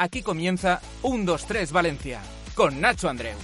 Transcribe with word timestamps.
Aquí 0.00 0.22
comienza 0.22 0.80
1, 1.02 1.24
2, 1.24 1.46
3 1.46 1.72
Valencia, 1.72 2.20
con 2.54 2.80
Nacho 2.80 3.08
Andreu. 3.08 3.36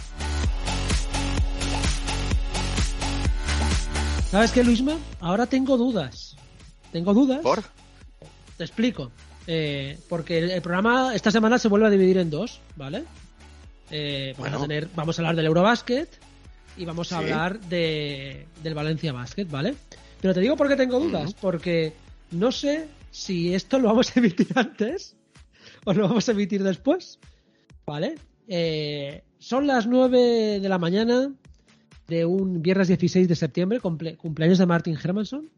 ¿Sabes 4.30 4.52
qué, 4.52 4.62
Luisma? 4.62 4.96
Ahora 5.20 5.46
tengo 5.46 5.76
dudas. 5.76 6.36
Tengo 6.92 7.12
dudas. 7.12 7.40
¿Por? 7.40 7.62
Te 8.56 8.64
explico. 8.64 9.10
Eh, 9.46 9.98
porque 10.08 10.38
el, 10.38 10.50
el 10.52 10.62
programa 10.62 11.14
esta 11.14 11.30
semana 11.32 11.58
se 11.58 11.66
vuelve 11.68 11.86
a 11.88 11.90
dividir 11.90 12.18
en 12.18 12.30
dos, 12.30 12.60
¿vale? 12.76 13.04
Eh, 13.90 14.32
vamos, 14.36 14.50
Bueno. 14.50 14.56
a 14.58 14.60
tener, 14.68 14.88
vamos 14.94 15.18
a 15.18 15.22
hablar 15.22 15.36
del 15.36 15.46
Eurobasket 15.46 16.08
y 16.76 16.84
vamos 16.84 17.12
a 17.12 17.18
Sí. 17.18 17.24
hablar 17.24 17.60
de, 17.60 18.46
del 18.62 18.74
Valencia 18.74 19.12
Basket, 19.12 19.46
¿vale? 19.46 19.74
Pero 20.20 20.32
te 20.32 20.40
digo 20.40 20.56
por 20.56 20.68
qué 20.68 20.76
tengo 20.76 21.00
dudas. 21.00 21.34
Porque 21.34 21.92
no 22.30 22.52
sé 22.52 22.86
si 23.10 23.54
esto 23.54 23.78
lo 23.80 23.88
vamos 23.88 24.16
a 24.16 24.20
emitir 24.20 24.46
antes 24.54 25.16
o 25.92 25.92
lo 25.92 26.08
vamos 26.08 26.28
a 26.28 26.32
emitir 26.32 26.62
después, 26.62 27.18
¿vale? 27.86 28.14
Eh, 28.48 29.22
son 29.38 29.66
las 29.66 29.86
9 29.86 30.60
de 30.60 30.68
la 30.68 30.78
mañana 30.78 31.32
de 32.08 32.24
un 32.24 32.60
viernes 32.62 32.88
16 32.88 33.28
de 33.28 33.34
septiembre, 33.36 33.80
cumple- 33.80 34.16
cumpleaños 34.16 34.58
de 34.58 34.66
Martin 34.66 34.98
Hermanson 35.02 35.48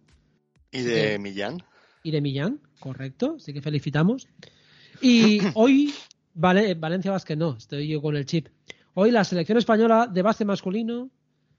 ¿Y 0.70 0.82
de. 0.82 1.18
Millán? 1.18 1.62
y 2.02 2.12
de 2.12 2.20
Millán, 2.20 2.60
correcto, 2.78 3.34
así 3.38 3.52
que 3.52 3.60
felicitamos. 3.60 4.28
Y 5.00 5.40
hoy, 5.54 5.92
vale, 6.34 6.74
Valencia 6.74 7.10
Basket 7.10 7.36
no, 7.36 7.56
estoy 7.56 7.88
yo 7.88 8.00
con 8.00 8.16
el 8.16 8.24
chip. 8.26 8.48
Hoy 8.94 9.10
la 9.10 9.24
selección 9.24 9.58
española 9.58 10.06
de 10.06 10.22
base 10.22 10.44
masculino 10.44 11.10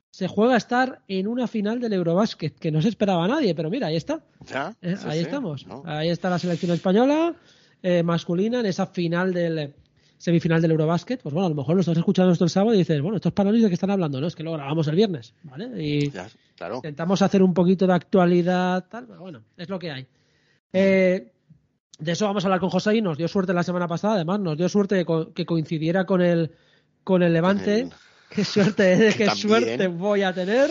se 0.09 0.27
juega 0.29 0.53
a 0.55 0.57
estar 0.57 1.01
en 1.09 1.27
una 1.27 1.47
final 1.47 1.79
del 1.81 1.93
Eurobasket, 1.93 2.57
que 2.57 2.71
no 2.71 2.81
se 2.81 2.87
esperaba 2.89 3.27
nadie, 3.27 3.53
pero 3.53 3.69
mira, 3.69 3.87
ahí 3.87 3.97
está. 3.97 4.23
¿Ya? 4.49 4.73
Eh, 4.81 4.95
Sí, 4.97 5.05
ahí 5.07 5.19
sí. 5.19 5.25
estamos. 5.25 5.67
¿no? 5.67 5.83
Ahí 5.85 6.09
está 6.09 6.29
la 6.29 6.39
selección 6.39 6.71
española 6.71 7.35
eh, 7.89 8.03
masculina 8.03 8.59
en 8.59 8.65
esa 8.65 8.87
final 8.87 9.33
del 9.33 9.57
eh, 9.59 9.73
semifinal 10.17 10.61
del 10.61 10.71
Eurobasket. 10.71 11.21
Pues 11.21 11.33
bueno, 11.33 11.45
a 11.47 11.49
lo 11.49 11.55
mejor 11.55 11.75
lo 11.75 11.81
estás 11.81 11.97
escuchando 11.97 12.31
esto 12.33 12.43
el 12.43 12.49
sábado 12.49 12.73
y 12.75 12.79
dices, 12.79 13.01
bueno, 13.01 13.17
estos 13.17 13.33
panolis 13.33 13.61
de 13.63 13.67
qué 13.69 13.73
están 13.75 13.91
hablando, 13.91 14.19
¿no? 14.19 14.27
Es 14.27 14.35
que 14.35 14.43
lo 14.43 14.53
grabamos 14.53 14.87
el 14.87 14.95
viernes, 14.95 15.33
¿vale? 15.43 15.69
Y 15.83 16.09
claro. 16.57 16.75
intentamos 16.77 17.21
hacer 17.21 17.41
un 17.43 17.53
poquito 17.53 17.87
de 17.87 17.93
actualidad, 17.93 18.85
tal, 18.89 19.05
pero 19.07 19.19
bueno, 19.21 19.43
es 19.55 19.69
lo 19.69 19.77
que 19.79 19.91
hay. 19.91 20.07
Eh, 20.73 21.31
de 21.99 22.11
eso 22.11 22.25
vamos 22.25 22.43
a 22.43 22.47
hablar 22.47 22.59
con 22.59 22.69
José 22.69 22.95
y 22.95 23.01
nos 23.01 23.17
dio 23.17 23.27
suerte 23.27 23.53
la 23.53 23.63
semana 23.63 23.87
pasada, 23.87 24.15
además, 24.15 24.39
nos 24.39 24.57
dio 24.57 24.67
suerte 24.69 24.95
que, 24.97 25.05
co- 25.05 25.33
que 25.33 25.45
coincidiera 25.45 26.05
con 26.05 26.21
el, 26.21 26.51
con 27.03 27.23
el 27.23 27.33
Levante. 27.33 27.89
Qué 28.29 28.43
suerte, 28.43 29.13
qué 29.17 29.25
también. 29.25 29.35
suerte 29.49 29.87
voy 29.87 30.21
a 30.23 30.33
tener. 30.33 30.69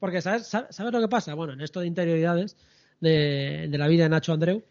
Porque, 0.00 0.22
¿sabes, 0.22 0.46
sabes, 0.46 0.74
sabes 0.74 0.90
lo 0.92 1.00
que 1.02 1.06
pasa? 1.08 1.34
Bueno, 1.34 1.52
en 1.52 1.60
esto 1.60 1.80
de 1.80 1.86
interioridades 1.86 2.56
de, 2.98 3.68
de 3.70 3.78
la 3.78 3.86
vida 3.88 4.04
de 4.04 4.08
Nacho 4.08 4.32
Andreu, 4.32 4.64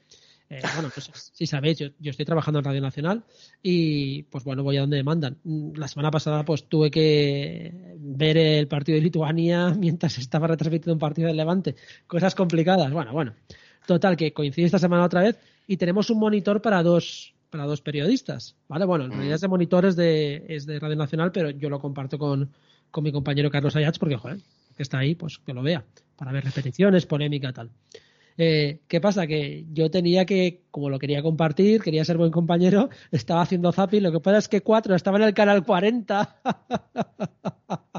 eh, 0.50 0.62
bueno, 0.76 0.90
pues 0.94 1.12
si 1.34 1.46
sabéis, 1.46 1.78
yo, 1.78 1.88
yo 2.00 2.12
estoy 2.12 2.26
trabajando 2.26 2.60
en 2.60 2.66
Radio 2.66 2.82
Nacional 2.82 3.24
y 3.62 4.24
pues 4.24 4.46
bueno, 4.46 4.64
voy 4.64 4.78
a 4.78 4.82
donde 4.82 4.98
me 4.98 5.04
mandan. 5.04 5.38
Mm, 5.44 5.76
La 5.76 5.88
semana 5.88 6.10
pasada 6.10 6.46
pues 6.46 6.70
tuve 6.70 6.90
que 6.90 7.96
ver 8.00 8.38
el 8.38 8.68
partido 8.68 8.96
de 8.96 9.02
Lituania 9.02 9.70
mientras 9.78 10.18
estaba 10.18 10.48
retransmitiendo 10.48 10.94
un 10.94 11.00
partido 11.00 11.28
del 11.28 11.38
Levante. 11.38 11.76
Cosas 12.08 12.34
complicadas. 12.34 12.92
Bueno, 12.92 13.12
bueno. 13.12 13.34
Total, 13.86 14.18
que 14.18 14.34
coincide 14.34 14.66
esta 14.66 14.80
semana 14.80 15.06
otra 15.06 15.22
vez 15.22 15.40
y 15.66 15.78
tenemos 15.78 16.10
un 16.10 16.20
monitor 16.20 16.62
para 16.62 16.84
dos 16.84 17.34
para 17.50 17.66
dos 17.66 17.82
periodistas, 17.82 18.58
¿vale? 18.68 18.84
Bueno, 18.86 19.06
en 19.06 19.12
realidad 19.12 19.36
ese 19.36 19.48
monitor 19.48 19.86
es 19.86 19.96
de, 19.96 20.46
es 20.50 20.66
de 20.66 20.80
Radio 20.80 20.98
Nacional, 20.98 21.32
pero 21.32 21.50
yo 21.50 21.70
lo 21.70 21.80
comparto 21.80 22.18
con, 22.18 22.52
con 22.92 23.06
mi 23.06 23.14
compañero 23.14 23.50
Carlos 23.50 23.76
Ayats 23.78 24.00
porque, 24.00 24.18
joder, 24.18 24.40
que 24.76 24.84
está 24.84 25.00
ahí, 25.00 25.16
pues 25.16 25.38
que 25.40 25.54
lo 25.54 25.64
vea, 25.64 25.86
para 26.18 26.34
ver 26.34 26.44
repeticiones, 26.44 27.06
polémica, 27.06 27.54
tal. 27.54 27.72
Eh, 28.38 28.80
¿Qué 28.88 29.02
pasa? 29.02 29.26
Que 29.26 29.66
yo 29.74 29.90
tenía 29.90 30.26
que, 30.26 30.62
como 30.70 30.90
lo 30.90 31.00
quería 31.00 31.24
compartir, 31.24 31.82
quería 31.82 32.06
ser 32.06 32.18
buen 32.18 32.32
compañero, 32.32 32.90
estaba 33.12 33.42
haciendo 33.42 33.72
zapping, 33.72 34.04
lo 34.04 34.12
que 34.12 34.20
pasa 34.20 34.38
es 34.38 34.48
que 34.48 34.62
cuatro 34.62 34.96
estaba 34.96 35.18
en 35.18 35.24
el 35.24 35.34
canal 35.34 35.66
40. 35.66 36.36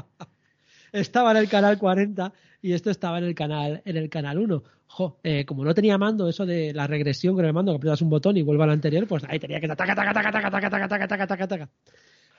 estaba 0.91 1.31
en 1.31 1.37
el 1.37 1.49
canal 1.49 1.77
40 1.77 2.33
y 2.61 2.73
esto 2.73 2.89
estaba 2.89 3.17
en 3.19 3.25
el 3.25 3.35
canal 3.35 3.81
en 3.85 3.97
el 3.97 4.09
canal 4.09 4.37
1. 4.39 4.63
Jo, 4.87 5.19
eh, 5.23 5.45
como 5.45 5.63
no 5.63 5.73
tenía 5.75 5.97
mando, 5.99 6.27
eso 6.27 6.45
de 6.47 6.73
la 6.73 6.87
regresión 6.87 7.35
con 7.35 7.45
el 7.45 7.53
mando, 7.53 7.71
que 7.73 7.77
aprietas 7.77 8.01
un 8.01 8.09
botón 8.09 8.37
y 8.37 8.41
vuelve 8.41 8.63
al 8.63 8.71
anterior, 8.71 9.05
pues 9.07 9.23
ahí 9.27 9.39
tenía 9.39 9.59
que 9.61 9.67
taca, 9.67 9.93
taca, 9.93 10.13
taca, 10.13 10.31
taca, 10.31 10.49
taca, 10.49 10.69
taca, 10.69 10.87
taca, 10.87 11.07
taca, 11.07 11.27
taca, 11.27 11.47
taca. 11.47 11.69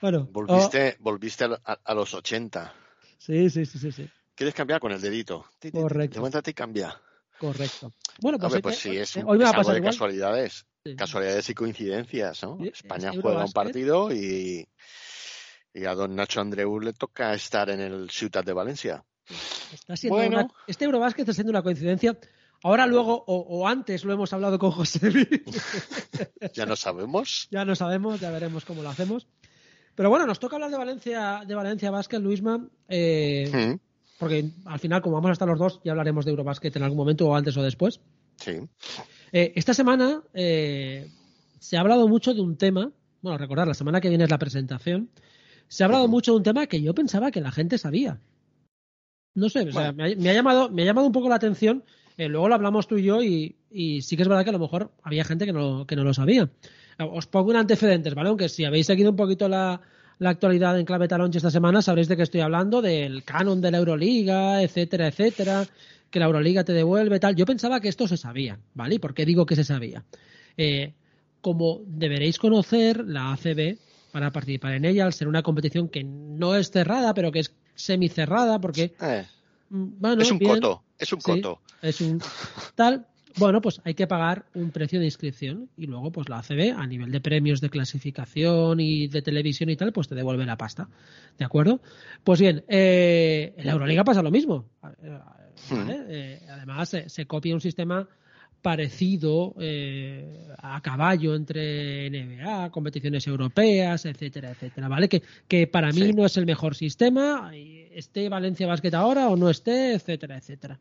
Bueno, 0.01 0.27
Volviste, 0.31 0.97
volviste 0.99 1.45
a, 1.45 1.79
a- 1.85 1.93
los 1.93 2.13
80. 2.13 2.73
oh, 2.73 3.05
sí, 3.19 3.49
sí, 3.49 3.65
sí, 3.65 3.79
sí, 3.79 3.91
sí, 3.91 4.09
¿Quieres 4.35 4.53
cambiar 4.53 4.79
con 4.81 4.91
el 4.91 4.99
dedito? 4.99 5.45
Correcto. 5.71 6.17
Levántate 6.19 6.51
y 6.51 6.53
cambia. 6.53 6.99
Correcto. 7.47 7.91
Bueno, 8.21 8.37
pues, 8.37 8.45
Hombre, 8.47 8.61
pues 8.61 8.77
eh, 8.77 8.79
sí, 8.91 8.97
es, 8.97 9.15
eh, 9.17 9.19
un- 9.23 9.29
hoy 9.31 9.37
me 9.39 9.43
va 9.45 9.49
es 9.49 9.55
a 9.55 9.57
algo 9.57 9.61
pasar 9.63 9.73
de 9.73 9.79
igual. 9.79 9.93
casualidades. 9.93 10.65
Sí. 10.85 10.95
Casualidades 10.95 11.49
y 11.49 11.53
coincidencias, 11.53 12.43
¿no? 12.43 12.57
España 12.63 13.11
es 13.13 13.19
juega 13.21 13.45
un 13.45 13.51
partido 13.51 14.11
y, 14.13 14.67
y 15.73 15.85
a 15.85 15.93
don 15.93 16.15
Nacho 16.15 16.41
Andreu 16.41 16.79
le 16.79 16.93
toca 16.93 17.33
estar 17.33 17.69
en 17.69 17.79
el 17.81 18.09
Ciutat 18.09 18.45
de 18.45 18.53
Valencia. 18.53 19.03
Está 19.73 19.95
siendo 19.95 20.17
Bueno. 20.17 20.37
una- 20.39 20.47
este 20.67 20.85
Eurobasket 20.85 21.21
está 21.21 21.33
siendo 21.33 21.51
una 21.51 21.61
coincidencia. 21.61 22.17
Ahora, 22.63 22.85
luego, 22.85 23.23
o, 23.25 23.35
o 23.59 23.67
antes 23.67 24.03
lo 24.05 24.13
hemos 24.13 24.33
hablado 24.33 24.59
con 24.59 24.71
José 24.71 25.09
Luis. 25.11 25.27
Ya 26.53 26.65
no 26.65 26.75
sabemos. 26.75 27.47
ya 27.51 27.63
no 27.65 27.75
sabemos, 27.75 28.19
ya 28.19 28.31
veremos 28.31 28.65
cómo 28.65 28.81
lo 28.83 28.89
hacemos. 28.89 29.27
Pero 29.95 30.09
bueno, 30.09 30.25
nos 30.25 30.39
toca 30.39 30.55
hablar 30.55 30.71
de 30.71 30.77
Valencia, 30.77 31.43
de 31.45 31.53
Valencia 31.55 31.91
Basket, 31.91 32.19
Luisma, 32.19 32.67
eh, 32.87 33.49
Mm, 33.77 33.90
porque 34.21 34.51
al 34.65 34.77
final, 34.77 35.01
como 35.01 35.15
vamos 35.15 35.29
a 35.29 35.33
estar 35.33 35.47
los 35.47 35.57
dos, 35.57 35.81
ya 35.83 35.93
hablaremos 35.93 36.25
de 36.25 36.29
Eurobasket 36.29 36.75
en 36.75 36.83
algún 36.83 36.99
momento, 36.99 37.27
o 37.27 37.35
antes 37.35 37.57
o 37.57 37.63
después. 37.63 38.01
Sí. 38.35 38.51
Eh, 39.31 39.51
esta 39.55 39.73
semana 39.73 40.21
eh, 40.35 41.09
se 41.59 41.75
ha 41.75 41.79
hablado 41.79 42.07
mucho 42.07 42.35
de 42.35 42.39
un 42.41 42.55
tema, 42.55 42.91
bueno, 43.23 43.39
recordar, 43.39 43.67
la 43.67 43.73
semana 43.73 43.99
que 43.99 44.09
viene 44.09 44.25
es 44.25 44.29
la 44.29 44.37
presentación, 44.37 45.09
se 45.67 45.81
ha 45.81 45.87
hablado 45.87 46.07
mucho 46.07 46.33
de 46.33 46.37
un 46.37 46.43
tema 46.43 46.67
que 46.67 46.83
yo 46.83 46.93
pensaba 46.93 47.31
que 47.31 47.41
la 47.41 47.51
gente 47.51 47.79
sabía. 47.79 48.19
No 49.33 49.49
sé, 49.49 49.61
o 49.61 49.71
sea, 49.71 49.91
Bueno. 49.91 49.93
me, 49.93 50.13
ha, 50.13 50.15
me 50.15 50.29
ha 50.29 50.33
llamado, 50.33 50.69
me 50.69 50.83
ha 50.83 50.85
llamado 50.85 51.07
un 51.07 51.13
poco 51.13 51.27
la 51.27 51.35
atención, 51.35 51.83
eh, 52.15 52.27
luego 52.27 52.47
lo 52.47 52.53
hablamos 52.53 52.87
tú 52.87 52.99
y 52.99 53.03
yo 53.03 53.23
y, 53.23 53.55
y 53.71 54.03
sí 54.03 54.15
que 54.15 54.21
es 54.21 54.27
verdad 54.27 54.43
que 54.43 54.51
a 54.51 54.53
lo 54.53 54.59
mejor 54.59 54.91
había 55.01 55.23
gente 55.23 55.47
que 55.47 55.53
no, 55.53 55.87
que 55.87 55.95
no 55.95 56.03
lo 56.03 56.13
sabía. 56.13 56.47
Os 56.99 57.25
pongo 57.25 57.49
un 57.49 57.55
antecedentes, 57.55 58.13
¿vale? 58.13 58.29
Aunque 58.29 58.49
si 58.49 58.65
habéis 58.65 58.85
seguido 58.85 59.09
un 59.09 59.15
poquito 59.15 59.49
la, 59.49 59.81
la 60.21 60.29
actualidad 60.29 60.77
en 60.79 60.85
clave 60.85 61.07
talonche 61.07 61.39
esta 61.39 61.49
semana, 61.49 61.81
sabréis 61.81 62.07
de 62.07 62.15
qué 62.15 62.21
estoy 62.21 62.41
hablando, 62.41 62.79
del 62.79 63.23
canon 63.23 63.59
de 63.59 63.71
la 63.71 63.79
Euroliga, 63.79 64.61
etcétera, 64.61 65.07
etcétera, 65.07 65.65
que 66.11 66.19
la 66.19 66.25
Euroliga 66.25 66.63
te 66.63 66.73
devuelve, 66.73 67.19
tal. 67.19 67.35
Yo 67.35 67.43
pensaba 67.47 67.79
que 67.79 67.89
esto 67.89 68.07
se 68.07 68.17
sabía, 68.17 68.59
¿vale? 68.75 68.95
¿Y 68.95 68.99
por 68.99 69.15
qué 69.15 69.25
digo 69.25 69.47
que 69.47 69.55
se 69.55 69.63
sabía? 69.63 70.03
Eh, 70.57 70.93
como 71.41 71.81
deberéis 71.87 72.37
conocer, 72.37 73.03
la 73.03 73.33
ACB, 73.33 73.79
para 74.11 74.31
participar 74.31 74.73
en 74.73 74.85
ella, 74.85 75.05
al 75.05 75.13
ser 75.13 75.27
una 75.27 75.41
competición 75.41 75.89
que 75.89 76.03
no 76.03 76.53
es 76.55 76.69
cerrada, 76.69 77.15
pero 77.15 77.31
que 77.31 77.39
es 77.39 77.55
semicerrada, 77.73 78.61
porque, 78.61 78.93
Eh, 79.01 79.25
mm, 79.71 79.85
bueno, 79.97 80.21
es 80.21 80.31
un 80.31 80.37
bien, 80.37 80.51
coto. 80.53 80.83
Es 80.99 81.11
un 81.13 81.21
Sí. 81.21 81.31
coto. 81.41 81.61
es 81.81 81.99
un 81.99 82.21
tal. 82.75 83.07
Bueno, 83.37 83.61
pues 83.61 83.81
hay 83.83 83.93
que 83.93 84.07
pagar 84.07 84.45
un 84.53 84.71
precio 84.71 84.99
de 84.99 85.05
inscripción 85.05 85.69
y 85.77 85.85
luego, 85.87 86.11
pues 86.11 86.29
la 86.29 86.39
ACB, 86.39 86.73
a 86.77 86.85
nivel 86.87 87.11
de 87.11 87.21
premios 87.21 87.61
de 87.61 87.69
clasificación 87.69 88.79
y 88.79 89.07
de 89.07 89.21
televisión 89.21 89.69
y 89.69 89.75
tal, 89.75 89.91
pues 89.93 90.07
te 90.07 90.15
devuelve 90.15 90.45
la 90.45 90.57
pasta. 90.57 90.89
¿De 91.37 91.45
acuerdo? 91.45 91.81
Pues 92.23 92.39
bien, 92.41 92.63
eh, 92.67 93.53
en 93.57 93.65
la 93.65 93.71
Euroliga 93.73 94.03
pasa 94.03 94.21
lo 94.21 94.31
mismo. 94.31 94.65
Eh, 95.03 95.19
¿vale? 95.71 96.01
Eh, 96.09 96.39
además, 96.49 96.89
se, 96.89 97.09
se 97.09 97.25
copia 97.25 97.53
un 97.53 97.61
sistema 97.61 98.07
parecido 98.61 99.55
eh, 99.59 100.47
a 100.59 100.81
caballo 100.81 101.33
entre 101.35 102.09
NBA, 102.11 102.69
competiciones 102.69 103.25
europeas, 103.25 104.05
etcétera, 104.05 104.51
etcétera, 104.51 104.87
¿vale? 104.87 105.09
Que, 105.09 105.23
que 105.47 105.65
para 105.65 105.91
mí 105.91 106.01
Sí. 106.01 106.13
no 106.13 106.25
es 106.25 106.37
el 106.37 106.45
mejor 106.45 106.75
sistema, 106.75 107.51
esté 107.91 108.29
Valencia 108.29 108.67
Basket 108.67 108.93
ahora 108.93 109.29
o 109.29 109.35
no 109.35 109.49
esté, 109.49 109.93
etcétera, 109.95 110.37
etcétera. 110.37 110.79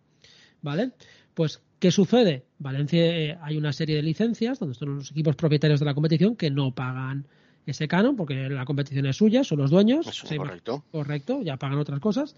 ¿Vale? 0.63 0.91
Pues, 1.35 1.63
¿qué 1.79 1.91
sucede? 1.91 2.45
Valencia 2.59 3.01
eh, 3.05 3.39
hay 3.43 3.57
una 3.57 3.73
serie 3.73 3.97
de 3.97 4.03
licencias 4.03 4.59
donde 4.59 4.75
son 4.75 4.97
los 4.97 5.11
equipos 5.11 5.37
propietarios 5.37 5.81
de 5.81 5.87
la 5.87 5.95
competición 5.95 6.37
que 6.37 6.51
no 6.51 6.75
pagan 6.75 7.27
ese 7.67 7.87
canon 7.89 8.17
porque 8.17 8.49
la 8.49 8.65
competición 8.65 9.07
es 9.07 9.17
suya, 9.17 9.45
son 9.45 9.59
los 9.59 9.71
dueños. 9.71 10.07
Eso, 10.07 10.27
Sí, 10.27 10.37
correcto. 10.37 10.85
correcto, 10.91 11.43
ya 11.43 11.57
pagan 11.57 11.79
otras 11.79 12.01
cosas. 12.01 12.35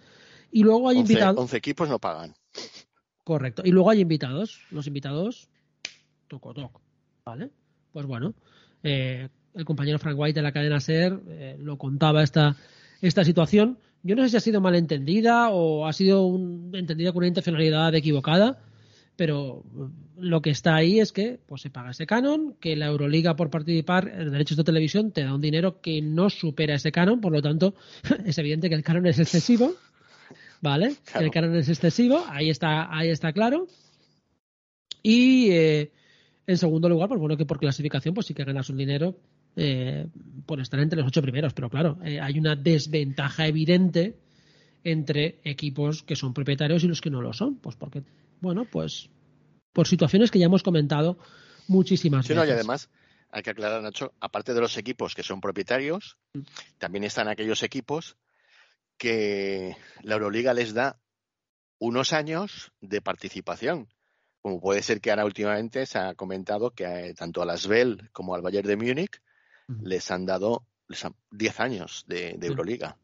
Y 0.51 0.63
luego 0.63 0.89
hay 0.89 0.99
11, 0.99 1.13
invitados. 1.13 1.39
11 1.41 1.57
equipos 1.57 1.89
no 1.89 1.99
pagan. 1.99 2.35
Correcto. 3.25 3.63
Y 3.65 3.71
luego 3.71 3.91
hay 3.91 4.01
invitados. 4.01 4.61
Los 4.71 4.87
invitados, 4.87 5.49
toco 6.29 6.53
toco. 6.53 6.81
¿Vale? 7.25 7.51
Pues 7.93 8.05
bueno, 8.07 8.35
eh, 8.83 9.29
el 9.55 9.65
compañero 9.65 9.99
Frank 9.99 10.19
White 10.19 10.41
de 10.41 10.43
la 10.43 10.53
cadena 10.53 10.81
SER 10.81 11.21
eh, 11.29 11.57
lo 11.61 11.79
contaba 11.79 12.23
esta, 12.23 12.57
esta 13.01 13.25
situación. 13.25 13.79
Yo 14.03 14.17
no 14.17 14.23
sé 14.23 14.31
si 14.31 14.37
ha 14.37 14.41
sido 14.41 14.61
malentendida 14.61 15.51
o 15.51 15.87
ha 15.87 15.93
sido 15.93 16.27
un- 16.27 16.73
entendida 16.75 17.13
con 17.13 17.19
una 17.19 17.29
intencionalidad 17.29 17.95
equivocada, 17.95 18.59
pero 19.17 19.65
eh, 19.65 19.89
lo 20.19 20.43
que 20.43 20.51
está 20.51 20.75
ahí 20.75 21.01
es 21.01 21.13
que 21.13 21.39
pues 21.47 21.63
se 21.63 21.71
paga 21.71 21.91
ese 21.91 22.07
canon, 22.07 22.55
que 22.61 22.77
la 22.77 22.87
Euroliga 22.87 23.37
por 23.37 23.51
participar 23.51 24.09
en 24.09 24.31
derechos 24.31 24.57
de 24.57 24.65
televisión 24.65 25.13
te 25.13 25.25
da 25.25 25.35
un 25.35 25.41
dinero 25.41 25.81
que 25.81 26.03
no 26.03 26.31
supera 26.31 26.75
ese 26.75 26.93
canon, 26.93 27.21
por 27.21 27.33
lo 27.33 27.43
tanto 27.43 27.75
es 28.25 28.39
evidente 28.39 28.69
que 28.69 28.75
el 28.75 28.83
canon 28.85 29.07
es 29.07 29.19
excesivo, 29.19 29.75
¿vale? 30.61 30.97
Que 31.13 31.25
el 31.25 31.31
canon 31.31 31.57
es 31.57 31.69
excesivo, 31.69 32.25
ahí 32.29 32.51
está, 32.51 32.95
ahí 32.97 33.09
está 33.09 33.33
claro. 33.33 33.67
Y 35.03 35.51
eh, 35.51 35.91
en 36.47 36.57
segundo 36.57 36.89
lugar, 36.89 37.09
pues 37.09 37.21
bueno, 37.21 37.37
que 37.37 37.47
por 37.47 37.59
clasificación 37.59 38.15
pues 38.15 38.27
sí 38.27 38.35
que 38.35 38.45
ganas 38.45 38.71
un 38.71 38.77
dinero 38.77 39.17
eh, 39.57 40.07
por 40.47 40.61
estar 40.61 40.81
entre 40.81 40.99
los 40.99 41.09
ocho 41.09 41.23
primeros, 41.23 41.53
pero 41.53 41.69
claro, 41.69 41.99
eh, 42.05 42.21
hay 42.21 42.39
una 42.39 42.57
desventaja 42.57 43.47
evidente 43.47 44.17
entre 44.85 45.41
equipos 45.45 46.03
que 46.03 46.17
son 46.17 46.33
propietarios 46.33 46.83
y 46.85 46.89
los 46.89 47.01
que 47.01 47.11
no 47.11 47.21
lo 47.21 47.33
son, 47.33 47.57
pues 47.57 47.77
porque, 47.77 48.03
bueno, 48.43 48.67
pues 48.71 49.09
por 49.73 49.87
situaciones 49.89 50.31
que 50.31 50.39
ya 50.39 50.47
hemos 50.47 50.63
comentado 50.63 51.17
muchísimas 51.69 52.27
Sí, 52.27 52.35
veces. 52.35 52.45
no, 52.45 52.49
y 52.51 52.53
además 52.53 52.91
hay 53.31 53.43
que 53.43 53.51
aclarar, 53.51 53.83
Nacho, 53.83 54.13
aparte 54.21 54.53
de 54.53 54.61
los 54.61 54.77
equipos 54.77 55.15
que 55.15 55.23
son 55.23 55.41
propietarios, 55.41 56.19
también 56.79 57.05
están 57.05 57.29
aquellos 57.29 57.63
equipos 57.63 58.17
que 58.99 59.77
la 60.03 60.15
Euroliga 60.15 60.53
les 60.55 60.75
da 60.75 60.99
unos 61.79 62.13
años 62.13 62.73
de 62.81 63.01
participación. 63.01 63.89
Como 64.43 64.61
puede 64.61 64.83
ser 64.83 65.01
que 65.01 65.11
ahora 65.11 65.25
últimamente 65.25 65.87
se 65.87 65.99
ha 65.99 66.15
comentado 66.15 66.71
que 66.73 66.85
eh, 66.85 67.15
tanto 67.15 67.43
a 67.43 67.47
las 67.47 67.67
Bell 67.67 68.11
como 68.13 68.35
al 68.35 68.43
Bayern 68.43 68.67
de 68.69 68.77
Múnich 68.77 69.23
Ujú. 69.69 69.87
les 69.87 70.11
han 70.11 70.27
dado 70.27 70.67
les 70.89 71.05
han- 71.05 71.15
10 71.31 71.59
años 71.61 72.05
de. 72.07 72.37
Euroliga. 72.43 72.99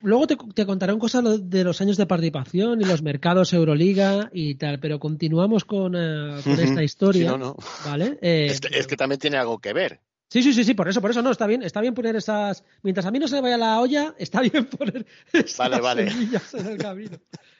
Luego 0.00 0.26
te, 0.26 0.36
te 0.54 0.66
contaré 0.66 0.92
un 0.92 0.98
cosa 1.00 1.22
lo- 1.22 1.38
de 1.38 1.64
los 1.64 1.80
años 1.80 1.96
de 1.96 2.06
participación 2.06 2.80
y 2.80 2.84
los 2.84 3.02
mercados 3.02 3.52
Euroliga 3.52 4.28
y 4.32 4.54
tal, 4.56 4.78
pero 4.78 4.98
continuamos 5.00 5.64
con, 5.64 5.94
eh, 5.96 6.40
con 6.44 6.60
esta 6.60 6.82
historia, 6.82 7.22
Sí, 7.22 7.26
no, 7.28 7.38
no. 7.38 7.56
¿vale? 7.84 8.18
Eh, 8.20 8.46
Es, 8.50 8.60
que, 8.60 8.78
es 8.78 8.86
que 8.86 8.96
también 8.96 9.18
tiene 9.18 9.38
algo 9.38 9.58
que 9.58 9.72
ver. 9.72 10.00
Sí, 10.28 10.42
sí, 10.42 10.52
sí, 10.52 10.64
sí, 10.64 10.74
por 10.74 10.88
eso, 10.88 11.00
por 11.00 11.10
eso 11.12 11.22
no, 11.22 11.30
está 11.30 11.46
bien, 11.46 11.62
está 11.62 11.80
bien 11.80 11.94
poner 11.94 12.16
esas. 12.16 12.64
Mientras 12.82 13.06
a 13.06 13.10
mí 13.12 13.18
no 13.20 13.28
se 13.28 13.36
me 13.36 13.42
vaya 13.42 13.56
la 13.56 13.80
olla, 13.80 14.14
está 14.18 14.40
bien 14.40 14.64
poner 14.78 15.06
esas 15.32 15.56
Vale, 15.56 15.80
vale. 15.80 16.10
semillas 16.10 16.52
en 16.54 16.66
el 16.66 16.78
camino. 16.78 17.16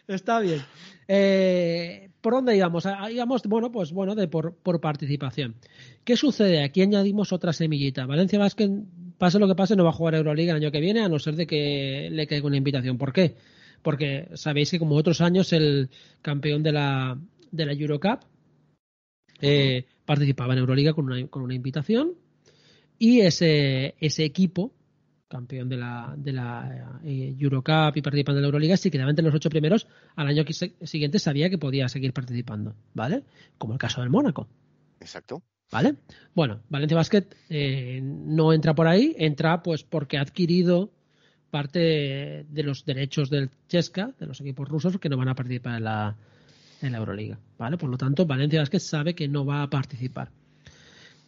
Está 0.09 0.41
bien. 0.41 0.61
Eh, 1.09 2.11
¿Por 2.21 2.33
dónde 2.35 2.57
íbamos? 2.57 2.85
Ah, 2.87 3.09
Íbamos, 3.11 3.43
bueno, 3.45 3.71
pues 3.71 3.93
bueno, 3.93 4.15
de 4.17 4.27
por, 4.29 4.57
por 4.57 4.81
participación. 4.81 5.55
¿Qué 6.05 6.17
sucede? 6.17 6.63
Aquí 6.65 6.83
añadimos 6.83 7.33
otra 7.33 7.53
semillita. 7.53 8.05
Valencia 8.05 8.39
Basket, 8.39 8.69
pase 9.19 9.39
lo 9.39 9.49
que 9.49 9.55
pase, 9.55 9.77
no 9.77 9.85
va 9.85 9.91
a 9.91 9.95
jugar 9.95 10.15
Euroliga 10.15 10.53
el 10.53 10.63
año 10.63 10.71
que 10.71 10.81
viene, 10.81 11.01
a 11.01 11.09
no 11.09 11.19
ser 11.19 11.37
de 11.37 11.47
que 11.47 12.09
le 12.11 12.27
caiga 12.27 12.47
una 12.47 12.57
invitación. 12.57 12.99
¿Por 12.99 13.13
qué? 13.13 13.37
Porque 13.83 14.29
sabéis 14.35 14.71
que 14.71 14.79
como 14.79 14.97
otros 14.97 15.21
años 15.21 15.53
el 15.53 15.91
campeón 16.23 16.63
de 16.63 16.73
la, 16.73 17.19
de 17.51 17.67
la 17.67 17.73
Eurocup 17.73 18.21
eh, 19.41 19.85
participaba 20.05 20.55
en 20.55 20.61
Euroliga 20.61 20.93
con 20.93 21.07
una, 21.07 21.27
con 21.29 21.43
una 21.43 21.55
invitación 21.55 22.15
y 22.99 23.21
ese, 23.21 23.95
ese 24.01 24.25
equipo, 24.25 24.73
campeón 25.29 25.69
de 25.69 25.77
la, 25.77 26.15
de 26.17 26.33
la 26.33 27.01
eh, 27.05 27.37
Eurocup 27.39 27.97
y 27.97 28.03
participando 28.03 28.39
en 28.39 28.43
la 28.43 28.49
Euroliga, 28.49 28.77
si 28.77 28.91
quedaba 28.91 29.11
entre 29.11 29.25
los 29.25 29.35
ocho 29.35 29.51
primeros, 29.51 29.87
al 30.15 30.29
año 30.29 30.45
siguiente 30.83 31.19
sabía 31.19 31.51
que 31.51 31.59
podía 31.59 31.89
seguir 31.89 32.13
participando, 32.13 32.75
¿vale? 32.95 33.25
Como 33.59 33.73
el 33.73 33.79
caso 33.79 34.01
del 34.01 34.11
Mónaco, 34.11 34.49
Exacto. 35.01 35.43
¿Vale? 35.71 35.95
Bueno, 36.35 36.61
Valencia 36.69 36.97
Basket 36.97 37.25
eh, 37.49 38.01
no 38.03 38.53
entra 38.53 38.75
por 38.75 38.87
ahí, 38.87 39.15
entra 39.19 39.63
pues 39.63 39.83
porque 39.85 40.19
ha 40.19 40.23
adquirido 40.23 40.91
parte 41.51 41.79
de, 41.79 42.47
de 42.49 42.63
los 42.63 42.85
derechos 42.85 43.31
del 43.31 43.51
Chesca, 43.69 44.13
de 44.19 44.27
los 44.27 44.41
equipos 44.41 44.69
rusos, 44.69 44.99
que 44.99 45.09
no 45.09 45.17
van 45.17 45.29
a 45.29 45.35
participar 45.35 45.77
en 45.79 45.85
la, 45.85 46.17
en 46.83 46.93
la 46.93 46.99
Euroliga, 46.99 47.39
¿vale? 47.59 47.79
Por 47.79 47.89
lo 47.89 47.97
tanto, 47.97 48.27
Valencia 48.27 48.61
Basket 48.61 48.81
sabe 48.81 49.15
que 49.15 49.29
no 49.29 49.45
va 49.47 49.63
a 49.63 49.71
participar. 49.71 50.31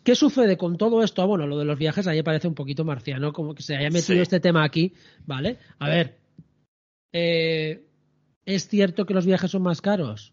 ¿Qué 0.02 0.14
sucede 0.14 0.56
con 0.56 0.76
todo 0.78 1.02
esto? 1.02 1.26
Bueno, 1.26 1.46
lo 1.46 1.58
de 1.58 1.64
los 1.64 1.78
viajes 1.78 2.06
a 2.06 2.10
mí 2.12 2.16
me 2.18 2.24
parece 2.24 2.48
un 2.48 2.54
poquito 2.54 2.84
marciano, 2.84 3.32
como 3.32 3.54
que 3.54 3.62
se 3.62 3.76
haya 3.76 3.90
metido 3.90 4.16
Sí. 4.16 4.20
este 4.20 4.40
tema 4.40 4.64
aquí, 4.64 4.94
¿vale? 5.26 5.58
A 5.78 5.88
ver, 5.88 6.18
eh, 7.12 7.84
¿es 8.46 8.68
cierto 8.68 9.04
que 9.06 9.14
los 9.14 9.26
viajes 9.26 9.50
son 9.50 9.62
más 9.62 9.80
caros? 9.80 10.32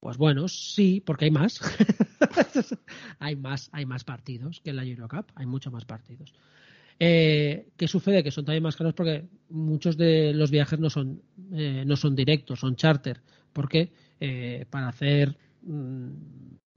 Pues 0.00 0.16
bueno, 0.16 0.48
sí, 0.48 1.02
porque 1.04 1.26
hay 1.26 1.30
más. 1.30 1.60
hay 3.18 3.36
más, 3.36 3.68
hay 3.72 3.84
más 3.84 4.04
partidos 4.04 4.60
que 4.60 4.70
en 4.70 4.76
la 4.76 4.84
Eurocup, 4.84 5.30
hay 5.34 5.46
muchos 5.46 5.72
más 5.72 5.84
partidos. 5.84 6.34
Eh, 7.00 7.68
¿Qué 7.76 7.88
sucede? 7.88 8.22
Que 8.22 8.30
son 8.30 8.44
también 8.44 8.62
más 8.62 8.76
caros 8.76 8.94
porque 8.94 9.28
muchos 9.50 9.96
de 9.96 10.32
los 10.34 10.50
viajes 10.50 10.78
no 10.78 10.90
son, 10.90 11.22
eh, 11.52 11.84
no 11.86 11.96
son 11.96 12.14
directos, 12.14 12.60
son 12.60 12.76
charter. 12.76 13.20
Porque 13.52 13.92
eh, 14.20 14.66
para 14.70 14.88
hacer 14.88 15.36
mm, 15.62 16.10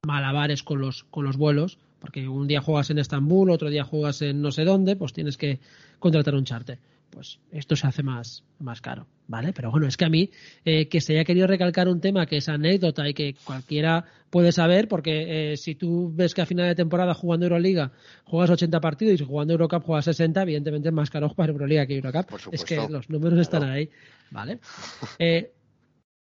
malabares 0.05 0.63
con 0.63 0.79
los, 0.79 1.03
con 1.05 1.25
los 1.25 1.37
vuelos, 1.37 1.79
porque 1.99 2.27
un 2.27 2.47
día 2.47 2.61
juegas 2.61 2.89
en 2.89 2.99
Estambul, 2.99 3.51
otro 3.51 3.69
día 3.69 3.83
juegas 3.83 4.21
en 4.21 4.41
no 4.41 4.51
sé 4.51 4.63
dónde, 4.63 4.95
pues 4.95 5.13
tienes 5.13 5.37
que 5.37 5.59
contratar 5.99 6.35
un 6.35 6.45
charter. 6.45 6.79
Pues 7.11 7.39
esto 7.51 7.75
se 7.75 7.85
hace 7.85 8.03
más, 8.03 8.43
más 8.59 8.79
caro, 8.79 9.05
¿vale? 9.27 9.51
Pero 9.51 9.69
bueno, 9.69 9.85
es 9.85 9.97
que 9.97 10.05
a 10.05 10.09
mí 10.09 10.31
eh, 10.63 10.87
que 10.87 11.01
se 11.01 11.13
haya 11.13 11.25
querido 11.25 11.45
recalcar 11.45 11.89
un 11.89 11.99
tema 11.99 12.25
que 12.25 12.37
es 12.37 12.47
anécdota 12.47 13.07
y 13.07 13.13
que 13.13 13.35
cualquiera 13.43 14.05
puede 14.29 14.53
saber, 14.53 14.87
porque 14.87 15.51
eh, 15.51 15.57
si 15.57 15.75
tú 15.75 16.09
ves 16.15 16.33
que 16.33 16.41
a 16.41 16.45
final 16.45 16.67
de 16.67 16.75
temporada 16.75 17.13
jugando 17.13 17.45
Euroliga 17.45 17.91
juegas 18.23 18.49
80 18.51 18.79
partidos 18.79 19.19
y 19.19 19.25
jugando 19.25 19.53
Eurocup 19.53 19.83
juegas 19.83 20.05
60, 20.05 20.41
evidentemente 20.43 20.87
es 20.87 20.95
más 20.95 21.09
caro 21.09 21.27
jugar 21.27 21.49
Euroliga 21.49 21.85
que 21.85 21.95
Eurocup. 21.95 22.27
Por 22.27 22.39
es 22.49 22.63
que 22.63 22.77
los 22.89 23.09
números 23.09 23.39
están 23.39 23.63
ahí, 23.63 23.89
¿vale? 24.31 24.59
Eh, 25.19 25.51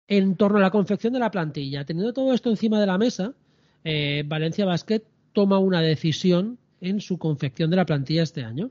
en 0.08 0.36
torno 0.36 0.58
a 0.58 0.60
la 0.60 0.70
confección 0.70 1.12
de 1.12 1.18
la 1.18 1.30
plantilla, 1.30 1.84
teniendo 1.84 2.12
todo 2.12 2.34
esto 2.34 2.50
encima 2.50 2.78
de 2.78 2.86
la 2.86 2.98
mesa, 2.98 3.32
Valencia 4.26 4.66
Basket 4.66 5.02
toma 5.32 5.58
una 5.58 5.80
decisión 5.80 6.58
en 6.82 7.00
su 7.00 7.16
confección 7.18 7.70
de 7.70 7.76
la 7.76 7.86
plantilla 7.86 8.22
este 8.22 8.44
año. 8.44 8.70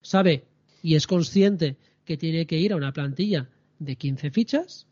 Sabe 0.00 0.44
y 0.82 0.96
es 0.96 1.06
consciente 1.06 1.76
que 2.04 2.16
tiene 2.16 2.46
que 2.46 2.58
ir 2.58 2.72
a 2.72 2.76
una 2.76 2.92
plantilla 2.92 3.48
de 3.78 3.96
15 3.96 4.30
fichas, 4.30 4.86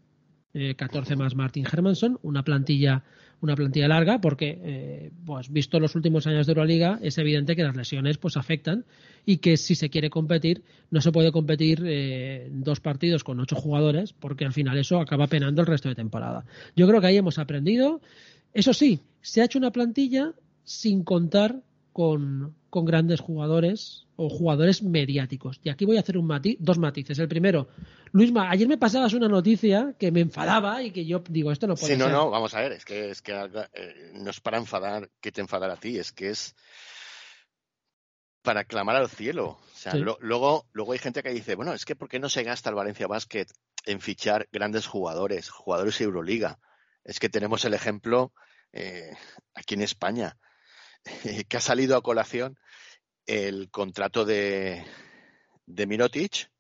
eh, 0.55 0.75
14 0.75 1.17
más 1.17 1.35
Martin 1.35 1.67
Hermanson, 1.71 2.19
una 2.23 2.43
plantilla 2.43 3.05
una 3.41 3.57
plantilla 3.57 3.89
larga 3.89 4.21
porque 4.21 4.59
eh, 4.63 5.11
pues 5.25 5.51
visto 5.51 5.81
los 5.81 5.95
últimos 5.95 6.27
años 6.27 6.47
de 6.47 6.53
Euroliga 6.53 6.99
es 7.03 7.17
evidente 7.19 7.57
que 7.57 7.63
las 7.63 7.77
lesiones 7.77 8.19
pues 8.19 8.37
afectan 8.37 8.85
y 9.25 9.39
que 9.39 9.57
si 9.57 9.75
se 9.75 9.89
quiere 9.89 10.11
competir 10.11 10.63
no 10.91 11.01
se 11.01 11.13
puede 11.13 11.33
competir 11.33 11.83
eh, 11.87 12.49
dos 12.53 12.81
partidos 12.81 13.25
con 13.25 13.41
ocho 13.41 13.57
jugadores 13.57 14.13
porque 14.13 14.45
al 14.45 14.53
final 14.53 14.79
eso 14.79 15.01
acaba 15.01 15.27
penando 15.27 15.63
el 15.63 15.67
resto 15.67 15.89
de 15.89 15.95
temporada. 15.95 16.45
Yo 16.77 16.87
creo 16.87 17.01
que 17.01 17.07
ahí 17.07 17.17
hemos 17.17 17.39
aprendido. 17.39 18.01
Eso 18.53 18.75
sí, 18.75 19.01
se 19.23 19.41
ha 19.41 19.45
hecho 19.45 19.59
una 19.59 19.71
plantilla 19.71 20.33
sin 20.65 21.03
contar 21.03 21.63
con, 21.93 22.55
con 22.71 22.85
grandes 22.85 23.21
jugadores 23.21 24.07
o 24.17 24.29
jugadores 24.29 24.83
mediáticos. 24.83 25.61
Y 25.65 25.71
aquí 25.71 25.85
voy 25.85 25.97
a 25.97 26.01
hacer 26.01 26.17
un 26.19 26.27
mati- 26.29 26.57
dos 26.61 26.79
matices. 26.79 27.19
El 27.19 27.29
primero, 27.29 27.69
Luisma, 28.13 28.51
ayer 28.51 28.69
me 28.69 28.79
pasabas 28.79 29.13
una 29.15 29.29
noticia 29.29 29.95
que 29.99 30.11
me 30.13 30.21
enfadaba 30.21 30.83
y 30.83 30.91
que 30.93 31.05
yo 31.07 31.23
digo, 31.29 31.51
esto 31.53 31.67
no 31.67 31.75
puede 31.75 31.95
Sí, 31.95 31.99
no, 31.99 32.05
ser. 32.07 32.15
no, 32.15 32.31
vamos 32.31 32.55
a 32.55 32.61
ver, 32.61 32.73
es 32.73 32.85
que, 32.85 33.11
es 33.11 33.23
que 33.23 33.33
eh, 33.33 34.13
no 34.15 34.31
es 34.31 34.41
para 34.41 34.59
enfadar 34.59 35.11
que 35.21 35.33
te 35.33 35.41
enfadar 35.41 35.71
a 35.71 35.77
ti, 35.77 35.99
es 35.99 36.13
que 36.13 36.31
es 36.31 36.55
para 38.43 38.65
clamar 38.65 38.97
al 38.97 39.09
cielo. 39.09 39.59
O 39.73 39.77
sea, 39.77 39.93
Sí. 39.93 39.99
lo- 39.99 40.19
luego, 40.21 40.67
luego 40.73 40.93
hay 40.93 40.99
gente 40.99 41.23
que 41.23 41.31
dice, 41.31 41.55
bueno, 41.55 41.73
es 41.75 41.85
que 41.85 41.97
¿por 41.97 42.09
qué 42.09 42.19
no 42.19 42.29
se 42.29 42.43
gasta 42.43 42.71
el 42.71 42.77
Valencia 42.77 43.07
Basket 43.07 43.47
en 43.87 44.01
fichar 44.01 44.49
grandes 44.53 44.87
jugadores, 44.87 45.49
jugadores 45.51 45.99
de 45.99 46.05
Euroliga? 46.05 46.59
Es 47.05 47.19
que 47.19 47.29
tenemos 47.29 47.65
el 47.65 47.75
ejemplo 47.75 48.33
eh, 48.73 49.11
aquí 49.55 49.75
en 49.75 49.83
España, 49.83 50.37
que 51.49 51.57
ha 51.57 51.61
salido 51.61 51.97
a 51.97 52.03
colación 52.03 52.59
el 53.27 53.71
contrato 53.71 54.25
de, 54.25 54.85
de 55.67 55.87
Mirotic 55.87 56.51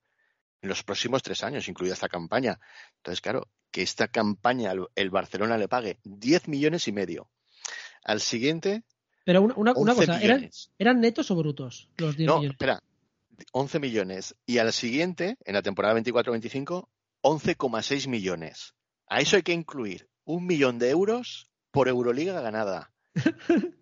en 0.62 0.68
los 0.68 0.82
próximos 0.82 1.23
tres 1.23 1.42
años, 1.42 1.68
incluida 1.68 1.94
esta 1.94 2.09
campaña. 2.09 2.61
Entonces, 2.97 3.20
claro, 3.20 3.49
que 3.70 3.82
esta 3.82 4.09
campaña 4.09 4.73
el- 4.73 4.87
el 4.94 5.11
Barcelona 5.11 5.56
le 5.56 5.68
pague 5.68 5.99
10 6.04 6.49
millones 6.49 6.87
y 6.88 6.92
medio. 6.92 7.30
Al 8.04 8.20
siguiente, 8.20 8.82
Pero 9.25 9.42
una, 9.42 9.54
una, 9.56 9.73
una 9.73 9.92
11 9.92 10.06
cosa, 10.06 10.20
¿eran, 10.20 10.37
millones. 10.38 10.70
¿eran 10.78 11.00
netos 11.00 11.30
o 11.30 11.37
brutos 11.37 11.88
los 11.99 12.16
10 12.16 12.26
No, 12.26 12.37
millones? 12.38 12.52
espera, 12.54 12.82
11 13.52 13.78
millones. 13.78 14.35
Y 14.47 14.59
al 14.59 14.73
siguiente, 14.73 15.37
en 15.44 15.54
la 15.54 15.62
temporada 15.62 15.94
24-25, 16.00 16.88
11,6 17.23 18.09
millones. 18.09 18.75
A 19.09 19.20
eso 19.20 19.37
hay 19.37 19.42
que 19.42 19.52
incluir 19.52 20.09
un 20.25 20.47
millón 20.47 20.78
de 20.78 20.90
euros 20.90 21.50
por 21.70 21.88
Euroliga 21.88 22.40
ganada. 22.40 22.92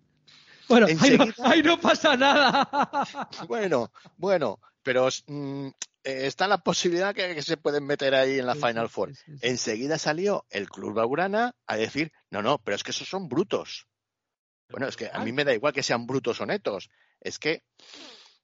Bueno, 0.69 0.85
ahí 0.87 0.93
no, 0.95 0.99
enseguida- 1.25 1.33
ahí 1.49 1.61
no 1.63 1.79
pasa 1.79 2.15
nada. 2.15 2.69
Bueno, 3.47 3.91
bueno, 4.17 4.59
pero 4.83 5.07
mm, 5.27 5.67
eh, 6.03 6.25
está 6.27 6.47
la 6.47 6.59
posibilidad 6.59 7.13
que, 7.13 7.35
que 7.35 7.41
se 7.41 7.57
pueden 7.57 7.85
meter 7.85 8.13
ahí 8.15 8.39
en 8.39 8.45
la 8.45 8.53
Sí, 8.55 8.61
Final 8.61 8.89
Four. 8.89 9.09
sí, 9.15 9.21
sí, 9.25 9.37
sí. 9.37 9.47
Enseguida 9.47 9.97
salió 9.97 10.45
el 10.49 10.69
Club 10.69 10.93
Blaugrana 10.93 11.55
a 11.67 11.75
decir, 11.75 12.11
no, 12.29 12.41
no, 12.41 12.59
pero 12.59 12.75
es 12.75 12.83
que 12.83 12.91
esos 12.91 13.07
son 13.09 13.27
brutos. 13.27 13.87
Bueno, 14.69 14.87
es 14.87 14.95
que 14.95 15.09
a 15.11 15.23
mí 15.23 15.31
me 15.31 15.43
da 15.43 15.53
igual 15.53 15.73
que 15.73 15.81
sean 15.83 16.05
brutos 16.05 16.39
o 16.41 16.45
netos. 16.45 16.89
Es 17.19 17.39
que 17.39 17.63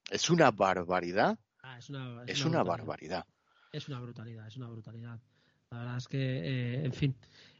es 0.10 0.29
una 0.32 0.50
barbaridad. 0.51 1.38
Ah, 1.62 1.77
es 1.77 1.89
una, 1.89 2.24
Es 2.25 2.44
una 2.44 2.63
barbaridad. 2.63 3.25
Es 3.72 3.88
una 3.89 4.00
brutalidad, 4.00 4.48
es 4.48 4.58
una 4.58 4.67
brutalidad. 4.67 5.20
La 5.70 5.77
verdad 5.79 5.98
es 5.98 6.08
que, 6.08 6.17
eh, 6.20 6.86
en 6.86 6.94
fin, 6.94 7.15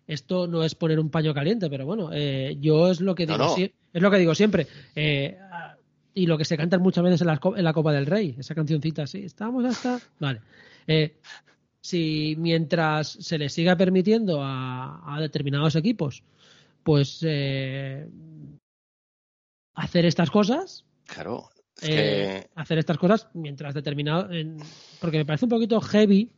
esto 0.08 0.48
no 0.48 0.64
es 0.64 0.76
poner 0.76 1.00
un 1.00 1.10
paño 1.10 1.34
caliente, 1.34 1.70
pero 1.70 1.86
bueno, 1.86 2.10
eh, 2.14 2.58
yo 2.60 2.90
es 2.92 3.02
lo 3.02 3.16
que 3.16 3.26
digo, 3.26 3.38
no. 3.38 3.56
es 3.58 4.02
lo 4.02 4.12
que 4.12 4.18
digo 4.18 4.36
siempre. 4.36 4.68
eh, 4.96 5.38
y 6.18 6.28
lo 6.28 6.38
que 6.38 6.46
se 6.46 6.56
canta 6.56 6.80
muchas 6.80 7.04
veces 7.04 7.22
en 7.22 7.28
la, 7.28 7.40
en 7.58 7.64
la 7.64 7.74
Copa 7.74 7.92
del 7.92 8.06
Rey, 8.06 8.36
esa 8.40 8.56
cancioncita 8.56 9.04
así, 9.04 9.26
estamos 9.26 9.66
hasta. 9.66 10.00
Vale. 10.20 10.40
Eh, 10.88 11.18
si 11.82 12.36
mientras 12.40 13.10
se 13.10 13.38
le 13.38 13.50
siga 13.50 13.76
permitiendo 13.76 14.42
a, 14.42 15.02
a 15.14 15.20
determinados 15.20 15.76
equipos, 15.76 16.24
pues 16.84 17.20
eh, 17.24 18.08
hacer 19.74 20.06
estas 20.06 20.32
cosas. 20.32 20.86
Claro. 21.06 21.50
Eh, 21.82 22.48
hacer 22.56 22.78
estas 22.78 22.98
cosas 22.98 23.28
mientras 23.34 23.74
determinado. 23.74 24.30
porque 25.02 25.18
me 25.18 25.26
parece 25.26 25.46
un 25.46 25.50
poquito 25.50 25.82
heavy 25.82 26.32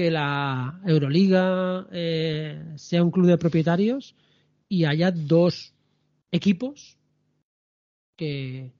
que 0.00 0.10
la 0.10 0.80
Euroliga 0.86 1.86
eh, 1.92 2.72
sea 2.76 3.04
un 3.04 3.10
club 3.10 3.26
de 3.26 3.36
propietarios 3.36 4.16
y 4.66 4.86
haya 4.86 5.10
dos 5.10 5.74
equipos 6.32 6.96
que 8.16 8.72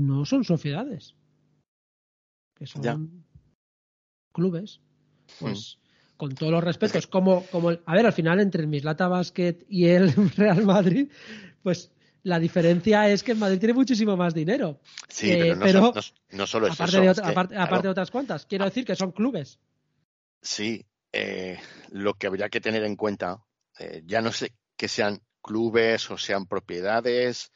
no 0.00 0.24
son 0.24 0.44
sociedades, 0.44 1.14
que 2.54 2.66
son 2.66 3.22
clubes. 4.32 4.80
Pues 5.38 5.76
mm. 5.76 6.16
con 6.16 6.34
todos 6.34 6.52
los 6.52 6.64
respetos, 6.64 7.06
como, 7.06 7.42
como 7.48 7.72
a 7.72 7.94
ver, 7.94 8.06
al 8.06 8.14
final 8.14 8.40
entre 8.40 8.62
el 8.62 8.68
Mislata 8.68 9.08
Basket 9.08 9.58
y 9.68 9.88
el 9.88 10.10
Real 10.38 10.64
Madrid, 10.64 11.10
pues 11.62 11.92
la 12.22 12.38
diferencia 12.38 13.10
es 13.10 13.22
que 13.22 13.32
el 13.32 13.38
Madrid 13.38 13.58
tiene 13.58 13.74
muchísimo 13.74 14.16
más 14.16 14.32
dinero. 14.32 14.80
Sí, 15.06 15.36
pero, 15.60 15.92
no, 16.30 16.46
solo 16.46 16.68
es 16.68 16.80
aparte 16.80 17.54
De 17.54 17.60
aparte, 17.60 17.88
de 17.88 17.90
otras 17.90 18.10
cuantas. 18.10 18.46
Quiero 18.46 18.64
decir 18.64 18.86
que 18.86 18.96
son 18.96 19.12
clubes. 19.12 19.58
Sí, 20.42 20.86
eh, 21.12 21.58
lo 21.90 22.14
que 22.14 22.26
habría 22.26 22.48
que 22.48 22.60
tener 22.60 22.84
en 22.84 22.96
cuenta, 22.96 23.38
eh, 23.78 24.02
ya 24.04 24.20
no 24.20 24.32
sé 24.32 24.52
que 24.76 24.88
sean 24.88 25.20
clubes 25.42 26.10
o 26.10 26.18
sean 26.18 26.46
propiedades, 26.46 27.52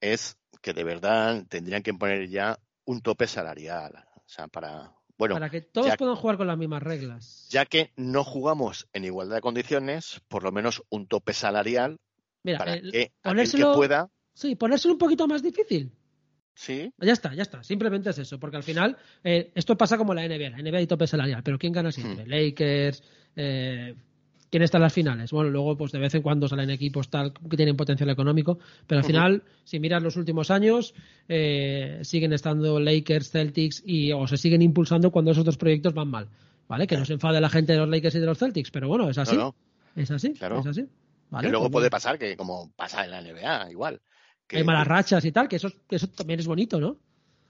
es 0.00 0.36
que 0.62 0.72
de 0.72 0.84
verdad 0.84 1.44
tendrían 1.48 1.82
que 1.82 1.94
poner 1.94 2.28
ya 2.28 2.58
un 2.84 3.00
tope 3.00 3.26
salarial. 3.26 3.92
O 4.16 4.28
sea, 4.28 4.48
para, 4.48 4.94
bueno, 5.16 5.34
para 5.34 5.50
que 5.50 5.60
todos 5.60 5.96
puedan 5.96 6.16
jugar 6.16 6.36
con 6.36 6.46
las 6.46 6.58
mismas 6.58 6.82
reglas. 6.82 7.46
Ya 7.50 7.66
que 7.66 7.92
no 7.96 8.24
jugamos 8.24 8.88
en 8.92 9.04
igualdad 9.04 9.36
de 9.36 9.42
condiciones, 9.42 10.20
por 10.28 10.42
lo 10.42 10.52
menos 10.52 10.82
un 10.88 11.06
tope 11.06 11.32
salarial 11.32 12.00
para 12.56 12.80
que 12.80 13.12
ponérselo, 13.22 13.72
que 13.72 13.76
pueda. 13.76 14.10
Sí, 14.34 14.56
ponérselo 14.56 14.94
un 14.94 14.98
poquito 14.98 15.26
más 15.28 15.42
difícil. 15.42 15.92
Sí. 16.60 16.92
Ya 16.98 17.14
está, 17.14 17.32
ya 17.34 17.40
está. 17.40 17.62
Simplemente 17.62 18.10
es 18.10 18.18
eso. 18.18 18.38
Porque 18.38 18.58
al 18.58 18.62
final, 18.62 18.94
eh, 19.24 19.50
esto 19.54 19.78
pasa 19.78 19.96
como 19.96 20.12
la 20.12 20.28
NBA. 20.28 20.50
La 20.50 20.58
NBA 20.58 20.76
hay 20.76 20.86
tope 20.86 21.06
salarial. 21.06 21.42
Pero 21.42 21.58
¿quién 21.58 21.72
gana 21.72 21.90
siempre? 21.90 22.26
Hmm. 22.26 22.28
Lakers. 22.28 23.02
Eh, 23.34 23.94
¿Quién 24.50 24.62
está 24.62 24.76
en 24.76 24.82
las 24.82 24.92
finales? 24.92 25.30
Bueno, 25.30 25.48
luego, 25.48 25.78
pues 25.78 25.90
de 25.90 25.98
vez 25.98 26.14
en 26.14 26.20
cuando 26.20 26.48
salen 26.48 26.68
equipos 26.68 27.08
tal 27.08 27.32
que 27.32 27.56
tienen 27.56 27.78
potencial 27.78 28.10
económico. 28.10 28.58
Pero 28.86 28.98
al 28.98 29.06
final, 29.06 29.42
si 29.64 29.80
miras 29.80 30.02
los 30.02 30.16
últimos 30.16 30.50
años, 30.50 30.92
eh, 31.28 32.00
siguen 32.02 32.34
estando 32.34 32.78
Lakers, 32.78 33.30
Celtics 33.30 33.82
y 33.86 34.12
o 34.12 34.26
se 34.26 34.36
siguen 34.36 34.60
impulsando 34.60 35.10
cuando 35.10 35.30
esos 35.30 35.40
otros 35.42 35.56
proyectos 35.56 35.94
van 35.94 36.08
mal. 36.08 36.28
¿Vale? 36.68 36.86
Que 36.86 36.98
no 36.98 37.06
se 37.06 37.14
enfade 37.14 37.40
la 37.40 37.48
gente 37.48 37.72
de 37.72 37.78
los 37.78 37.88
Lakers 37.88 38.16
y 38.16 38.18
de 38.20 38.26
los 38.26 38.36
Celtics. 38.36 38.70
Pero 38.70 38.86
bueno, 38.86 39.08
es 39.08 39.16
así. 39.16 39.38
Es 39.96 40.10
así. 40.10 40.34
Claro. 40.34 40.60
Es 40.60 40.66
así. 40.66 40.86
¿Vale? 41.30 41.48
luego 41.48 41.66
pues 41.66 41.72
puede 41.72 41.90
pasar 41.90 42.18
que, 42.18 42.36
como 42.36 42.70
pasa 42.76 43.04
en 43.04 43.12
la 43.12 43.22
NBA, 43.22 43.70
igual 43.70 44.02
hay 44.58 44.64
malas 44.64 44.86
rachas 44.86 45.24
y 45.24 45.32
tal, 45.32 45.48
que 45.48 45.56
eso, 45.56 45.70
eso 45.88 46.08
también 46.08 46.40
es 46.40 46.46
bonito, 46.46 46.80
¿no? 46.80 46.98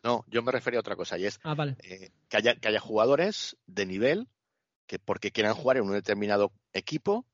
No, 0.02 0.24
yo 0.28 0.42
me 0.42 0.52
refería 0.52 0.78
a 0.78 0.80
otra 0.80 0.96
cosa 0.96 1.18
y 1.18 1.26
es 1.26 1.40
ah, 1.44 1.54
eh, 1.82 2.10
que, 2.28 2.36
haya, 2.36 2.54
que 2.56 2.68
haya 2.68 2.80
jugadores 2.80 3.56
de 3.66 3.86
nivel 3.86 4.28
que 4.86 4.98
porque 4.98 5.30
quieran 5.30 5.54
jugar 5.54 5.76
en 5.76 5.84
un 5.84 5.92
determinado 5.92 6.52
equipo, 6.72 7.26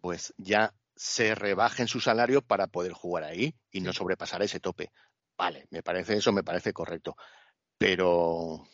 pues 0.00 0.34
ya 0.36 0.74
se 0.96 1.34
rebajen 1.34 1.88
su 1.88 2.00
salario 2.00 2.42
para 2.42 2.66
poder 2.66 2.92
jugar 2.92 3.24
ahí 3.24 3.54
y 3.70 3.80
no 3.80 3.92
sobrepasar 3.92 4.42
ese 4.42 4.60
tope. 4.60 4.92
Vale, 5.38 5.66
me 5.70 5.82
parece 5.82 6.18
eso, 6.18 6.30
me 6.30 6.42
parece 6.42 6.74
correcto. 6.74 7.16
Pero 7.78 8.68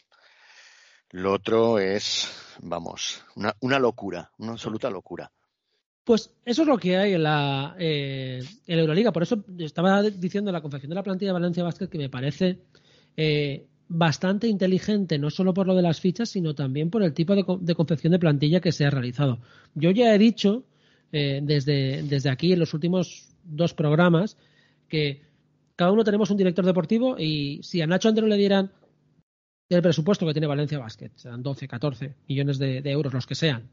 lo 1.10 1.32
otro 1.32 1.78
es, 1.78 2.56
vamos, 2.60 3.24
una, 3.36 3.54
una 3.60 3.78
locura, 3.78 4.32
una 4.38 4.52
absoluta 4.52 4.90
locura. 4.90 5.30
Pues 6.06 6.30
eso 6.44 6.62
es 6.62 6.68
lo 6.68 6.78
que 6.78 6.96
hay 6.96 7.14
en 7.14 7.25
la, 7.25 7.75
eh, 7.80 8.40
en 8.68 8.78
Euroliga. 8.78 9.10
Por 9.10 9.25
eso 9.25 9.42
estaba 9.58 10.04
diciendo 10.04 10.52
la 10.52 10.60
confección 10.60 10.90
de 10.90 10.94
la 10.94 11.02
plantilla 11.02 11.30
de 11.30 11.40
Valencia 11.40 11.64
Basket 11.64 11.88
que 11.88 11.98
me 11.98 12.08
parece 12.08 12.60
eh, 13.16 13.66
bastante 13.88 14.46
inteligente, 14.46 15.18
no 15.18 15.30
solo 15.30 15.52
por 15.52 15.66
lo 15.66 15.75
de 15.75 15.82
las 15.82 16.00
fichas, 16.00 16.28
sino 16.28 16.54
también 16.54 16.90
por 16.90 17.02
el 17.02 17.12
tipo 17.12 17.34
de, 17.34 17.75
confección 17.75 18.12
de 18.12 18.20
plantilla 18.20 18.60
que 18.60 18.70
se 18.70 18.86
ha 18.86 18.90
realizado. 18.90 19.40
Yo 19.75 19.90
ya 19.90 20.14
he 20.14 20.18
dicho 20.18 20.62
eh, 21.10 21.40
desde, 21.42 22.04
desde 22.04 22.30
aquí 22.30 22.52
en 22.52 22.60
los 22.60 22.72
últimos 22.72 23.34
dos 23.42 23.75
programas 23.75 24.36
que 24.88 25.22
cada 25.75 25.90
uno 25.90 26.04
tenemos 26.04 26.30
un 26.30 26.36
director 26.36 26.64
deportivo 26.64 27.18
y 27.18 27.58
si 27.64 27.82
a 27.82 27.86
Nacho 27.88 28.08
Andreu 28.08 28.28
le 28.28 28.36
dieran 28.36 28.70
el 29.68 29.82
presupuesto 29.82 30.25
que 30.25 30.34
tiene 30.34 30.46
Valencia 30.46 30.78
Basket, 30.78 31.10
serán 31.16 31.42
12, 31.42 31.66
14 31.66 32.14
millones 32.28 32.58
de 32.60 32.80
euros, 32.92 33.12
los 33.12 33.26
que 33.26 33.34
sean, 33.34 33.68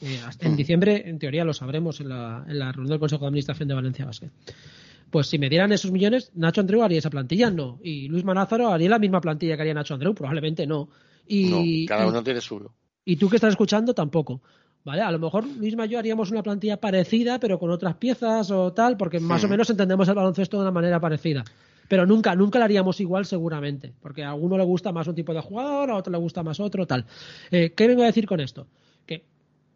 eh, 0.00 0.20
en 0.40 0.56
diciembre, 0.56 1.08
en 1.08 1.18
teoría, 1.18 1.44
lo 1.44 1.54
sabremos 1.54 2.00
en 2.00 2.08
la, 2.08 2.44
reunión 2.46 2.88
del 2.88 2.98
Consejo 2.98 3.22
de 3.22 3.28
Administración 3.28 3.68
de 3.68 3.74
Valencia 3.74 4.04
Basket. 4.04 4.30
Pues 5.10 5.28
si 5.28 5.38
me 5.38 5.48
dieran 5.48 5.72
esos 5.72 5.90
millones, 5.90 6.32
Nacho 6.34 6.60
Andreu 6.60 6.82
haría 6.82 6.98
esa 6.98 7.10
plantilla, 7.10 7.50
no. 7.50 7.78
Y 7.82 8.08
Luis 8.08 8.24
Manázaro 8.24 8.68
haría 8.68 8.90
la 8.90 8.98
misma 8.98 9.20
plantilla 9.20 9.56
que 9.56 9.62
haría 9.62 9.74
Nacho 9.74 9.94
Andreu, 9.94 10.14
probablemente 10.14 10.66
no. 10.66 10.88
Y, 11.26 11.86
cada 11.86 12.06
uno 12.06 12.22
tiene 12.22 12.40
suyo. 12.40 12.72
Y 13.04 13.16
tú 13.16 13.28
que 13.28 13.36
estás 13.36 13.50
escuchando, 13.50 13.94
tampoco. 13.94 14.42
¿Vale? 14.84 15.02
A 15.02 15.10
lo 15.10 15.18
mejor 15.18 15.44
Luis 15.44 15.74
y 15.74 15.88
yo 15.88 15.98
haríamos 15.98 16.30
una 16.30 16.44
plantilla 16.44 16.76
parecida, 16.76 17.40
pero 17.40 17.58
con 17.58 17.70
otras 17.70 17.96
piezas 17.96 18.50
o 18.52 18.72
tal, 18.72 18.96
porque 18.96 19.18
más 19.18 19.42
o 19.42 19.48
hmm. 19.48 19.50
menos 19.50 19.70
entendemos 19.70 20.08
el 20.08 20.14
baloncesto 20.14 20.58
de 20.58 20.62
una 20.62 20.70
manera 20.70 21.00
parecida. 21.00 21.42
Pero 21.88 22.06
nunca, 22.06 22.34
nunca 22.36 22.58
lo 22.58 22.66
haríamos 22.66 23.00
igual 23.00 23.26
seguramente, 23.26 23.92
porque 24.00 24.22
a 24.22 24.30
alguno 24.30 24.56
le 24.58 24.64
gusta 24.64 24.92
más 24.92 25.06
un 25.08 25.14
tipo 25.14 25.34
de 25.34 25.40
jugador, 25.40 25.90
a 25.90 25.96
otro 25.96 26.12
le 26.12 26.18
gusta 26.18 26.42
más 26.42 26.60
otro, 26.60 26.86
tal. 26.86 27.04
Eh, 27.50 27.72
¿Qué 27.76 27.88
vengo 27.88 28.02
a 28.02 28.06
decir 28.06 28.26
con 28.26 28.40
esto? 28.40 28.66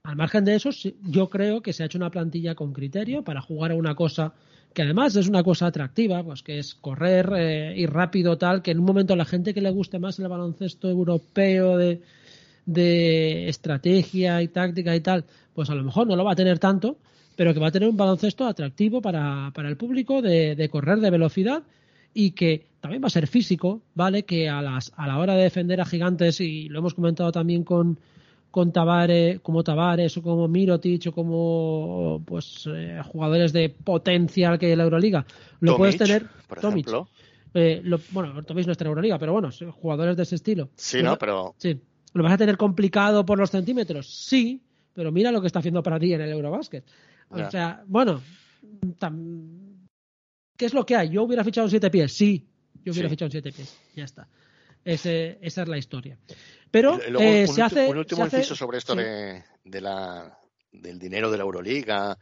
Al 0.02 0.16
margen 0.16 0.44
de 0.44 0.54
eso, 0.54 0.70
yo 1.02 1.28
creo 1.28 1.60
que 1.60 1.72
se 1.72 1.82
ha 1.82 1.86
hecho 1.86 1.98
una 1.98 2.10
plantilla 2.10 2.54
con 2.54 2.72
criterio 2.72 3.22
para 3.22 3.42
jugar 3.42 3.72
a 3.72 3.74
una 3.74 3.94
cosa 3.94 4.32
que 4.72 4.82
además 4.82 5.16
es 5.16 5.28
una 5.28 5.42
cosa 5.42 5.66
atractiva, 5.66 6.22
pues 6.22 6.42
que 6.42 6.58
es 6.58 6.74
correr 6.74 7.30
eh, 7.36 7.74
y 7.76 7.86
rápido 7.86 8.38
tal, 8.38 8.62
que 8.62 8.70
en 8.70 8.78
un 8.78 8.86
momento 8.86 9.16
la 9.16 9.24
gente 9.24 9.52
que 9.52 9.60
le 9.60 9.70
guste 9.70 9.98
más 9.98 10.18
el 10.18 10.28
baloncesto 10.28 10.88
europeo 10.88 11.76
de, 11.76 12.00
de 12.66 13.48
estrategia 13.48 14.40
y 14.42 14.48
táctica 14.48 14.94
y 14.94 15.00
tal, 15.00 15.24
pues 15.54 15.68
a 15.70 15.74
lo 15.74 15.82
mejor 15.82 16.06
no 16.06 16.16
lo 16.16 16.24
va 16.24 16.32
a 16.32 16.36
tener 16.36 16.58
tanto, 16.58 16.96
pero 17.36 17.52
que 17.52 17.60
va 17.60 17.68
a 17.68 17.72
tener 17.72 17.88
un 17.88 17.96
baloncesto 17.96 18.46
atractivo 18.46 19.02
para, 19.02 19.50
para 19.54 19.68
el 19.68 19.76
público 19.76 20.22
de, 20.22 20.54
de 20.54 20.68
correr 20.68 21.00
de 21.00 21.10
velocidad 21.10 21.62
y 22.14 22.30
que 22.30 22.66
también 22.80 23.02
va 23.02 23.08
a 23.08 23.10
ser 23.10 23.26
físico, 23.26 23.82
¿vale? 23.94 24.22
Que 24.22 24.48
a, 24.48 24.62
las, 24.62 24.92
a 24.96 25.06
la 25.06 25.18
hora 25.18 25.34
de 25.34 25.42
defender 25.42 25.80
a 25.80 25.84
gigantes, 25.84 26.40
y 26.40 26.68
lo 26.68 26.78
hemos 26.78 26.94
comentado 26.94 27.32
también 27.32 27.64
con, 27.64 27.98
con 28.50 28.72
Tavares, 28.72 29.40
como 29.40 29.62
Tavares 29.62 30.16
o 30.16 30.22
como 30.22 30.48
Mirotic 30.48 31.06
o 31.08 31.12
como 31.12 32.22
pues 32.26 32.68
eh, 32.72 33.00
jugadores 33.04 33.52
de 33.52 33.68
potencial 33.70 34.58
que 34.58 34.66
hay 34.66 34.72
en 34.72 34.78
la 34.78 34.84
Euroliga. 34.84 35.24
Lo 35.60 35.76
puedes 35.76 35.96
tener, 35.96 36.26
por 36.48 36.58
ejemplo. 36.58 37.08
Eh, 37.54 37.82
bueno, 38.12 38.42
Tomic 38.44 38.66
no 38.66 38.72
está 38.72 38.84
en 38.84 38.88
Euroliga, 38.88 39.18
pero 39.18 39.32
bueno, 39.32 39.50
jugadores 39.72 40.16
de 40.16 40.22
ese 40.22 40.36
estilo. 40.36 40.70
Sí, 40.76 41.02
¿no? 41.02 41.18
Pero... 41.18 41.54
Sí. 41.58 41.80
¿Lo 42.12 42.24
vas 42.24 42.32
a 42.32 42.38
tener 42.38 42.56
complicado 42.56 43.24
por 43.24 43.38
los 43.38 43.50
centímetros? 43.50 44.08
Sí, 44.08 44.62
pero 44.92 45.12
mira 45.12 45.30
lo 45.30 45.40
que 45.40 45.46
está 45.46 45.60
haciendo 45.60 45.82
para 45.82 45.98
ti 45.98 46.12
en 46.12 46.20
el 46.20 46.30
Eurobasket. 46.30 46.84
O 47.30 47.50
sea, 47.50 47.84
bueno, 47.86 48.20
¿qué 50.56 50.66
es 50.66 50.74
lo 50.74 50.84
que 50.84 50.96
hay? 50.96 51.10
¿Yo 51.10 51.22
hubiera 51.22 51.44
fichado 51.44 51.66
un 51.66 51.70
siete 51.70 51.88
pies? 51.88 52.12
Sí, 52.12 52.48
yo 52.84 52.92
hubiera 52.92 53.08
fichado 53.08 53.28
un 53.28 53.32
siete 53.32 53.52
pies. 53.52 53.78
Ya 53.94 54.04
está. 54.04 54.26
Ese, 54.84 55.38
esa 55.40 55.62
es 55.62 55.68
la 55.68 55.78
historia. 55.78 56.18
Pero 56.70 57.00
eh, 57.00 57.46
se 57.46 57.62
hace. 57.62 57.88
Un 57.88 57.98
último 57.98 58.24
inciso 58.24 58.54
sobre 58.54 58.78
esto 58.78 58.94
de, 58.94 59.42
la, 59.80 60.38
del 60.70 60.98
dinero 60.98 61.30
de 61.30 61.36
la 61.36 61.44
Euroliga. 61.44 62.18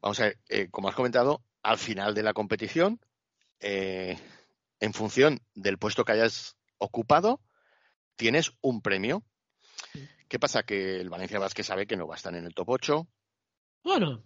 Vamos 0.00 0.20
a 0.20 0.24
ver, 0.24 0.38
eh, 0.48 0.68
como 0.70 0.88
has 0.88 0.94
comentado, 0.94 1.42
al 1.62 1.78
final 1.78 2.14
de 2.14 2.22
la 2.22 2.34
competición, 2.34 3.00
eh, 3.60 4.18
en 4.80 4.92
función 4.92 5.40
del 5.54 5.78
puesto 5.78 6.04
que 6.04 6.12
hayas 6.12 6.56
ocupado, 6.78 7.40
tienes 8.16 8.52
un 8.60 8.82
premio. 8.82 9.22
¿Qué 10.28 10.38
pasa? 10.38 10.62
Que 10.62 11.00
el 11.00 11.08
Valencia 11.08 11.38
Vázquez 11.38 11.66
sabe 11.66 11.86
que 11.86 11.96
no 11.96 12.06
va 12.06 12.14
a 12.14 12.18
estar 12.18 12.34
en 12.34 12.44
el 12.44 12.54
top 12.54 12.68
8. 12.70 13.06
Bueno. 13.82 14.22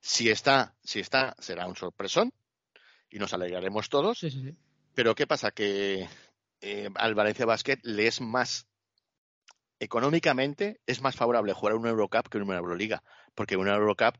Si 0.00 0.30
está, 0.30 0.74
si 0.82 1.00
está, 1.00 1.36
será 1.38 1.66
un 1.66 1.76
sorpresón 1.76 2.32
y 3.10 3.18
nos 3.18 3.34
alegraremos 3.34 3.90
todos. 3.90 4.24
Pero 4.94 5.14
¿qué 5.14 5.26
pasa? 5.26 5.50
Que 5.50 6.08
eh, 6.60 6.88
al 6.94 7.14
Valencia 7.14 7.46
Basket 7.46 7.78
le 7.82 8.06
es 8.06 8.20
más 8.20 8.66
económicamente 9.78 10.80
es 10.86 11.02
más 11.02 11.16
favorable 11.16 11.52
jugar 11.52 11.74
una 11.74 11.90
Eurocup 11.90 12.28
que 12.28 12.38
una 12.38 12.56
Euroliga, 12.56 13.02
porque 13.34 13.56
una 13.56 13.74
Eurocup 13.74 14.16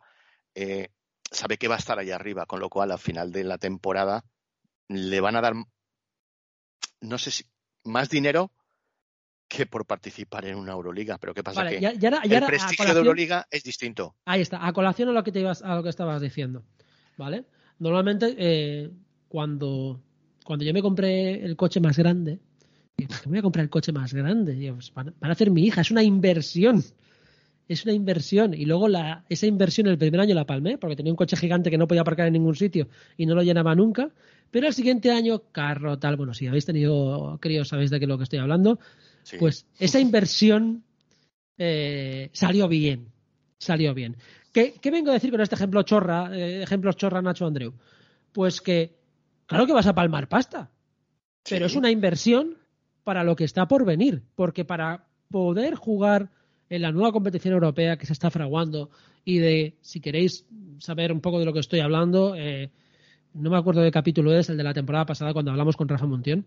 eh, 0.54 0.88
sabe 1.30 1.58
que 1.58 1.68
va 1.68 1.76
a 1.76 1.78
estar 1.78 1.98
ahí 1.98 2.10
arriba, 2.10 2.46
con 2.46 2.60
lo 2.60 2.68
cual 2.68 2.92
al 2.92 2.98
final 2.98 3.32
de 3.32 3.44
la 3.44 3.58
temporada 3.58 4.24
le 4.88 5.20
van 5.20 5.36
a 5.36 5.40
dar, 5.40 5.54
no 7.00 7.18
sé 7.18 7.30
si, 7.30 7.44
más 7.84 8.08
dinero 8.08 8.52
que 9.48 9.66
por 9.66 9.86
participar 9.86 10.44
en 10.46 10.56
una 10.56 10.72
Euroliga. 10.72 11.18
Pero 11.18 11.34
¿qué 11.34 11.42
pasa? 11.42 11.66
que 11.68 11.76
el 11.78 12.46
prestigio 12.46 12.92
de 12.92 13.00
Euroliga 13.00 13.46
es 13.50 13.62
distinto. 13.62 14.16
Ahí 14.24 14.40
está, 14.40 14.66
a 14.66 14.72
colación 14.72 15.08
a 15.08 15.12
lo 15.12 15.22
que, 15.24 15.32
te 15.32 15.40
ibas, 15.40 15.62
a 15.62 15.76
lo 15.76 15.82
que 15.82 15.88
estabas 15.88 16.20
diciendo. 16.20 16.64
¿Vale? 17.16 17.46
Normalmente, 17.78 18.34
eh, 18.38 18.90
cuando 19.28 20.02
cuando 20.46 20.64
yo 20.64 20.72
me 20.72 20.80
compré 20.80 21.44
el 21.44 21.56
coche 21.56 21.80
más 21.80 21.98
grande, 21.98 22.38
¿por 22.96 23.20
qué 23.20 23.26
me 23.26 23.30
voy 23.32 23.38
a 23.38 23.42
comprar 23.42 23.64
el 23.64 23.70
coche 23.70 23.92
más 23.92 24.14
grande? 24.14 24.54
Digo, 24.54 24.76
pues, 24.76 24.94
van, 24.94 25.12
a 25.20 25.32
hacer 25.32 25.50
mi 25.50 25.64
hija, 25.64 25.80
es 25.80 25.90
una 25.90 26.04
inversión. 26.04 26.84
es 27.68 27.84
una 27.84 27.92
inversión 27.92 28.54
y 28.54 28.64
luego 28.64 28.86
la, 28.86 29.24
esa 29.28 29.46
inversión 29.46 29.88
el 29.88 29.98
primer 29.98 30.20
año 30.20 30.36
la 30.36 30.46
palmé 30.46 30.78
porque 30.78 30.94
tenía 30.94 31.12
un 31.12 31.16
coche 31.16 31.36
gigante 31.36 31.68
que 31.68 31.76
no 31.76 31.88
podía 31.88 32.02
aparcar 32.02 32.28
en 32.28 32.34
ningún 32.34 32.54
sitio 32.54 32.88
y 33.16 33.26
no 33.26 33.34
lo 33.34 33.42
llenaba 33.42 33.74
nunca, 33.74 34.08
pero 34.52 34.68
el 34.68 34.72
siguiente 34.72 35.10
año 35.10 35.42
carro 35.50 35.98
tal, 35.98 36.16
bueno, 36.16 36.32
si 36.32 36.46
habéis 36.46 36.64
tenido 36.64 37.38
críos 37.40 37.68
sabéis 37.68 37.90
de 37.90 37.98
qué 37.98 38.04
es 38.04 38.08
lo 38.08 38.16
que 38.16 38.24
estoy 38.24 38.38
hablando, 38.38 38.78
pues 39.40 39.66
esa 39.80 39.98
inversión 39.98 40.84
eh, 41.58 42.30
salió 42.32 42.68
bien, 42.68 43.08
salió 43.58 43.94
bien. 43.94 44.16
¿Qué, 44.52 44.78
vengo 44.84 45.10
a 45.10 45.14
decir 45.14 45.32
con 45.32 45.40
este 45.40 45.56
ejemplo 45.56 45.82
chorra, 45.82 46.30
eh, 46.32 46.62
ejemplos 46.62 46.96
chorra 46.96 47.20
Nacho 47.20 47.46
Andreu? 47.46 47.74
Pues 48.32 48.60
que 48.60 48.94
claro 49.46 49.66
que 49.66 49.72
vas 49.72 49.86
a 49.86 49.94
palmar 49.94 50.28
pasta, 50.28 50.70
pero 51.48 51.66
es 51.66 51.76
una 51.76 51.90
inversión 51.90 52.58
para 53.04 53.24
lo 53.24 53.36
que 53.36 53.44
está 53.44 53.68
por 53.68 53.84
venir, 53.84 54.22
porque 54.34 54.64
para 54.64 55.06
poder 55.30 55.74
jugar 55.74 56.30
en 56.68 56.82
la 56.82 56.92
nueva 56.92 57.12
competición 57.12 57.54
europea 57.54 57.96
que 57.96 58.06
se 58.06 58.12
está 58.12 58.30
fraguando 58.30 58.90
y 59.24 59.38
de, 59.38 59.76
si 59.80 60.00
queréis 60.00 60.46
saber 60.78 61.12
un 61.12 61.20
poco 61.20 61.38
de 61.38 61.44
lo 61.44 61.52
que 61.52 61.60
estoy 61.60 61.80
hablando, 61.80 62.34
eh, 62.36 62.70
no 63.34 63.50
me 63.50 63.56
acuerdo 63.56 63.80
de 63.80 63.88
qué 63.88 63.92
capítulo 63.92 64.36
es, 64.36 64.48
el 64.48 64.56
de 64.56 64.64
la 64.64 64.74
temporada 64.74 65.06
pasada 65.06 65.32
cuando 65.32 65.50
hablamos 65.50 65.76
con 65.76 65.88
Rafa 65.88 66.06
Montión, 66.06 66.46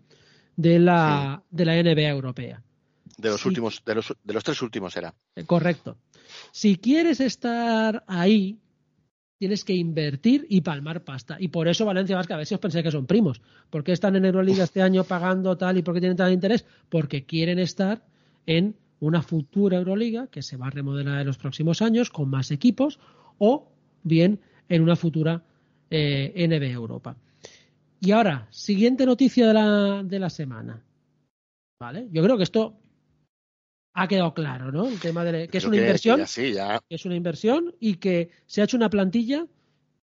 de 0.56 0.78
la, 0.78 1.42
de 1.50 1.64
la 1.64 1.82
NBA 1.82 2.08
europea. 2.08 2.62
De 3.16 3.28
los 3.28 3.44
últimos, 3.44 3.82
de 3.84 3.94
los, 3.94 4.14
de 4.22 4.34
los 4.34 4.44
tres 4.44 4.62
últimos 4.62 4.96
era. 4.96 5.14
Correcto. 5.46 5.96
Si 6.52 6.76
quieres 6.76 7.20
estar 7.20 8.04
ahí, 8.06 8.58
tienes 9.40 9.64
que 9.64 9.72
invertir 9.72 10.46
y 10.50 10.60
palmar 10.60 11.02
pasta. 11.02 11.38
Y 11.40 11.48
por 11.48 11.66
eso 11.66 11.86
Valencia 11.86 12.14
Vasca, 12.14 12.34
a 12.34 12.36
ver 12.36 12.46
si 12.46 12.52
os 12.52 12.60
pensáis 12.60 12.84
que 12.84 12.90
son 12.90 13.06
primos. 13.06 13.40
¿Por 13.70 13.82
qué 13.82 13.92
están 13.92 14.14
en 14.14 14.26
Euroliga 14.26 14.64
este 14.64 14.82
año 14.82 15.02
pagando 15.02 15.56
tal 15.56 15.78
y 15.78 15.82
por 15.82 15.94
qué 15.94 16.00
tienen 16.00 16.18
tal 16.18 16.30
interés? 16.30 16.66
Porque 16.90 17.24
quieren 17.24 17.58
estar 17.58 18.04
en 18.44 18.76
una 19.00 19.22
futura 19.22 19.78
Euroliga 19.78 20.26
que 20.26 20.42
se 20.42 20.58
va 20.58 20.66
a 20.66 20.70
remodelar 20.70 21.22
en 21.22 21.26
los 21.26 21.38
próximos 21.38 21.80
años 21.80 22.10
con 22.10 22.28
más 22.28 22.50
equipos 22.50 23.00
o 23.38 23.72
bien 24.02 24.40
en 24.68 24.82
una 24.82 24.94
futura 24.94 25.42
eh, 25.88 26.34
NBA 26.36 26.72
Europa. 26.72 27.16
Y 27.98 28.10
ahora, 28.10 28.46
siguiente 28.50 29.06
noticia 29.06 29.46
de 29.46 29.54
la, 29.54 30.02
de 30.02 30.18
la 30.18 30.28
semana. 30.28 30.84
¿Vale? 31.80 32.08
Yo 32.12 32.22
creo 32.22 32.36
que 32.36 32.42
esto 32.42 32.76
ha 33.92 34.08
quedado 34.08 34.34
claro, 34.34 34.72
¿no? 34.72 34.88
El 34.88 35.00
tema 35.00 35.24
de 35.24 35.48
que 35.48 35.58
es 35.58 35.64
una 35.64 35.76
inversión. 35.76 36.20
es 36.20 37.04
una 37.04 37.16
inversión 37.16 37.74
y 37.80 37.96
que 37.96 38.30
se 38.46 38.60
ha 38.60 38.64
hecho 38.64 38.76
una 38.76 38.90
plantilla 38.90 39.46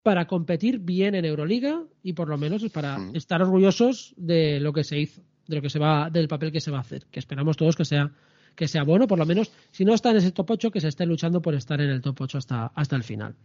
para 0.04 0.26
competir 0.26 0.80
bien 0.80 1.16
en 1.16 1.26
Euroliga 1.26 1.84
y 2.02 2.14
por 2.14 2.28
lo 2.28 2.38
menos 2.38 2.64
para 2.72 2.98
estar 3.14 3.42
orgullosos 3.42 4.14
de 4.18 4.60
lo 4.60 4.74
que 4.74 4.84
se 4.84 5.00
hizo, 5.00 5.22
de 5.48 5.58
lo 5.58 5.62
que 5.62 5.70
se 5.70 5.80
va, 5.80 6.10
del 6.10 6.28
papel 6.28 6.52
que 6.52 6.62
se 6.62 6.72
va 6.72 6.78
a 6.78 6.82
hacer, 6.82 7.06
que 7.12 7.20
esperamos 7.20 7.58
todos 7.58 7.76
que 7.76 7.86
sea 7.86 8.12
que 8.56 8.68
sea 8.68 8.84
bueno, 8.84 9.08
por 9.08 9.18
lo 9.18 9.26
menos, 9.26 9.52
si 9.72 9.86
no 9.86 9.94
está 9.94 10.12
en 10.12 10.18
ese 10.18 10.32
top 10.32 10.52
8, 10.52 10.72
que 10.72 10.82
se 10.82 10.90
esté 10.90 11.06
luchando 11.06 11.42
por 11.42 11.56
estar 11.56 11.80
en 11.80 11.90
el 11.90 12.02
top 12.02 12.22
8 12.22 12.38
hasta, 12.38 12.66
hasta 12.76 12.96
el 12.98 13.04
final. 13.04 13.36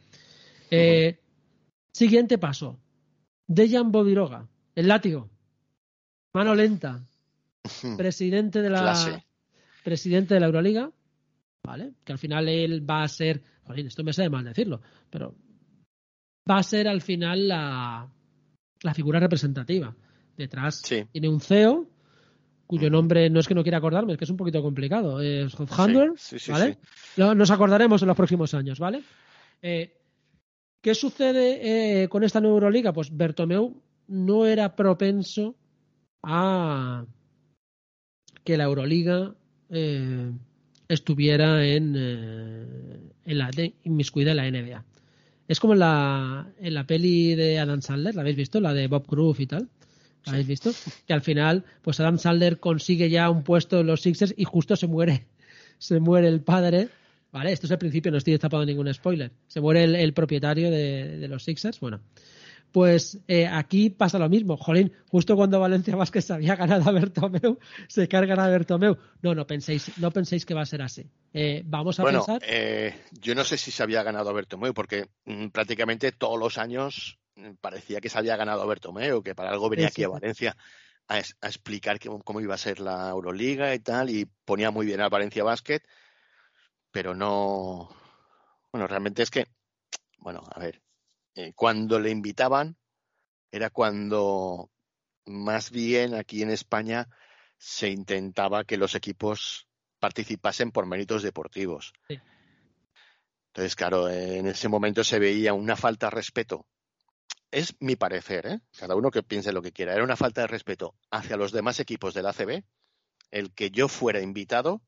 Eh, 0.71 1.21
siguiente 1.93 2.38
paso. 2.38 2.81
Dejan 3.47 3.93
Bodiroga, 3.93 4.49
el 4.75 4.88
látigo. 4.88 5.31
Mano 6.33 6.55
lenta. 6.55 7.07
Presidente 7.97 8.62
de 8.62 8.70
la 8.70 9.22
presidente 9.87 10.35
de 10.35 10.40
la 10.40 10.46
Euroliga, 10.46 10.90
¿vale? 11.62 11.92
Que 12.05 12.11
al 12.11 12.18
final 12.18 12.49
él 12.49 12.85
va 12.90 13.05
a 13.05 13.09
ser, 13.09 13.40
esto 13.77 14.03
me 14.03 14.12
sale 14.12 14.29
mal 14.29 14.44
decirlo, 14.44 14.81
pero 15.09 15.37
va 16.51 16.59
a 16.59 16.62
ser 16.64 16.88
al 16.88 17.01
final 17.01 17.46
la, 17.46 18.11
la 18.83 18.94
figura 18.94 19.20
representativa. 19.20 19.94
Detrás 20.37 20.83
tiene 20.83 21.29
un 21.29 21.40
CEO 21.40 21.88
cuyo 22.66 22.90
nombre 22.90 23.31
no 23.31 23.38
es 23.38 23.46
que 23.46 23.55
no 23.55 23.62
quiera 23.62 23.79
acordarme, 23.79 24.14
es 24.14 24.18
que 24.18 24.25
es 24.25 24.31
un 24.31 24.37
poquito 24.37 24.61
complicado. 24.61 25.20
Es 25.20 25.55
Handler, 25.79 26.14
¿vale? 26.49 26.79
Nos 27.37 27.53
acordaremos 27.53 28.03
en 28.03 28.09
los 28.09 28.16
próximos 28.16 28.55
años, 28.55 28.81
¿vale? 28.81 29.05
Eh, 29.62 29.96
¿Qué 30.83 30.96
sucede 30.96 32.03
eh, 32.03 32.09
con 32.09 32.25
esta 32.25 32.40
nueva 32.40 32.57
Euroliga? 32.57 32.92
Pues 32.92 33.16
Bertomeu 33.16 33.81
no 34.09 34.46
era 34.46 34.75
propenso 34.75 35.55
a 36.25 37.07
que 38.42 38.57
la 38.57 38.64
Euroliga 38.64 39.37
eh, 39.70 40.31
estuviera 40.88 41.64
en, 41.66 41.96
en 41.96 43.38
la 43.38 43.50
inmiscuida 43.85 44.33
en 44.33 44.37
la 44.37 44.50
NBA. 44.50 44.85
Es 45.48 45.61
como 45.61 45.74
en 45.74 45.81
la, 45.81 46.48
en 46.59 46.74
la 46.74 46.87
peli 46.87 47.35
de 47.35 47.59
Adam 47.59 47.81
Sandler, 47.81 48.14
¿la 48.14 48.22
habéis 48.22 48.37
visto? 48.37 48.61
La 48.61 48.74
de 48.74 48.88
Bob 48.88 49.07
Groove 49.09 49.42
y 49.42 49.46
tal. 49.46 49.68
¿Habéis 50.26 50.46
visto? 50.46 50.72
Que 51.07 51.12
al 51.12 51.22
final, 51.22 51.64
pues 51.83 52.00
Adam 52.00 52.18
Sandler 52.18 52.59
consigue 52.59 53.09
ya 53.09 53.31
un 53.31 53.44
puesto 53.44 53.81
en 53.81 53.87
los 53.87 54.00
Sixers 54.00 54.35
y 54.37 54.44
justo 54.44 54.74
se 54.74 54.88
muere, 54.88 55.26
se 55.79 56.00
muere 56.00 56.29
el 56.29 56.40
padre. 56.40 56.88
Vale, 57.31 57.52
esto 57.52 57.66
es 57.66 57.70
el 57.70 57.79
principio, 57.79 58.11
no 58.11 58.18
estoy 58.18 58.33
destapando 58.33 58.66
ningún 58.66 58.92
spoiler. 58.92 59.31
Se 59.46 59.61
muere 59.61 59.85
el, 59.85 60.12
propietario 60.14 60.70
de, 60.70 61.26
los 61.29 61.44
Sixers. 61.44 61.79
Bueno, 61.79 62.00
pues 62.72 63.18
eh, 63.29 63.46
aquí 63.46 63.90
pasa 63.90 64.18
lo 64.18 64.29
mismo. 64.29 64.57
Jolín, 64.57 64.92
justo 65.09 65.37
cuando 65.37 65.61
Valencia 65.61 65.96
Vázquez 65.96 66.31
había 66.31 66.57
ganado 66.57 66.88
a 66.88 66.92
Bertomeu, 66.92 67.59
se 67.88 68.09
cargan 68.09 68.40
a 68.40 68.48
Bertomeu. 68.48 68.96
No, 69.22 69.35
no 69.35 69.46
penséis, 69.46 69.96
no 69.98 70.11
penséis 70.11 70.44
que 70.44 70.55
va 70.55 70.62
a 70.62 70.66
ser 70.66 70.83
así. 70.83 71.11
Eh, 71.33 71.62
vamos 71.64 71.98
a 71.98 72.02
bueno, 72.02 72.24
pensar. 72.24 72.42
Eh, 72.46 72.94
yo 73.20 73.35
no 73.35 73.44
sé 73.44 73.57
si 73.57 73.70
se 73.70 73.83
había 73.83 74.02
ganado 74.02 74.31
a 74.31 74.33
Bertomeu, 74.33 74.74
porque 74.74 75.09
mm, 75.24 75.48
prácticamente 75.48 76.12
todos 76.12 76.38
los 76.38 76.59
años 76.59 77.18
parecía 77.61 78.00
que 78.00 78.09
se 78.09 78.18
había 78.18 78.37
ganado 78.37 78.62
a 78.62 78.66
Bertomeu, 78.66 79.22
que 79.22 79.35
para 79.35 79.50
algo 79.50 79.68
venía 79.68 79.88
aquí 79.88 80.02
a 80.02 80.09
Valencia 80.09 80.57
a, 81.09 81.18
explicar 81.18 81.98
cómo, 82.24 82.40
iba 82.40 82.55
a 82.55 82.59
ser 82.59 82.81
la 82.81 83.11
Euroliga 83.11 83.74
y 83.74 83.79
tal, 83.79 84.11
y 84.11 84.26
ponía 84.44 84.70
muy 84.70 84.87
bien 84.87 85.00
a 85.00 85.09
Valencia 85.09 85.44
Basket, 85.44 85.81
pero 86.90 87.14
no. 87.14 87.88
Bueno, 88.72 88.87
realmente 88.87 89.22
es 89.22 89.31
que, 89.31 89.46
bueno, 90.18 90.42
a 90.50 90.59
ver, 90.59 90.83
eh, 91.37 91.53
cuando 91.55 92.01
le 92.01 92.11
invitaban 92.11 92.77
era 93.53 93.70
cuando 93.70 94.70
más 95.25 95.70
bien 95.70 96.14
aquí 96.14 96.42
en 96.42 96.51
España 96.51 97.09
se 97.57 97.88
intentaba 97.88 98.64
que 98.64 98.77
los 98.77 98.96
equipos 98.96 99.68
participasen 100.01 100.72
por 100.72 100.87
méritos 100.87 101.22
deportivos. 101.22 101.92
Entonces, 102.09 103.77
claro, 103.77 104.11
en 104.11 104.49
ese 104.49 104.68
momento 104.68 105.05
se 105.05 105.18
veía 105.18 105.55
una 105.55 105.77
falta 105.77 106.07
de 106.07 106.11
respeto 106.11 106.66
es 107.51 107.75
mi 107.81 107.96
parecer, 107.96 108.46
¿eh? 108.46 108.61
cada 108.77 108.96
uno 108.96 109.11
que 109.11 109.22
piense 109.22 109.53
lo 109.53 109.62
que 109.62 109.72
quiera. 109.72 109.94
Era 109.94 110.05
una 110.05 110.16
falta 110.16 110.42
de 110.42 110.46
respeto 110.46 110.94
hacia 111.11 111.37
los 111.37 111.53
demás 111.53 111.81
equipos 111.81 112.12
del 112.12 112.27
ACB 112.27 112.62
el 113.31 113.53
que 113.55 113.70
yo 113.70 113.88
fuera 113.88 114.20
invitado. 114.20 114.83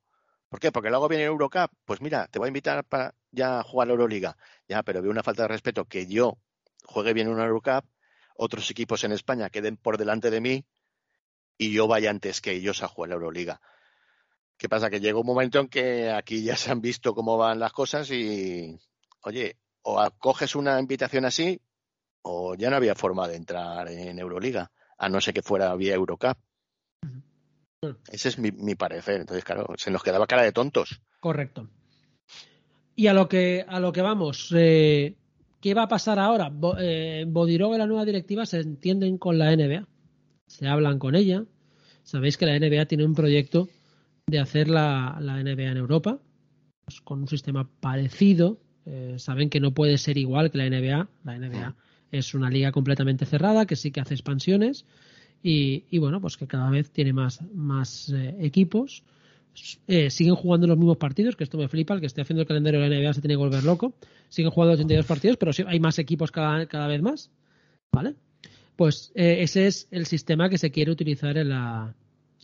¿Por 0.49 0.61
qué? 0.61 0.73
Porque 0.73 0.91
luego 0.91 1.09
viene 1.09 1.25
Eurocup. 1.25 1.71
Pues 1.85 2.01
mira, 2.01 2.27
te 2.29 2.39
voy 2.39 2.47
a 2.47 2.49
invitar 2.49 2.85
para 2.85 3.15
ya 3.31 3.63
jugar 3.63 3.89
la 3.89 3.93
Euroliga. 3.93 4.37
Ya, 4.67 4.83
pero 4.83 5.03
veo 5.03 5.11
una 5.11 5.23
falta 5.23 5.43
de 5.43 5.49
respeto 5.49 5.85
que 5.85 6.07
yo 6.07 6.39
juegue 6.85 7.13
bien 7.13 7.29
una 7.29 7.45
Eurocup, 7.45 7.85
otros 8.37 8.71
equipos 8.71 9.05
en 9.05 9.13
España 9.13 9.51
queden 9.51 9.77
por 9.77 9.99
delante 9.99 10.31
de 10.31 10.41
mí 10.41 10.65
y 11.59 11.73
yo 11.73 11.87
vaya 11.87 12.11
antes 12.11 12.41
que 12.41 12.53
ellos 12.53 12.83
a 12.83 12.89
jugar 12.89 13.11
la 13.11 13.17
Euroliga. 13.17 13.61
¿Qué 14.57 14.69
pasa? 14.69 14.91
Que 14.91 15.01
llega 15.01 15.19
un 15.19 15.27
momento 15.27 15.61
en 15.61 15.69
que 15.69 16.11
aquí 16.11 16.43
ya 16.43 16.57
se 16.57 16.71
han 16.71 16.81
visto 16.81 17.15
cómo 17.15 17.37
van 17.37 17.59
las 17.59 17.73
cosas 17.73 18.11
y, 18.11 18.79
oye, 19.23 19.57
o 19.83 20.01
acoges 20.01 20.57
una 20.57 20.81
invitación 20.81 21.25
así 21.25 21.61
o 22.23 22.55
ya 22.55 22.71
no 22.71 22.77
había 22.77 22.95
forma 22.95 23.29
de 23.29 23.37
entrar 23.37 23.89
en 23.89 24.19
Euroliga, 24.19 24.71
a 24.99 25.09
no 25.09 25.21
ser 25.21 25.35
que 25.35 25.43
fuera 25.43 25.75
vía 25.77 25.95
Eurocup. 25.95 26.39
Ese 28.11 28.29
es 28.29 28.39
mi, 28.39 28.75
parecer. 28.75 29.21
Entonces, 29.21 29.45
claro, 29.45 29.67
se 29.77 29.91
nos 29.91 30.03
quedaba 30.03 30.27
cara 30.27 30.43
de 30.43 30.53
tontos. 30.53 31.01
Correcto. 31.21 31.69
Y 32.97 33.07
a 33.07 33.15
lo 33.15 33.29
que, 33.29 33.65
a 33.69 33.79
lo 33.79 33.93
que 33.93 34.03
vamos, 34.03 34.53
eh, 34.57 35.15
¿qué 35.61 35.75
va 35.75 35.85
a 35.85 35.89
pasar 35.89 36.19
ahora? 36.19 36.53
Eh, 36.81 37.25
Bodiroga 37.29 37.77
y 37.77 37.79
la 37.79 37.87
nueva 37.87 38.05
directiva 38.05 38.47
se 38.47 38.61
entienden 38.61 39.19
con 39.19 39.39
la 39.39 39.55
NBA. 39.55 39.87
Se 40.47 40.67
hablan 40.67 40.99
con 40.99 41.15
ella. 41.15 41.45
Sabéis 42.03 42.37
que 42.37 42.47
la 42.47 42.59
NBA 42.59 42.87
tiene 42.87 43.05
un 43.05 43.15
proyecto 43.15 43.69
de 44.27 44.41
hacer 44.41 44.69
la, 44.69 45.17
NBA 45.21 45.71
en 45.71 45.77
Europa, 45.77 46.19
pues, 46.85 47.01
con 47.01 47.21
un 47.21 47.29
sistema 47.29 47.71
parecido. 47.81 48.59
Eh, 48.87 49.15
saben 49.19 49.51
que 49.51 49.61
no 49.61 49.73
puede 49.73 49.99
ser 49.99 50.19
igual 50.19 50.51
que 50.51 50.59
la 50.59 50.69
NBA. 50.69 51.09
La 51.23 51.39
NBA 51.39 51.77
es 52.11 52.35
una 52.35 52.51
liga 52.51 52.73
completamente 52.73 53.25
cerrada 53.25 53.67
que 53.67 53.77
sí 53.77 53.93
que 53.93 54.01
hace 54.01 54.15
expansiones 54.15 54.85
y, 55.43 55.99
bueno, 55.99 56.21
pues 56.21 56.37
que 56.37 56.47
cada 56.47 56.71
vez 56.71 56.91
tiene 56.91 57.13
más, 57.13 57.43
más 57.55 58.11
eh, 58.11 58.37
equipos. 58.41 59.05
Eh, 59.87 60.11
siguen 60.11 60.35
jugando 60.35 60.67
los 60.67 60.77
mismos 60.77 60.99
partidos, 60.99 61.37
que 61.37 61.45
esto 61.45 61.59
me 61.59 61.69
flipa, 61.69 61.95
el 61.95 62.01
que 62.01 62.07
esté 62.07 62.21
haciendo 62.21 62.43
el 62.43 62.49
calendario 62.49 62.81
de 62.81 62.89
la 62.89 62.97
NBA 62.97 63.15
se 63.15 63.21
tiene 63.21 63.35
que 63.35 63.39
volver 63.39 63.65
loco. 63.65 63.95
Siguen 64.29 64.51
jugando 64.51 64.75
82 64.75 65.07
partidos, 65.07 65.37
pero 65.37 65.53
hay 65.67 65.81
más 65.81 65.99
equipos 65.99 66.31
cada, 66.31 66.67
cada 66.67 66.87
vez 66.87 67.03
más. 67.03 67.31
¿Vale? 67.93 68.15
Pues 68.77 69.11
eh, 69.15 69.39
ese 69.41 69.67
es 69.67 69.89
el 69.91 70.07
sistema 70.07 70.49
que 70.49 70.59
se 70.59 70.71
quiere 70.71 70.93
utilizar 70.93 71.37
en 71.39 71.49
la, 71.49 71.95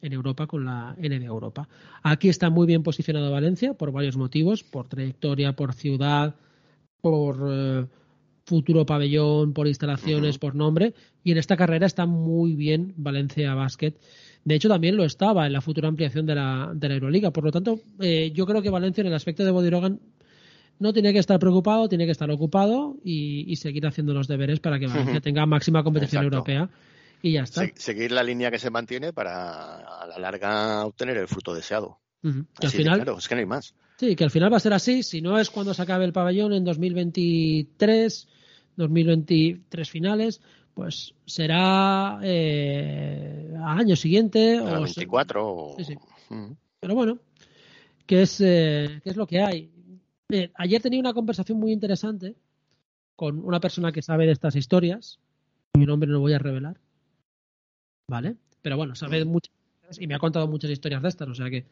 en 0.00 0.12
Europa 0.12 0.46
con 0.46 0.64
la 0.64 0.96
NBA 0.98 1.26
Europa. 1.26 1.68
Aquí 2.02 2.28
está 2.28 2.50
muy 2.50 2.66
bien 2.66 2.82
posicionado 2.82 3.30
Valencia 3.30 3.74
por 3.74 3.92
varios 3.92 4.16
motivos, 4.16 4.64
por 4.64 4.88
trayectoria, 4.88 5.54
por 5.54 5.74
ciudad, 5.74 6.34
por 7.00 7.88
futuro 8.44 8.84
pabellón, 8.86 9.52
por 9.52 9.66
instalaciones, 9.66 10.38
por 10.38 10.54
nombre. 10.54 10.94
Y 11.22 11.32
en 11.32 11.38
esta 11.38 11.56
carrera 11.56 11.86
está 11.86 12.06
muy 12.06 12.54
bien 12.54 12.92
Valencia 12.96 13.54
Basket. 13.54 13.94
De 14.44 14.54
hecho, 14.54 14.68
también 14.68 14.96
lo 14.96 15.04
estaba 15.04 15.46
en 15.46 15.52
la 15.52 15.60
futura 15.60 15.88
ampliación 15.88 16.26
de 16.26 16.34
la, 16.34 16.70
de 16.74 16.88
la 16.88 16.94
Euroliga. 16.94 17.30
Por 17.30 17.44
lo 17.44 17.50
tanto, 17.50 17.80
eh, 18.00 18.30
yo 18.34 18.46
creo 18.46 18.60
que 18.60 18.70
Valencia, 18.70 19.00
en 19.00 19.08
el 19.08 19.14
aspecto 19.14 19.44
de 19.44 19.50
Bodirogan, 19.50 20.00
no 20.78 20.92
tiene 20.92 21.12
que 21.12 21.18
estar 21.18 21.38
preocupado, 21.38 21.88
tiene 21.88 22.04
que 22.04 22.12
estar 22.12 22.30
ocupado 22.30 22.96
y, 23.04 23.54
seguir 23.56 23.86
haciendo 23.86 24.12
los 24.12 24.28
deberes 24.28 24.60
para 24.60 24.78
que 24.78 24.86
Valencia 24.86 25.20
tenga 25.20 25.46
máxima 25.46 25.82
competición 25.82 26.24
europea 26.24 26.68
y 27.22 27.32
ya 27.32 27.42
está. 27.42 27.66
seguir 27.76 28.12
la 28.12 28.22
línea 28.22 28.50
que 28.50 28.58
se 28.58 28.70
mantiene 28.70 29.12
para 29.12 29.76
a 29.76 30.06
la 30.06 30.18
larga 30.18 30.84
obtener 30.84 31.16
el 31.16 31.28
fruto 31.28 31.54
deseado. 31.54 32.00
al 32.22 32.70
final, 32.70 33.02
claro, 33.02 33.18
es 33.18 33.28
que 33.28 33.34
no 33.34 33.38
hay 33.38 33.46
más. 33.46 33.74
Sí, 33.96 34.16
que 34.16 34.24
al 34.24 34.30
final 34.30 34.52
va 34.52 34.56
a 34.56 34.60
ser 34.60 34.72
así, 34.72 35.02
si 35.02 35.20
no 35.20 35.38
es 35.38 35.50
cuando 35.50 35.72
se 35.72 35.82
acabe 35.82 36.04
el 36.04 36.12
pabellón 36.12 36.52
en 36.52 36.64
2023, 36.64 38.28
2023 38.76 39.90
finales, 39.90 40.40
pues 40.74 41.14
será 41.24 42.18
eh, 42.22 43.54
al 43.56 43.78
año 43.78 43.94
siguiente. 43.94 44.60
o 44.60 44.82
24. 44.82 45.76
Sí, 45.78 45.84
sí. 45.84 45.94
Pero 46.80 46.94
bueno, 46.94 47.18
¿qué 48.06 48.22
es, 48.22 48.40
eh, 48.40 49.00
¿qué 49.02 49.10
es 49.10 49.16
lo 49.16 49.26
que 49.26 49.40
hay? 49.40 49.70
ayer 50.56 50.82
tenía 50.82 50.98
una 50.98 51.14
conversación 51.14 51.58
muy 51.58 51.70
interesante 51.70 52.34
con 53.14 53.44
una 53.44 53.60
persona 53.60 53.92
que 53.92 54.02
sabe 54.02 54.26
de 54.26 54.32
estas 54.32 54.56
historias. 54.56 55.20
Mi 55.74 55.86
nombre 55.86 56.08
no 56.08 56.14
lo 56.14 56.20
voy 56.20 56.32
a 56.32 56.38
revelar. 56.38 56.80
¿Vale? 58.08 58.36
Pero 58.60 58.76
bueno, 58.76 58.96
sabe 58.96 59.24
muchas 59.24 59.52
y 59.98 60.06
me 60.06 60.14
ha 60.14 60.18
contado 60.18 60.48
muchas 60.48 60.70
historias 60.70 61.02
de 61.02 61.08
estas, 61.08 61.28
o 61.28 61.34
sea 61.34 61.50
que. 61.50 61.66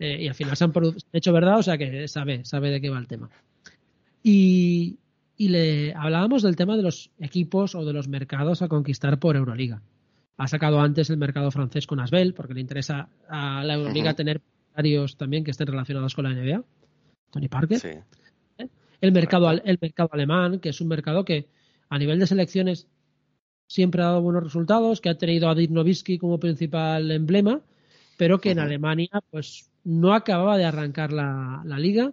Eh, 0.00 0.22
y 0.22 0.28
al 0.28 0.34
final 0.34 0.56
se 0.56 0.64
han 0.64 0.72
hecho 1.12 1.32
verdad, 1.32 1.58
o 1.58 1.62
sea 1.62 1.76
que 1.76 2.08
sabe, 2.08 2.44
sabe 2.44 2.70
de 2.70 2.80
qué 2.80 2.88
va 2.88 2.98
el 2.98 3.06
tema. 3.06 3.28
Y, 4.22 4.98
y 5.36 5.48
le 5.48 5.94
hablábamos 5.94 6.42
del 6.42 6.56
tema 6.56 6.76
de 6.76 6.82
los 6.82 7.10
equipos 7.20 7.74
o 7.74 7.84
de 7.84 7.92
los 7.92 8.08
mercados 8.08 8.62
a 8.62 8.68
conquistar 8.68 9.18
por 9.18 9.36
Euroliga. 9.36 9.82
Ha 10.38 10.48
sacado 10.48 10.80
antes 10.80 11.10
el 11.10 11.18
mercado 11.18 11.50
francés 11.50 11.86
con 11.86 12.00
Asbel, 12.00 12.32
porque 12.32 12.54
le 12.54 12.62
interesa 12.62 13.10
a 13.28 13.62
la 13.62 13.74
Euroliga 13.74 14.14
tener 14.14 14.40
varios 14.74 15.16
también 15.18 15.44
que 15.44 15.50
estén 15.50 15.66
relacionados 15.66 16.14
con 16.14 16.24
la 16.24 16.32
NBA. 16.32 16.64
Tony 17.30 17.48
Parker. 17.48 18.02
¿Eh? 18.58 18.68
El, 19.02 19.12
mercado, 19.12 19.50
el 19.50 19.78
mercado 19.80 20.10
alemán, 20.12 20.60
que 20.60 20.70
es 20.70 20.80
un 20.80 20.88
mercado 20.88 21.26
que 21.26 21.46
a 21.90 21.98
nivel 21.98 22.18
de 22.18 22.26
selecciones 22.26 22.88
siempre 23.66 24.02
ha 24.02 24.06
dado 24.06 24.22
buenos 24.22 24.44
resultados, 24.44 25.00
que 25.00 25.10
ha 25.10 25.18
tenido 25.18 25.48
a 25.48 25.54
Dirk 25.54 25.70
Nowitzki 25.70 26.18
como 26.18 26.40
principal 26.40 27.10
emblema, 27.10 27.60
pero 28.16 28.40
que 28.40 28.50
en 28.50 28.58
Alemania 28.58 29.22
pues 29.30 29.69
no 29.84 30.14
acababa 30.14 30.56
de 30.56 30.64
arrancar 30.64 31.12
la, 31.12 31.62
liga. 31.78 32.12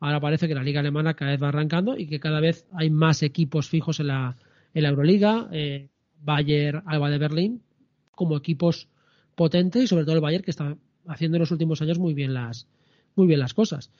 Ahora 0.00 0.20
parece 0.20 0.48
que 0.48 0.54
la 0.54 0.62
liga 0.62 0.80
alemana 0.80 1.14
cada 1.14 1.30
vez 1.30 1.42
va 1.42 1.48
arrancando 1.48 1.96
y 1.96 2.06
que 2.06 2.20
cada 2.20 2.40
vez 2.40 2.66
hay 2.72 2.90
más 2.90 3.22
equipos 3.22 3.68
fijos 3.68 4.00
en 4.00 4.08
la, 4.08 4.36
en 4.74 4.82
la 4.82 4.88
Euroliga. 4.90 5.48
Eh, 5.52 5.88
Bayern, 6.20 6.82
Alba 6.86 7.10
de 7.10 7.18
Berlín, 7.18 7.62
como 8.10 8.36
equipos 8.36 8.88
potentes 9.34 9.84
y 9.84 9.86
sobre 9.86 10.04
todo 10.04 10.14
el 10.14 10.20
Bayern 10.20 10.44
que 10.44 10.50
está 10.50 10.76
haciendo 11.06 11.36
en 11.36 11.40
los 11.40 11.50
últimos 11.50 11.82
años 11.82 11.98
muy 11.98 12.14
bien 12.14 12.32
las, 12.32 12.66
muy 13.14 13.26
bien 13.26 13.40
las 13.40 13.54
cosas. 13.54 13.90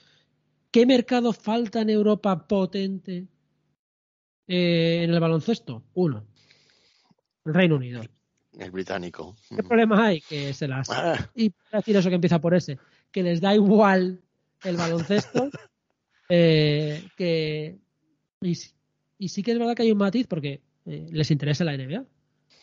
¿Qué 0.71 0.85
mercado 0.85 1.33
falta 1.33 1.81
en 1.81 1.89
Europa 1.89 2.47
potente 2.47 3.27
eh, 4.47 5.03
en 5.03 5.11
el 5.11 5.19
baloncesto? 5.19 5.83
Uno. 5.93 6.25
El 7.45 7.53
Reino 7.53 7.75
Unido. 7.75 8.01
El 8.57 8.71
británico. 8.71 9.35
¿Qué 9.55 9.63
problema 9.63 10.07
hay? 10.07 10.21
Que 10.21 10.53
se 10.53 10.67
las. 10.67 10.89
Ah. 10.89 11.29
Y 11.35 11.53
decir 11.71 11.95
eso 11.95 12.09
que 12.09 12.15
empieza 12.15 12.39
por 12.39 12.55
ese. 12.55 12.79
Que 13.15 13.23
les 13.23 13.39
da 13.39 13.55
igual 13.55 14.19
el 14.63 14.75
baloncesto. 14.75 15.49
Eh, 16.27 17.03
que. 17.15 17.77
Y, 18.41 18.55
sí 18.55 19.43
que 19.43 19.51
es 19.51 19.59
verdad 19.59 19.75
que 19.75 19.83
hay 19.83 19.91
un 19.91 19.99
matiz 19.99 20.25
porque 20.25 20.59
eh, 20.87 21.07
les 21.11 21.29
interesa 21.29 21.63
la 21.63 21.77
NBA. 21.77 22.03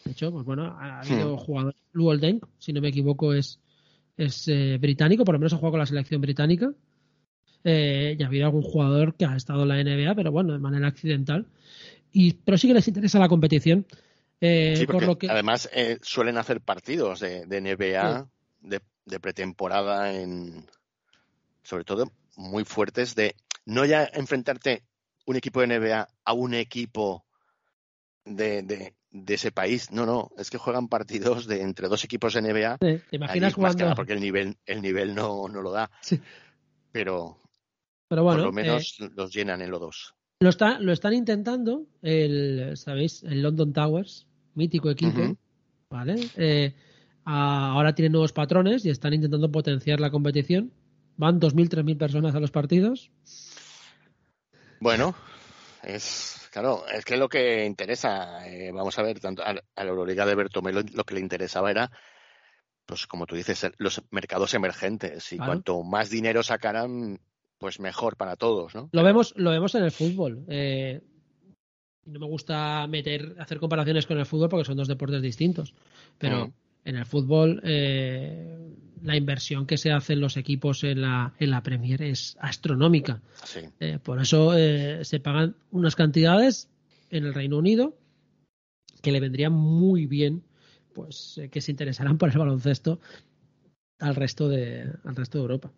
De 0.04 0.10
hecho, 0.10 0.32
pues 0.32 0.44
bueno, 0.44 0.64
ha 0.80 0.98
habido 0.98 1.36
hmm. 1.36 1.38
jugadores. 1.38 1.80
Luol 1.92 2.40
si 2.58 2.72
no 2.72 2.80
me 2.80 2.88
equivoco, 2.88 3.32
es, 3.32 3.60
es 4.16 4.50
británico, 4.80 5.24
por 5.24 5.36
lo 5.36 5.38
menos 5.38 5.52
ha 5.52 5.58
jugado 5.58 5.74
con 5.74 5.78
la 5.78 5.86
selección 5.86 6.20
británica. 6.20 6.74
Eh, 7.64 8.16
ya 8.18 8.26
ha 8.26 8.28
habido 8.28 8.46
algún 8.46 8.62
jugador 8.62 9.14
que 9.14 9.24
ha 9.24 9.36
estado 9.36 9.62
en 9.62 9.68
la 9.68 9.82
NBA, 9.82 10.14
pero 10.14 10.32
bueno, 10.32 10.52
de 10.52 10.58
manera 10.58 10.88
accidental. 10.88 11.46
Y, 12.12 12.34
pero 12.34 12.58
sí 12.58 12.68
que 12.68 12.74
les 12.74 12.88
interesa 12.88 13.18
la 13.18 13.28
competición. 13.28 13.86
Eh, 14.40 14.86
por 14.90 15.04
lo 15.04 15.16
que... 15.18 15.30
Además, 15.30 15.70
eh, 15.72 15.98
suelen 16.02 16.36
hacer 16.36 16.60
partidos 16.60 17.20
de, 17.20 17.46
NBA 17.46 18.26
de, 18.60 18.80
pretemporada, 19.20 20.12
en 20.12 20.66
sobre 21.62 21.84
todo 21.84 22.12
muy 22.36 22.64
fuertes, 22.64 23.14
de 23.14 23.36
no 23.66 23.84
ya 23.84 24.04
enfrentarte 24.04 24.84
un 25.26 25.36
equipo 25.36 25.60
de 25.60 25.78
NBA 25.78 26.08
a 26.24 26.32
un 26.32 26.54
equipo 26.54 27.24
de, 28.24 28.62
de, 28.62 29.34
ese 29.34 29.52
país. 29.52 29.90
No, 29.90 30.06
no, 30.06 30.30
es 30.38 30.50
que 30.50 30.58
juegan 30.58 30.88
partidos 30.88 31.46
de 31.46 31.62
entre 31.62 31.88
dos 31.88 32.04
equipos 32.04 32.34
de 32.34 32.42
NBA. 32.42 32.78
¿Te 32.78 33.02
imaginas 33.12 33.54
jugando? 33.54 33.94
porque 33.94 34.12
el 34.12 34.20
nivel, 34.20 34.56
el 34.66 34.82
nivel 34.82 35.14
no, 35.14 35.48
no 35.48 35.62
lo 35.62 35.70
da. 35.70 35.90
Pero, 36.90 37.38
pero 38.08 38.24
bueno, 38.24 38.40
Por 38.40 38.46
lo 38.48 38.52
menos 38.52 38.96
eh, 39.00 39.08
los 39.16 39.32
llenan 39.32 39.62
en 39.62 39.70
los 39.70 39.80
dos. 39.80 40.14
Lo, 40.40 40.50
está, 40.50 40.78
lo 40.78 40.92
están 40.92 41.14
intentando, 41.14 41.86
el, 42.02 42.76
¿sabéis? 42.76 43.22
El 43.22 43.42
London 43.42 43.72
Towers, 43.72 44.26
mítico 44.54 44.90
equipo, 44.90 45.36
¿vale? 45.88 46.16
Eh, 46.36 46.74
ahora 47.24 47.94
tienen 47.94 48.12
nuevos 48.12 48.32
patrones 48.32 48.84
y 48.84 48.90
están 48.90 49.14
intentando 49.14 49.50
potenciar 49.50 50.00
la 50.00 50.10
competición. 50.10 50.72
Van 51.16 51.40
2.000, 51.40 51.68
3.000 51.68 51.98
personas 51.98 52.34
a 52.34 52.40
los 52.40 52.50
partidos. 52.50 53.10
Bueno, 54.80 55.14
es 55.82 56.48
claro, 56.52 56.84
es 56.86 57.04
que 57.04 57.16
lo 57.16 57.28
que 57.28 57.64
interesa, 57.64 58.46
eh, 58.48 58.70
vamos 58.72 58.98
a 58.98 59.02
ver, 59.02 59.18
tanto 59.18 59.42
a, 59.42 59.54
la 59.54 59.62
Euroliga 59.76 60.26
de 60.26 60.34
Bertomelo 60.34 60.82
lo 60.92 61.04
que 61.04 61.14
le 61.14 61.20
interesaba 61.20 61.70
era, 61.70 61.90
pues 62.86 63.06
como 63.06 63.26
tú 63.26 63.34
dices, 63.34 63.70
los 63.78 64.02
mercados 64.10 64.54
emergentes. 64.54 65.32
Y 65.32 65.38
cuanto 65.38 65.82
más 65.82 66.10
dinero 66.10 66.42
sacaran, 66.42 67.20
pues 67.58 67.80
mejor 67.80 68.16
para 68.16 68.36
todos, 68.36 68.74
¿no? 68.74 68.90
Lo 68.92 69.02
vemos, 69.02 69.32
lo 69.36 69.50
vemos 69.50 69.74
en 69.74 69.84
el 69.84 69.92
fútbol. 69.92 70.44
Eh, 70.48 71.00
no 72.04 72.20
me 72.20 72.26
gusta 72.26 72.86
meter, 72.86 73.36
hacer 73.38 73.58
comparaciones 73.58 74.06
con 74.06 74.18
el 74.18 74.26
fútbol 74.26 74.48
porque 74.48 74.64
son 74.64 74.76
dos 74.76 74.88
deportes 74.88 75.22
distintos. 75.22 75.74
Pero 76.18 76.48
mm. 76.48 76.52
En 76.84 76.96
el 76.96 77.06
fútbol, 77.06 77.60
eh, 77.64 78.58
la 79.02 79.16
inversión 79.16 79.66
que 79.66 79.78
se 79.78 79.92
hace 79.92 80.14
en 80.14 80.20
los 80.20 80.36
equipos 80.36 80.84
en 80.84 81.02
la, 81.02 81.34
en 81.38 81.50
la 81.50 81.62
Premier 81.62 82.02
es 82.02 82.36
astronómica. 82.40 83.20
Eh, 83.80 83.98
por 84.02 84.20
eso 84.20 84.52
se 84.52 85.20
pagan 85.20 85.56
unas 85.70 85.96
cantidades 85.96 86.68
en 87.10 87.24
el 87.24 87.34
Reino 87.34 87.58
Unido 87.58 87.96
que 89.02 89.12
le 89.12 89.20
vendrían 89.20 89.52
muy 89.52 90.06
bien 90.06 90.44
pues 90.92 91.40
que 91.50 91.60
se 91.60 91.70
interesarán 91.70 92.18
por 92.18 92.30
el 92.30 92.38
baloncesto 92.38 93.00
al 94.02 94.16
resto 94.16 94.48
de, 94.48 94.92
al 95.04 95.16
resto 95.16 95.38
de 95.38 95.42
Europa. 95.42 95.72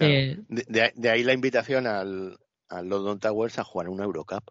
Eh, 0.00 0.38
de, 0.48 1.10
ahí 1.10 1.22
la 1.22 1.34
invitación 1.34 1.86
al, 1.86 2.38
al, 2.68 2.88
London 2.88 3.20
Towers 3.20 3.58
a 3.58 3.64
jugar 3.64 3.88
una 3.88 4.04
Eurocup. 4.04 4.50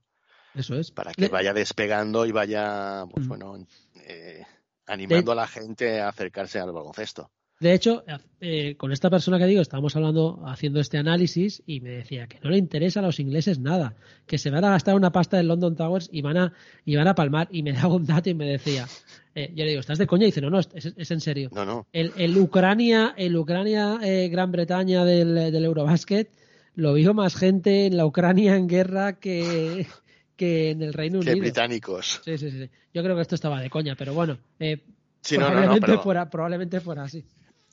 Eso 0.54 0.76
es. 0.76 0.92
Para 0.92 1.12
que 1.12 1.28
vaya 1.28 1.54
despegando 1.54 2.26
y 2.26 2.32
vaya, 2.32 3.04
pues 3.12 3.26
mm. 3.26 3.30
bueno, 3.30 3.68
eh, 4.08 4.46
animando 4.86 5.32
a 5.32 5.36
la 5.36 5.48
gente 5.48 6.00
a 6.00 6.10
acercarse 6.10 6.60
al 6.60 6.72
baloncesto. 6.72 7.30
De 7.60 7.74
hecho, 7.74 8.04
eh, 8.42 8.76
con 8.76 8.92
esta 8.92 9.10
persona 9.10 9.40
que 9.40 9.46
digo, 9.46 9.62
estábamos 9.62 9.96
hablando, 9.96 10.44
haciendo 10.46 10.82
este 10.82 10.98
análisis 10.98 11.64
y 11.66 11.80
me 11.80 11.92
decía 11.92 12.28
que 12.28 12.38
no 12.44 12.50
le 12.50 12.58
interesa 12.58 13.00
a 13.00 13.04
los 13.04 13.20
ingleses 13.22 13.60
nada, 13.60 13.96
que 14.26 14.38
se 14.38 14.50
van 14.50 14.66
a 14.66 14.72
gastar 14.72 14.96
una 14.96 15.14
pasta 15.14 15.40
en 15.40 15.48
London 15.48 15.76
Towers 15.76 16.10
y 16.12 16.22
van 16.22 16.36
a, 16.36 16.54
y 16.84 16.98
van 16.98 17.08
a 17.08 17.16
palmar. 17.16 17.48
Y 17.52 17.64
me 17.64 17.72
daba 17.72 17.96
un 17.96 18.06
dato 18.06 18.30
y 18.30 18.34
me 18.34 18.46
decía, 18.46 18.88
eh, 19.36 19.54
yo 19.56 19.64
le 19.64 19.70
digo, 19.70 19.80
¿estás 19.80 19.98
de 19.98 20.06
coña? 20.06 20.24
Y 20.24 20.28
dice, 20.28 20.42
no, 20.42 20.50
no, 20.50 20.60
es, 20.60 21.12
en 21.12 21.22
serio. 21.22 21.50
No, 21.54 21.64
no. 21.64 21.88
El, 21.94 22.12
el 22.18 22.38
Ucrania, 22.38 23.14
el 23.16 23.38
Ucrania 23.38 24.00
eh, 24.04 24.28
Gran 24.28 24.52
Bretaña 24.52 25.06
del, 25.06 25.34
del 25.34 25.64
Eurobasket, 25.64 26.30
lo 26.74 26.94
vio 26.94 27.14
más 27.14 27.36
gente 27.36 27.86
en 27.86 27.96
la 27.96 28.06
Ucrania 28.06 28.58
en 28.58 28.68
guerra 28.68 29.18
que, 29.18 29.88
que 30.36 30.72
en 30.72 30.82
el 30.82 30.94
Reino 30.94 31.20
Unido. 31.20 31.34
Que 31.34 31.40
británicos. 31.40 32.22
Sí, 32.24 32.38
sí, 32.38 32.52
sí. 32.52 32.70
Yo 32.94 33.04
creo 33.04 33.16
que 33.16 33.22
esto 33.22 33.36
estaba 33.36 33.62
de 33.62 33.70
coña, 33.70 33.96
pero 33.96 34.14
bueno. 34.14 34.38
Eh, 34.60 34.84
sí, 35.22 35.36
probablemente, 35.36 35.88
no, 35.88 36.02
fuera, 36.02 36.30
probablemente 36.30 36.80
fuera 36.80 37.04
así. 37.04 37.26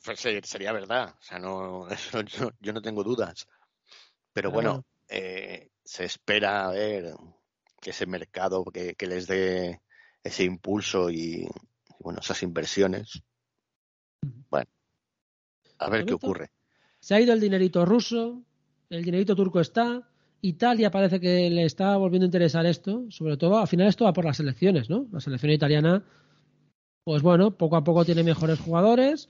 Pues 0.03 0.19
sería 0.19 0.71
verdad. 0.71 1.15
O 1.19 1.23
sea, 1.23 1.39
no, 1.39 1.87
yo, 2.61 2.73
no 2.73 2.81
tengo 2.81 3.03
dudas. 3.03 3.47
Pero, 4.33 4.51
bueno, 4.51 4.85
eh, 5.07 5.69
se 5.83 6.05
espera 6.05 6.65
a 6.65 6.71
ver 6.71 7.13
que 7.79 7.91
ese 7.91 8.05
mercado 8.05 8.63
que, 8.65 8.95
les 8.99 9.27
dé 9.27 9.81
ese 10.23 10.43
impulso 10.43 11.09
y, 11.09 11.47
bueno, 11.99 12.19
esas 12.19 12.41
inversiones. 12.43 13.21
Bueno, 14.49 14.69
a 15.77 15.89
ver 15.89 16.05
qué 16.05 16.13
ocurre. 16.13 16.51
Se 16.99 17.15
ha 17.15 17.19
ido 17.19 17.33
el 17.33 17.41
dinerito 17.41 17.85
ruso, 17.85 18.41
el 18.89 19.03
dinerito 19.03 19.35
turco 19.35 19.59
está, 19.59 20.09
Italia 20.43 20.91
parece 20.91 21.21
que 21.21 21.49
le 21.49 21.63
está 21.63 21.95
volviendo 21.95 22.25
a 22.25 22.27
interesar 22.27 22.65
esto, 22.65 23.05
sobre 23.09 23.37
todo 23.37 23.59
al 23.59 23.67
final 23.67 23.87
esto 23.87 24.03
va 24.03 24.11
por 24.11 24.25
las 24.25 24.41
elecciones, 24.41 24.89
¿no? 24.89 25.07
La 25.13 25.21
selección 25.21 25.53
italiana, 25.53 26.03
pues 27.05 27.21
bueno, 27.21 27.57
poco 27.57 27.77
a 27.77 27.83
poco 27.85 28.03
tiene 28.03 28.23
mejores 28.23 28.59
jugadores, 28.59 29.29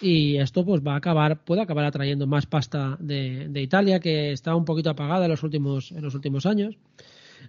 y 0.00 0.38
esto 0.38 0.64
pues 0.64 0.80
va 0.80 0.94
a 0.94 0.96
acabar 0.96 1.44
puede 1.44 1.60
acabar 1.60 1.84
atrayendo 1.84 2.26
más 2.26 2.46
pasta 2.46 2.96
de, 3.00 3.50
Italia 3.54 4.00
que 4.00 4.32
está 4.32 4.54
un 4.54 4.64
poquito 4.64 4.90
apagada 4.90 5.26
en 5.26 5.30
los 5.30 5.42
últimos 5.42 5.92
en 5.92 6.02
los 6.02 6.14
últimos 6.14 6.46
años. 6.46 6.78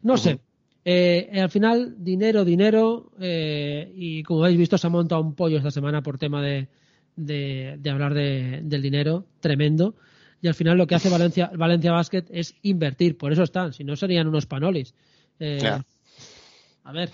No 0.02 0.18
sé 0.18 0.40
eh, 0.84 1.30
al 1.34 1.50
final 1.50 1.96
dinero 2.04 2.44
dinero 2.44 3.12
eh, 3.20 3.92
y 3.96 4.24
como 4.24 4.44
habéis 4.44 4.60
visto 4.60 4.78
se 4.78 4.88
ha 4.88 4.90
montado 4.90 5.22
un 5.22 5.34
pollo 5.34 5.58
esta 5.58 5.72
semana 5.72 6.02
por 6.02 6.18
tema 6.18 6.42
de, 6.42 6.68
de, 7.16 7.90
hablar 7.90 8.14
del 8.14 8.82
dinero 8.82 9.26
tremendo 9.40 9.96
y 10.48 10.50
al 10.50 10.56
final 10.56 10.78
lo 10.78 10.88
que 10.88 10.96
hace 10.96 11.10
Valencia, 11.10 11.52
Valencia 11.54 11.92
Basket 11.92 12.24
es 12.30 12.56
invertir, 12.62 13.18
por 13.18 13.34
eso 13.34 13.44
están, 13.44 13.74
si 13.74 13.84
no 13.84 13.98
serían 13.98 14.28
unos 14.28 14.46
panolis. 14.46 14.94
Eh, 15.42 15.60
a 16.86 16.92
ver. 16.94 17.12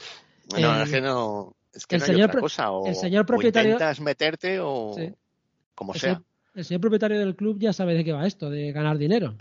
Bueno, 0.51 0.83
es 0.83 0.91
que 0.91 1.01
no. 1.01 1.55
Es 1.73 1.87
que 1.87 1.95
el, 1.95 2.03
señor, 2.03 2.39
cosa, 2.39 2.69
o, 2.69 2.85
el 2.85 2.95
señor 2.95 3.25
propietario. 3.25 3.71
intentas 3.71 3.99
meterte 4.01 4.59
o. 4.59 4.95
Como 5.73 5.95
sea. 5.95 6.21
el 6.53 6.63
señor 6.63 6.81
propietario 6.81 7.17
del 7.17 7.35
club 7.35 7.57
ya 7.59 7.73
sabe 7.73 7.95
de 7.95 8.03
qué 8.03 8.11
va 8.11 8.27
esto, 8.27 8.51
de 8.51 8.71
ganar 8.71 8.99
dinero. 8.99 9.35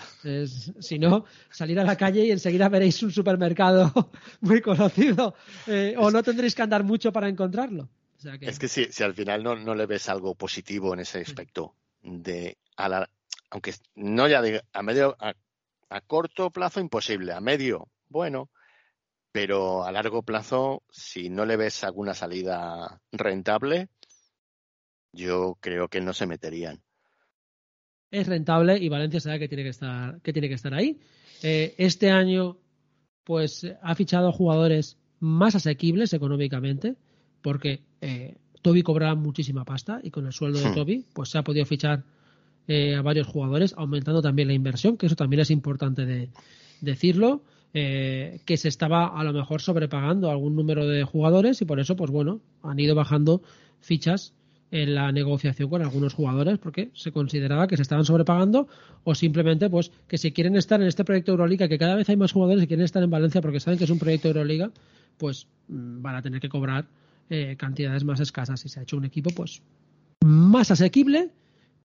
si 0.81 0.99
no, 0.99 1.27
salir 1.51 1.79
a 1.79 1.85
la 1.85 1.99
calle 1.99 2.25
y 2.25 2.31
enseguida 2.31 2.71
veréis 2.71 3.03
un 3.03 3.13
supermercado 3.13 3.93
muy 4.41 4.63
conocido. 4.63 5.35
Eh, 5.67 5.95
o 5.99 6.11
no 6.11 6.23
tendréis 6.23 6.55
que 6.55 6.63
andar 6.63 6.83
mucho 6.83 7.13
para 7.13 7.29
encontrarlo. 7.29 7.91
Es 8.41 8.59
que 8.59 8.69
si, 8.69 8.87
si 8.87 9.03
al 9.03 9.13
final 9.13 9.43
no, 9.43 9.55
no, 9.55 9.75
le 9.75 9.85
ves 9.85 10.09
algo 10.09 10.35
positivo 10.35 10.95
en 10.95 11.01
ese 11.01 11.21
aspecto, 11.21 11.75
de 12.03 12.57
aunque 13.53 13.75
no 13.95 14.29
ya 14.29 14.41
de, 14.41 14.63
a 14.73 14.83
medio, 14.83 15.15
a, 15.21 16.01
corto 16.01 16.51
plazo 16.51 16.81
imposible, 16.81 17.35
a 17.35 17.41
medio, 17.41 17.89
bueno, 18.09 18.49
pero 19.31 19.85
a 19.85 19.93
largo 19.93 20.23
plazo, 20.23 20.83
si 20.91 21.29
no 21.29 21.45
le 21.45 21.59
ves 21.59 21.85
alguna 21.85 22.15
salida 22.15 22.99
rentable, 23.13 23.89
yo 25.13 25.59
creo 25.61 25.89
que 25.89 26.01
no 26.01 26.15
se 26.15 26.27
meterían. 26.27 26.83
Es 28.11 28.27
rentable 28.27 28.79
y 28.79 28.89
Valencia 28.89 29.21
sabe 29.21 29.39
que 29.39 29.49
tiene 29.49 29.65
que 29.65 29.69
estar, 29.69 30.23
que 30.23 30.33
tiene 30.33 30.49
que 30.49 30.55
estar 30.55 30.73
ahí. 30.73 30.99
Eh, 31.43 31.75
este 31.77 32.11
año, 32.11 32.57
pues 33.23 33.67
ha 33.83 33.95
fichado 33.95 34.33
jugadores 34.33 34.97
más 35.21 35.55
asequibles 35.57 36.15
económicamente 36.15 36.97
porque 37.43 37.85
eh, 38.01 38.39
Toby 38.63 38.83
cobraba 38.83 39.15
muchísima 39.15 39.67
pasta 39.67 40.01
y 40.03 40.11
con 40.11 40.25
el 40.25 40.33
sueldo 40.33 40.59
de 40.59 40.71
hmm. 40.71 40.75
Toby 40.75 41.07
pues 41.13 41.29
se 41.29 41.37
ha 41.37 41.43
podido 41.43 41.67
fichar 41.67 42.05
eh, 42.69 42.95
a 42.95 43.03
varios 43.03 43.27
jugadores, 43.27 43.75
aumentando 43.77 44.23
también 44.23 44.49
la 44.49 44.55
inversión, 44.55 44.97
que 44.97 45.07
eso 45.07 45.17
también 45.17 45.41
es 45.41 45.51
importante 45.51 46.07
de 46.07 46.31
decirlo, 46.81 47.43
eh, 47.75 48.41
que 48.45 48.57
se 48.57 48.69
estaba 48.69 49.19
a 49.19 49.25
lo 49.25 49.33
mejor 49.33 49.63
sobrepagando 49.63 50.31
algún 50.31 50.55
número 50.55 50.87
de 50.87 51.05
jugadores 51.05 51.63
y 51.63 51.65
por 51.65 51.81
eso, 51.81 51.97
pues 51.97 52.11
bueno, 52.11 52.41
han 52.63 52.79
ido 52.79 52.95
bajando 52.95 53.43
fichas 53.81 54.35
en 54.71 54.95
la 54.95 55.13
negociación 55.13 55.69
con 55.69 55.83
algunos 55.83 56.15
jugadores 56.15 56.59
porque 56.59 56.91
se 56.95 57.13
consideraba 57.13 57.67
que 57.69 57.77
se 57.77 57.83
estaban 57.83 58.05
sobrepagando 58.05 58.69
o 59.05 59.15
simplemente 59.15 59.69
pues 59.69 59.91
que 60.09 60.17
si 60.17 60.33
quieren 60.33 60.57
estar 60.57 60.81
en 60.81 60.89
este 60.89 61.05
proyecto 61.05 61.33
Euroliga, 61.33 61.69
que 61.69 61.79
cada 61.79 61.95
vez 61.95 62.09
hay 62.09 62.17
más 62.17 62.33
jugadores 62.33 62.63
que 62.63 62.69
quieren 62.69 62.85
estar 62.85 63.03
en 63.03 63.11
Valencia 63.11 63.43
porque 63.43 63.61
saben 63.61 63.79
que 63.79 63.85
es 63.85 63.91
un 63.91 63.99
proyecto 63.99 64.29
Euroliga, 64.29 64.71
pues 65.19 65.47
mm, 65.69 66.03
van 66.03 66.17
a 66.17 66.23
tener 66.23 66.41
que 66.41 66.49
cobrar 66.49 66.87
eh, 67.31 67.57
cantidades 67.59 68.05
más 68.05 68.21
escasas. 68.21 68.65
Y 68.65 68.69
se 68.69 68.81
ha 68.81 68.83
hecho 68.83 68.97
un 68.97 69.05
equipo 69.05 69.31
pues 69.31 69.63
más 70.25 70.71
asequible, 70.71 71.31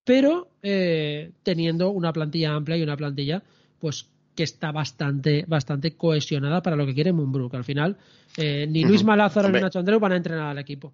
pero 0.07 0.47
eh, 0.63 1.33
teniendo 1.43 1.89
una 1.89 2.13
plantilla 2.13 2.55
amplia 2.55 2.77
y 2.77 2.81
una 2.81 2.95
plantilla 2.95 3.43
pues 3.77 4.09
que 4.33 4.43
está 4.43 4.71
bastante 4.71 5.43
bastante 5.45 5.97
cohesionada 5.97 6.61
para 6.61 6.77
lo 6.77 6.85
que 6.85 6.93
quiere 6.93 7.11
Moonbrook. 7.11 7.53
Al 7.55 7.65
final, 7.65 7.97
eh, 8.37 8.65
ni 8.67 8.85
Luis 8.85 9.03
Malázaro 9.03 9.49
ni 9.49 9.59
Nacho 9.59 9.79
Andreu 9.79 9.99
van 9.99 10.13
a 10.13 10.15
entrenar 10.15 10.47
al 10.47 10.59
equipo. 10.59 10.93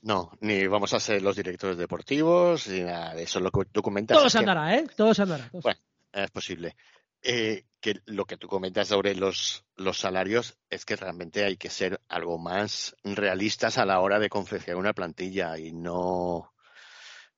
No, 0.00 0.30
ni 0.40 0.66
vamos 0.66 0.94
a 0.94 1.00
ser 1.00 1.20
los 1.20 1.36
directores 1.36 1.76
deportivos, 1.76 2.66
ni 2.68 2.80
nada 2.80 3.14
de 3.14 3.24
eso. 3.24 3.38
Lo 3.38 3.50
que 3.50 3.66
tú 3.70 3.82
comentas. 3.82 4.16
Todo 4.16 4.30
se 4.30 4.38
andará, 4.38 4.76
¿eh? 4.76 4.86
Todo 4.96 5.12
se 5.12 5.22
andará. 5.22 5.50
Bueno, 5.52 5.80
es 6.10 6.30
posible. 6.30 6.74
Eh, 7.20 7.64
que 7.80 8.00
lo 8.06 8.24
que 8.24 8.38
tú 8.38 8.48
comentas 8.48 8.88
sobre 8.88 9.14
los, 9.14 9.66
los 9.76 9.98
salarios 9.98 10.56
es 10.70 10.86
que 10.86 10.96
realmente 10.96 11.44
hay 11.44 11.58
que 11.58 11.68
ser 11.68 12.00
algo 12.08 12.38
más 12.38 12.96
realistas 13.04 13.76
a 13.76 13.84
la 13.84 14.00
hora 14.00 14.18
de 14.18 14.30
confeccionar 14.30 14.80
una 14.80 14.94
plantilla 14.94 15.58
y 15.58 15.72
no, 15.72 16.52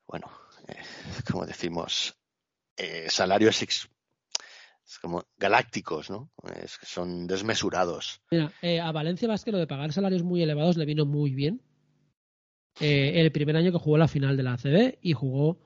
bueno, 0.06 0.26
eh, 0.26 0.49
como 1.30 1.46
decimos, 1.46 2.14
eh, 2.76 3.06
salarios 3.08 3.88
como 5.00 5.24
galácticos, 5.38 6.10
¿no? 6.10 6.30
Es, 6.62 6.78
son 6.82 7.26
desmesurados. 7.26 8.20
Mira, 8.30 8.52
a 8.82 8.92
Valencia 8.92 9.28
Vázquez 9.28 9.52
lo 9.52 9.58
de 9.58 9.68
pagar 9.68 9.92
salarios 9.92 10.24
muy 10.24 10.42
elevados 10.42 10.76
le 10.76 10.84
vino 10.84 11.06
muy 11.06 11.32
bien. 11.32 11.62
el 12.80 13.30
primer 13.30 13.56
año 13.56 13.70
que 13.70 13.78
jugó 13.78 13.98
la 13.98 14.08
final 14.08 14.36
de 14.36 14.42
la 14.42 14.54
ACB 14.54 14.98
y 15.00 15.12
jugó 15.12 15.60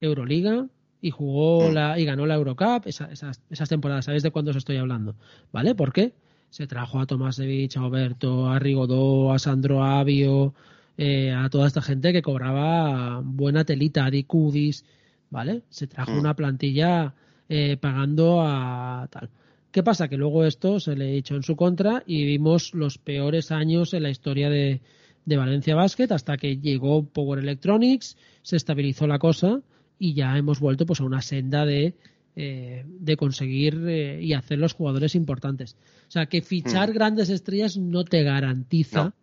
Euroliga, 0.00 0.68
y 1.02 1.10
jugó 1.10 1.68
mm. 1.68 1.74
la, 1.74 1.98
y 1.98 2.04
ganó 2.04 2.24
la 2.24 2.36
Eurocup, 2.36 2.86
esas, 2.86 3.42
esas 3.50 3.68
temporadas, 3.68 4.06
¿sabéis 4.06 4.22
de 4.22 4.30
cuándo 4.30 4.52
os 4.52 4.56
estoy 4.56 4.76
hablando? 4.76 5.16
¿Vale? 5.50 5.74
¿Por 5.74 5.92
qué? 5.92 6.14
Se 6.48 6.66
trajo 6.66 7.00
a 7.00 7.06
Tomasevich, 7.06 7.76
a 7.76 7.84
Oberto, 7.84 8.48
a 8.48 8.58
Rigodó, 8.58 9.32
a 9.32 9.38
Sandro 9.38 9.82
Avio, 9.82 10.54
eh, 10.96 11.32
a 11.32 11.48
toda 11.48 11.66
esta 11.66 11.82
gente 11.82 12.12
que 12.12 12.22
cobraba 12.22 13.20
buena 13.24 13.64
telita, 13.64 14.10
Dicudis, 14.10 14.84
¿vale? 15.30 15.62
Se 15.70 15.86
trajo 15.86 16.12
mm. 16.12 16.18
una 16.18 16.34
plantilla 16.34 17.14
eh, 17.48 17.76
pagando 17.76 18.42
a 18.42 19.08
tal. 19.10 19.30
¿Qué 19.70 19.82
pasa? 19.82 20.08
Que 20.08 20.18
luego 20.18 20.44
esto 20.44 20.80
se 20.80 20.94
le 20.94 21.16
echó 21.16 21.34
en 21.34 21.42
su 21.42 21.56
contra 21.56 22.02
y 22.06 22.26
vimos 22.26 22.74
los 22.74 22.98
peores 22.98 23.50
años 23.50 23.94
en 23.94 24.02
la 24.02 24.10
historia 24.10 24.50
de, 24.50 24.82
de 25.24 25.36
Valencia 25.36 25.74
Basket 25.74 26.10
hasta 26.10 26.36
que 26.36 26.58
llegó 26.58 27.04
Power 27.04 27.38
Electronics, 27.38 28.16
se 28.42 28.56
estabilizó 28.56 29.06
la 29.06 29.18
cosa 29.18 29.62
y 29.98 30.14
ya 30.14 30.36
hemos 30.36 30.60
vuelto 30.60 30.84
pues 30.84 31.00
a 31.00 31.04
una 31.04 31.22
senda 31.22 31.64
de, 31.64 31.94
eh, 32.36 32.84
de 32.86 33.16
conseguir 33.16 33.80
eh, 33.86 34.20
y 34.22 34.32
hacer 34.32 34.58
los 34.58 34.74
jugadores 34.74 35.14
importantes. 35.14 35.76
O 36.08 36.10
sea, 36.10 36.26
que 36.26 36.42
fichar 36.42 36.90
hmm. 36.90 36.94
grandes 36.94 37.30
estrellas 37.30 37.76
no 37.76 38.04
te 38.04 38.22
garantiza 38.22 39.04
no. 39.04 39.14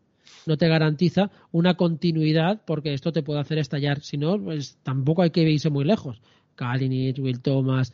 Te 0.58 0.68
garantiza 0.68 1.32
una 1.52 1.76
continuidad 1.76 2.62
porque 2.66 2.94
esto 2.94 3.12
te 3.12 3.24
puede 3.24 3.40
hacer 3.40 3.58
estallar. 3.60 4.02
Si 4.02 4.18
no, 4.18 4.40
pues 4.42 4.78
tampoco 4.84 5.22
hay 5.22 5.32
que 5.32 5.42
irse 5.42 5.70
muy 5.70 5.86
lejos. 5.86 6.22
Kalinich, 6.56 7.20
Will 7.20 7.42
Thomas, 7.42 7.94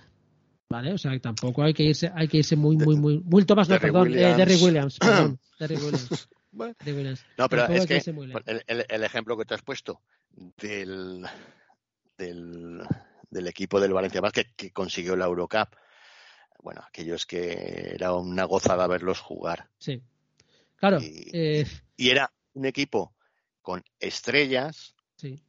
¿vale? 0.70 0.94
O 0.94 0.98
sea, 0.98 1.18
tampoco 1.20 1.64
hay 1.64 1.74
que 1.74 1.84
irse, 1.84 2.12
hay 2.14 2.28
que 2.28 2.38
irse 2.38 2.56
muy, 2.56 2.78
muy, 2.78 2.96
muy. 2.96 3.22
Will 3.26 3.46
Thomas, 3.46 3.70
no, 3.70 3.80
perdón, 3.80 4.14
eh, 4.14 4.36
Derry 4.36 4.56
Williams, 4.56 4.98
perdón, 5.00 5.40
Derry 5.60 5.76
Williams. 5.76 6.30
Williams. 6.86 7.26
No, 7.38 7.50
pero 7.50 7.66
es 7.68 7.86
que 7.86 8.02
el, 8.68 8.86
el, 8.88 9.04
ejemplo 9.04 9.38
que 9.38 9.46
te 9.46 9.56
has 9.56 9.62
puesto 9.62 10.02
del, 10.58 11.26
del, 12.18 12.82
del 13.30 13.48
equipo 13.48 13.80
del 13.80 13.94
Valencia 13.94 14.22
Basket 14.22 14.48
que 14.56 14.72
consiguió 14.72 15.16
la 15.16 15.26
Eurocup. 15.26 15.76
Bueno, 16.64 16.82
aquellos 16.88 17.26
que 17.26 17.94
era 17.94 18.14
una 18.14 18.46
gozada 18.46 18.88
verlos 18.88 19.20
jugar. 19.20 19.70
Sí. 19.78 20.02
Claro. 20.78 21.00
Y, 21.02 21.30
eh, 21.34 21.68
era 21.98 22.32
un 22.54 22.66
equipo 22.66 23.14
con 23.62 23.84
estrellas 24.00 24.96
sí. 25.18 25.42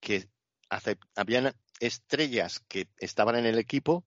que 0.00 0.28
habían 1.14 1.54
estrellas 1.80 2.60
que 2.68 2.88
estaban 2.98 3.36
en 3.36 3.46
el 3.46 3.58
equipo 3.58 4.04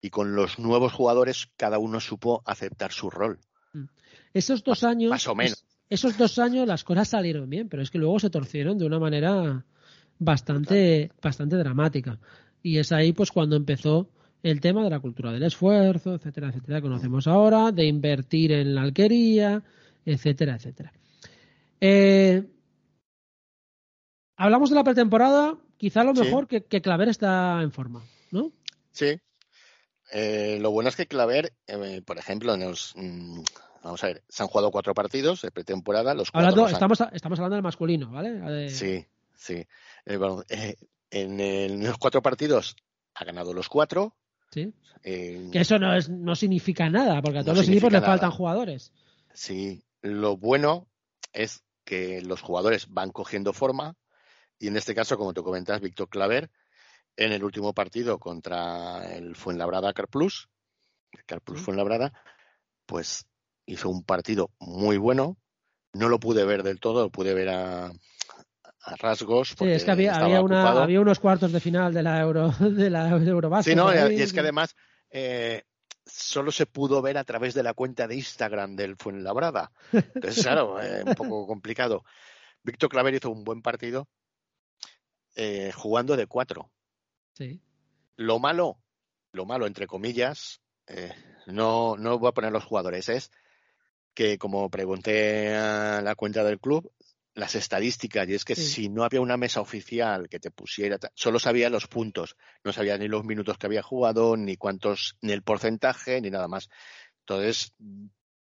y 0.00 0.10
con 0.10 0.34
los 0.34 0.58
nuevos 0.58 0.92
jugadores 0.92 1.48
cada 1.56 1.78
uno 1.78 2.00
supo 2.00 2.42
aceptar 2.44 2.92
su 2.92 3.10
rol. 3.10 3.38
Mm. 3.72 3.84
Esos 4.34 4.64
dos 4.64 4.84
años. 4.84 5.10
Más 5.10 5.26
o 5.28 5.34
menos. 5.34 5.64
Esos 5.88 6.16
dos 6.16 6.38
años 6.38 6.66
las 6.66 6.84
cosas 6.84 7.08
salieron 7.08 7.48
bien, 7.50 7.68
pero 7.68 7.82
es 7.82 7.90
que 7.90 7.98
luego 7.98 8.18
se 8.18 8.30
torcieron 8.30 8.78
de 8.78 8.86
una 8.86 8.98
manera 8.98 9.64
bastante, 10.18 11.10
bastante 11.20 11.56
dramática. 11.56 12.18
Y 12.62 12.78
es 12.78 12.92
ahí 12.92 13.12
pues 13.12 13.30
cuando 13.30 13.56
empezó 13.56 14.08
el 14.42 14.60
tema 14.60 14.82
de 14.82 14.90
la 14.90 15.00
cultura 15.00 15.32
del 15.32 15.42
esfuerzo, 15.42 16.14
etcétera, 16.14 16.48
etcétera, 16.48 16.78
que 16.78 16.88
conocemos 16.88 17.26
ahora, 17.26 17.72
de 17.72 17.84
invertir 17.84 18.52
en 18.52 18.74
la 18.74 18.82
alquería, 18.82 19.62
etcétera, 20.04 20.56
etcétera. 20.56 20.92
Eh, 21.84 22.44
hablamos 24.36 24.70
de 24.70 24.76
la 24.76 24.84
pretemporada, 24.84 25.58
quizá 25.76 26.04
lo 26.04 26.14
mejor 26.14 26.46
que, 26.46 26.80
Claver 26.80 27.08
está 27.08 27.60
en 27.60 27.72
forma, 27.72 28.04
¿no? 28.30 28.52
Sí. 28.92 29.18
Eh, 30.12 30.58
lo 30.60 30.70
bueno 30.70 30.90
es 30.90 30.94
que 30.94 31.08
Claver, 31.08 31.54
eh, 31.66 32.00
por 32.06 32.18
ejemplo, 32.18 32.56
nos, 32.56 32.92
mm, 32.94 33.40
vamos 33.82 34.04
a 34.04 34.06
ver, 34.06 34.22
se 34.28 34.44
han 34.44 34.48
jugado 34.48 34.70
cuatro 34.70 34.94
partidos 34.94 35.42
de 35.42 35.50
pretemporada. 35.50 36.14
Los 36.14 36.30
cuatro 36.30 36.68
estamos, 36.68 37.02
estamos 37.12 37.40
hablando 37.40 37.56
del 37.56 37.64
masculino, 37.64 38.12
¿vale? 38.12 38.70
Sí, 38.70 39.04
sí. 39.34 39.66
En, 40.06 41.84
los 41.84 41.98
cuatro 41.98 42.22
partidos 42.22 42.76
ha 43.14 43.24
ganado 43.24 43.52
los 43.52 43.68
cuatro. 43.68 44.14
Sí. 44.52 44.72
que 45.02 45.50
eso 45.52 45.80
no, 45.80 45.96
es, 45.96 46.08
no 46.08 46.36
significa 46.36 46.88
nada, 46.88 47.20
porque 47.22 47.38
a 47.38 47.42
todos 47.42 47.58
los 47.58 47.68
equipos 47.68 47.90
le 47.90 48.02
faltan 48.02 48.30
jugadores. 48.30 48.92
Sí, 49.34 49.82
lo 50.02 50.36
bueno 50.36 50.88
es 51.32 51.64
que 51.84 52.20
los 52.20 52.42
jugadores 52.42 52.88
van 52.88 53.10
cogiendo 53.10 53.52
forma 53.52 53.96
y 54.58 54.68
en 54.68 54.76
este 54.76 54.94
caso, 54.94 55.18
como 55.18 55.34
te 55.34 55.42
comentas, 55.42 55.80
Víctor 55.80 56.08
Claver, 56.08 56.50
en 57.16 57.32
el 57.32 57.42
último 57.42 57.72
partido 57.72 58.18
contra 58.18 59.12
el 59.12 59.34
Fuenlabrada 59.34 59.92
Carplus, 59.92 60.48
Carplus 61.26 61.60
Fuenlabrada, 61.60 62.12
pues 62.86 63.26
hizo 63.66 63.88
un 63.88 64.04
partido 64.04 64.50
muy 64.60 64.98
bueno. 64.98 65.36
No 65.92 66.08
lo 66.08 66.20
pude 66.20 66.44
ver 66.44 66.62
del 66.62 66.80
todo, 66.80 67.02
lo 67.02 67.10
pude 67.10 67.34
ver 67.34 67.48
a, 67.48 67.86
a 67.86 68.96
rasgos. 68.96 69.54
Sí, 69.58 69.68
es 69.68 69.84
que 69.84 69.90
había, 69.90 70.14
había, 70.14 71.00
unos 71.00 71.18
cuartos 71.18 71.52
de 71.52 71.60
final 71.60 71.92
de 71.92 72.02
la 72.02 72.20
Euro 72.20 72.50
de 72.60 72.88
la 72.88 73.10
Eurobasket. 73.10 73.72
Sí, 73.72 73.76
no, 73.76 73.92
y 73.92 74.22
es 74.22 74.32
que 74.32 74.40
además 74.40 74.74
eh, 75.10 75.64
solo 76.04 76.50
se 76.52 76.66
pudo 76.66 77.02
ver 77.02 77.18
a 77.18 77.24
través 77.24 77.54
de 77.54 77.62
la 77.62 77.74
cuenta 77.74 78.06
de 78.06 78.16
Instagram 78.16 78.76
del 78.76 78.96
Fuenlabrada. 78.96 79.72
Entonces, 79.92 80.42
claro, 80.44 80.80
eh, 80.80 81.02
un 81.04 81.14
poco 81.14 81.46
complicado. 81.46 82.04
Víctor 82.62 82.90
Claver 82.90 83.14
hizo 83.14 83.30
un 83.30 83.44
buen 83.44 83.62
partido 83.62 84.08
eh, 85.34 85.72
jugando 85.74 86.16
de 86.16 86.26
cuatro. 86.26 86.70
Sí. 87.34 87.60
Lo 88.16 88.38
malo, 88.38 88.78
lo 89.32 89.46
malo, 89.46 89.66
entre 89.66 89.86
comillas, 89.86 90.60
eh, 90.86 91.12
no, 91.46 91.96
no 91.96 92.18
voy 92.18 92.28
a 92.28 92.32
poner 92.32 92.52
los 92.52 92.64
jugadores, 92.64 93.08
es 93.08 93.30
que 94.14 94.38
como 94.38 94.68
pregunté 94.68 95.54
a 95.54 96.02
la 96.02 96.14
cuenta 96.14 96.44
del 96.44 96.60
club, 96.60 96.92
las 97.34 97.54
estadísticas, 97.54 98.28
y 98.28 98.34
es 98.34 98.44
que 98.44 98.54
Sí. 98.54 98.62
si 98.62 98.88
no 98.90 99.04
había 99.04 99.20
una 99.20 99.36
mesa 99.38 99.60
oficial 99.60 100.28
que 100.28 100.38
te 100.38 100.50
pusiera, 100.50 100.98
solo 101.14 101.38
sabía 101.38 101.70
los 101.70 101.86
puntos, 101.86 102.36
no 102.62 102.72
sabía 102.72 102.98
ni 102.98 103.08
los 103.08 103.24
minutos 103.24 103.56
que 103.56 103.66
había 103.66 103.82
jugado, 103.82 104.36
ni 104.36 104.56
cuántos, 104.56 105.16
ni 105.22 105.32
el 105.32 105.42
porcentaje, 105.42 106.20
ni 106.20 106.30
nada 106.30 106.46
más. 106.48 106.68
Entonces, 107.20 107.72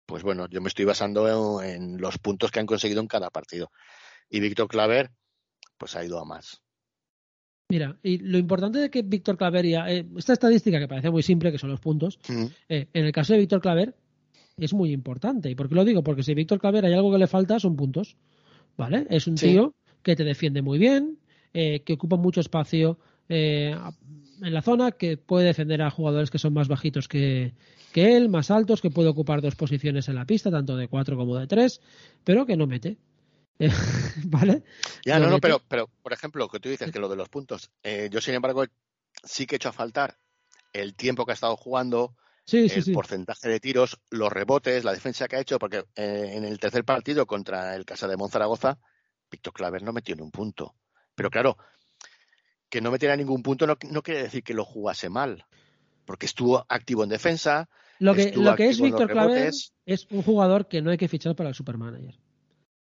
pues 0.06 0.22
bueno, 0.24 0.48
yo 0.48 0.60
me 0.60 0.68
estoy 0.68 0.84
basando 0.84 1.60
en, 1.62 1.70
en 1.82 2.00
los 2.00 2.18
puntos 2.18 2.50
que 2.50 2.58
han 2.60 2.66
conseguido 2.66 3.00
en 3.00 3.06
cada 3.06 3.30
partido. 3.30 3.70
Y 4.28 4.40
Víctor 4.40 4.66
Claver, 4.66 5.10
pues 5.78 5.94
ha 5.94 6.04
ido 6.04 6.18
a 6.18 6.24
más. 6.24 6.60
Mira, 7.68 7.96
y 8.02 8.18
lo 8.18 8.36
importante 8.36 8.78
de 8.80 8.90
que 8.90 9.02
Víctor 9.02 9.36
Claver, 9.38 9.64
y, 9.64 9.74
eh, 9.74 10.06
esta 10.16 10.32
estadística 10.34 10.78
que 10.78 10.88
parece 10.88 11.10
muy 11.10 11.22
simple, 11.22 11.50
que 11.52 11.58
son 11.58 11.70
los 11.70 11.80
puntos, 11.80 12.18
Mm. 12.28 12.44
eh, 12.68 12.88
en 12.92 13.04
el 13.06 13.12
caso 13.12 13.32
de 13.32 13.38
Víctor 13.38 13.60
Claver 13.60 13.94
es 14.58 14.74
muy 14.74 14.92
importante. 14.92 15.48
¿Y 15.50 15.54
por 15.54 15.68
qué 15.68 15.74
lo 15.76 15.84
digo? 15.84 16.02
Porque 16.02 16.22
si 16.22 16.34
Víctor 16.34 16.60
Claver 16.60 16.84
hay 16.84 16.92
algo 16.92 17.10
que 17.12 17.18
le 17.18 17.26
falta, 17.26 17.58
son 17.58 17.76
puntos. 17.76 18.16
¿Vale? 18.76 19.06
Es 19.10 19.26
un 19.26 19.36
Sí. 19.36 19.48
tío 19.48 19.74
que 20.02 20.16
te 20.16 20.24
defiende 20.24 20.62
muy 20.62 20.78
bien, 20.78 21.18
eh, 21.54 21.82
que 21.84 21.94
ocupa 21.94 22.16
mucho 22.16 22.40
espacio 22.40 22.98
eh, 23.28 23.76
en 24.42 24.54
la 24.54 24.62
zona, 24.62 24.92
que 24.92 25.16
puede 25.16 25.46
defender 25.46 25.82
a 25.82 25.90
jugadores 25.90 26.30
que 26.30 26.38
son 26.38 26.52
más 26.52 26.68
bajitos 26.68 27.06
que, 27.08 27.54
que 27.92 28.16
él, 28.16 28.28
más 28.28 28.50
altos, 28.50 28.80
que 28.80 28.90
puede 28.90 29.08
ocupar 29.08 29.40
dos 29.40 29.54
posiciones 29.54 30.08
en 30.08 30.16
la 30.16 30.24
pista, 30.24 30.50
tanto 30.50 30.76
de 30.76 30.88
cuatro 30.88 31.16
como 31.16 31.36
de 31.36 31.46
tres, 31.46 31.80
pero 32.24 32.46
que 32.46 32.56
no 32.56 32.66
mete. 32.66 32.98
¿Vale? 34.24 34.64
Ya, 35.04 35.18
Lo 35.18 35.26
no, 35.26 35.32
no, 35.32 35.40
pero, 35.40 35.60
pero, 35.68 35.88
por 36.02 36.12
ejemplo, 36.12 36.48
que 36.48 36.58
tú 36.58 36.68
dices 36.68 36.90
que 36.90 36.98
lo 36.98 37.08
de 37.08 37.16
los 37.16 37.28
puntos, 37.28 37.70
eh, 37.82 38.08
yo 38.10 38.20
sin 38.20 38.34
embargo 38.34 38.64
sí 39.22 39.46
que 39.46 39.54
he 39.54 39.56
hecho 39.56 39.68
a 39.68 39.72
faltar 39.72 40.16
el 40.72 40.94
tiempo 40.94 41.24
que 41.24 41.32
ha 41.32 41.34
estado 41.34 41.56
jugando, 41.56 42.16
Sí, 42.44 42.58
el 42.58 42.82
sí. 42.82 42.92
porcentaje 42.92 43.48
de 43.48 43.60
tiros, 43.60 44.00
los 44.10 44.32
rebotes, 44.32 44.84
la 44.84 44.92
defensa 44.92 45.28
que 45.28 45.36
ha 45.36 45.40
hecho, 45.40 45.58
porque 45.58 45.84
eh, 45.94 46.32
en 46.34 46.44
el 46.44 46.58
tercer 46.58 46.84
partido 46.84 47.26
contra 47.26 47.76
el 47.76 47.84
Casa 47.84 48.08
de 48.08 48.16
Monzaragoza, 48.16 48.78
Víctor 49.30 49.52
Claver 49.52 49.82
no 49.82 49.92
metió 49.92 50.16
ni 50.16 50.22
un 50.22 50.30
punto. 50.30 50.74
Pero 51.14 51.30
claro, 51.30 51.56
que 52.68 52.80
no 52.80 52.90
metiera 52.90 53.16
ningún 53.16 53.42
punto 53.42 53.66
no, 53.66 53.76
no 53.90 54.02
quiere 54.02 54.24
decir 54.24 54.42
que 54.42 54.54
lo 54.54 54.64
jugase 54.64 55.08
mal, 55.08 55.46
porque 56.04 56.26
estuvo 56.26 56.64
activo 56.68 57.04
en 57.04 57.10
defensa, 57.10 57.68
Lo 57.98 58.14
que, 58.14 58.22
estuvo 58.22 58.44
lo 58.44 58.56
que 58.56 58.68
es 58.68 58.80
Víctor 58.80 59.10
Claver 59.10 59.52
es 59.86 60.06
un 60.10 60.22
jugador 60.22 60.66
que 60.66 60.82
no 60.82 60.90
hay 60.90 60.98
que 60.98 61.08
fichar 61.08 61.36
para 61.36 61.50
el 61.50 61.54
Supermanager. 61.54 62.18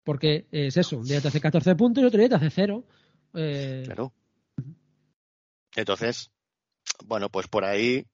Porque 0.05 0.47
es 0.51 0.77
eso, 0.77 0.99
un 0.99 1.07
día 1.07 1.21
te 1.21 1.29
hace 1.29 1.41
14 1.41 1.75
puntos 1.77 2.03
y 2.03 2.07
otro 2.07 2.19
día 2.19 2.29
te 2.29 2.35
hace 2.35 2.51
cero. 2.51 2.85
Eh, 3.35 3.83
Claro. 3.85 4.13
Entonces, 5.75 6.31
bueno, 7.05 7.31
pues 7.31 7.49
por 7.49 7.65
ahí 7.65 8.07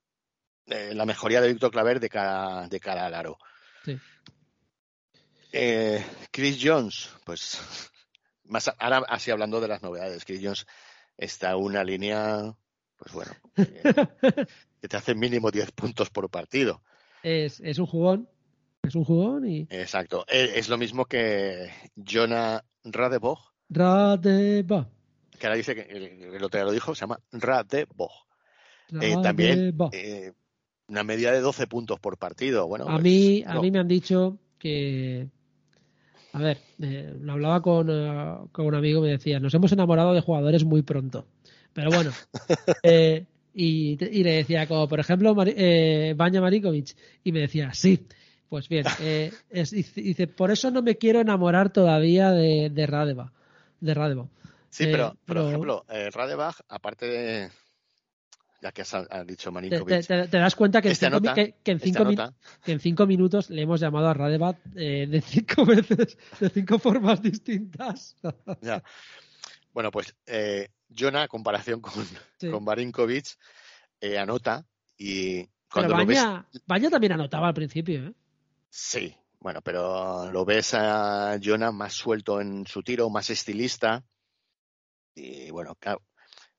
eh, 0.71 0.95
la 0.95 1.05
mejoría 1.07 1.41
de 1.41 1.49
Víctor 1.49 1.71
Claver 1.71 2.01
de 2.01 2.09
cara, 2.09 2.69
de 2.69 2.81
cara 2.81 3.07
al 3.07 3.15
aro. 3.15 3.39
Sí. 3.85 3.99
Eh, 5.53 6.05
Chris 6.31 6.59
Jones, 6.63 7.11
pues 7.25 7.61
más 8.45 8.71
ahora 8.79 9.03
así 9.09 9.31
hablando 9.31 9.61
de 9.61 9.69
las 9.69 9.83
novedades, 9.83 10.25
Chris 10.25 10.41
Jones 10.43 10.67
está 11.17 11.57
una 11.57 11.83
línea, 11.85 12.55
pues 12.97 13.13
bueno, 13.13 13.33
eh, 13.57 13.83
que 14.81 14.89
te 14.89 14.97
hace 14.97 15.15
mínimo 15.15 15.51
10 15.51 15.73
puntos 15.73 16.11
por 16.11 16.31
partido. 16.31 16.83
es, 17.23 17.61
es 17.61 17.79
un 17.79 17.87
jugón. 17.87 18.29
Es 18.83 18.95
un 18.95 19.05
jugón 19.05 19.47
y. 19.47 19.67
Exacto. 19.69 20.25
Eh, 20.29 20.53
Es 20.57 20.69
lo 20.71 20.79
mismo 20.79 21.05
que 21.05 21.71
Jonah 21.97 22.65
Radebog, 22.85 23.39
Radeba. 23.69 24.89
que 25.39 25.47
ahora 25.47 25.57
dice 25.57 25.75
que 25.75 25.83
el, 25.83 26.35
el 26.35 26.45
otro 26.45 26.59
día 26.59 26.65
lo 26.65 26.73
dijo, 26.73 26.95
se 26.95 27.01
llama 27.03 27.21
Radebog. 27.33 28.13
Eh, 29.01 29.17
también 29.23 29.77
eh, 29.93 30.33
una 30.91 31.05
media 31.05 31.33
de 31.33 31.41
12 31.41 31.67
puntos 31.67 31.99
por 32.01 32.19
partido. 32.19 32.67
Bueno, 32.67 32.85
a 32.89 32.93
pues, 32.93 33.05
mí, 33.05 33.43
a 33.47 33.61
mí 33.61 33.71
me 33.71 33.79
han 33.79 33.89
dicho 33.89 34.37
que. 34.59 35.29
A 36.33 36.39
ver, 36.39 36.59
eh, 36.81 37.15
lo 37.21 37.33
hablaba 37.33 37.61
con, 37.63 37.89
eh, 37.91 38.37
con 38.53 38.67
un 38.67 38.75
amigo 38.75 39.01
y 39.01 39.03
me 39.09 39.09
decía, 39.13 39.41
nos 39.41 39.55
hemos 39.55 39.73
enamorado 39.73 40.13
de 40.15 40.21
jugadores 40.21 40.65
muy 40.65 40.83
pronto. 40.83 41.27
Pero 41.73 41.91
bueno, 41.91 42.13
eh, 42.85 43.25
y, 43.55 43.99
y 44.05 44.23
le 44.25 44.33
decía, 44.35 44.67
como 44.69 44.87
por 44.89 45.01
ejemplo, 45.01 45.35
Mari- 45.35 45.55
eh, 45.57 46.15
Marikovic, 46.17 46.97
y 47.25 47.33
me 47.33 47.41
decía, 47.41 47.73
sí, 47.75 48.07
pues 48.49 48.69
bien, 48.69 48.85
es- 49.51 49.71
dice, 49.73 50.27
por 50.29 50.51
eso 50.53 50.71
no 50.71 50.83
me 50.83 50.97
quiero 50.97 51.21
enamorar 51.21 51.73
todavía 51.73 52.31
de, 52.31 52.71
de 52.71 52.87
Radeva. 52.87 53.33
De 53.81 53.95
Radeva. 53.95 54.29
Sí, 54.69 54.85
pero, 54.85 55.09
por 55.11 55.19
pero- 55.27 55.49
ejemplo, 55.49 55.85
eh, 55.89 56.11
Radebach, 56.13 56.61
aparte 56.69 57.07
de. 57.07 57.49
Ya 58.63 58.73
que 58.73 58.83
has, 58.83 58.93
has 58.93 59.27
dicho 59.27 59.51
Marinkovic, 59.51 59.89
te- 59.89 60.03
te- 60.03 60.29
te 60.29 60.37
das 60.39 60.55
cuenta 60.55 60.83
que 60.83 60.91
en, 60.91 60.95
cinco, 60.97 61.11
mi- 61.21 61.29
anota, 61.29 61.35
que- 61.35 61.55
que 61.65 61.71
en 61.71 61.81
cinco 61.81 62.05
mi- 62.05 62.15
anota. 62.15 62.35
que 62.63 62.73
en 62.73 62.81
cinco 62.81 63.07
minutos 63.07 63.49
le 63.49 63.63
hemos 63.63 63.81
llamado 63.81 64.09
a 64.09 64.15
Radebat 64.15 64.59
eh, 64.77 65.07
de 65.09 65.21
cinco 65.23 65.65
veces, 65.67 66.19
de 66.39 66.51
cinco 66.51 66.79
formas 66.79 67.23
distintas. 67.23 68.17
ya. 68.61 68.83
Bueno, 69.73 69.91
pues 69.91 70.15
eh, 70.27 70.69
Jonah, 70.95 71.23
a 71.23 71.29
comparación 71.29 71.81
con, 71.81 72.05
Sí. 72.39 72.51
con 72.51 72.63
Marinkovic, 72.65 73.27
eh, 74.01 74.19
anota 74.19 74.67
y 74.99 75.45
Pero 75.45 75.51
cuando 75.73 75.97
lo 75.97 76.07
ves. 76.07 76.23
Baña 76.67 76.91
también 76.91 77.13
anotaba 77.13 77.49
al 77.49 77.55
principio, 77.55 78.09
¿eh? 78.09 78.15
Sí, 78.69 79.15
bueno, 79.39 79.63
pero 79.63 80.31
lo 80.31 80.45
ves 80.45 80.75
a 80.75 81.39
Jonah 81.43 81.73
más 81.73 81.95
suelto 81.95 82.41
en 82.43 82.67
su 82.67 82.83
tiro, 82.83 83.09
más 83.09 83.31
estilista. 83.31 84.05
Y 85.15 85.51
bueno, 85.51 85.75
claro. 85.77 86.03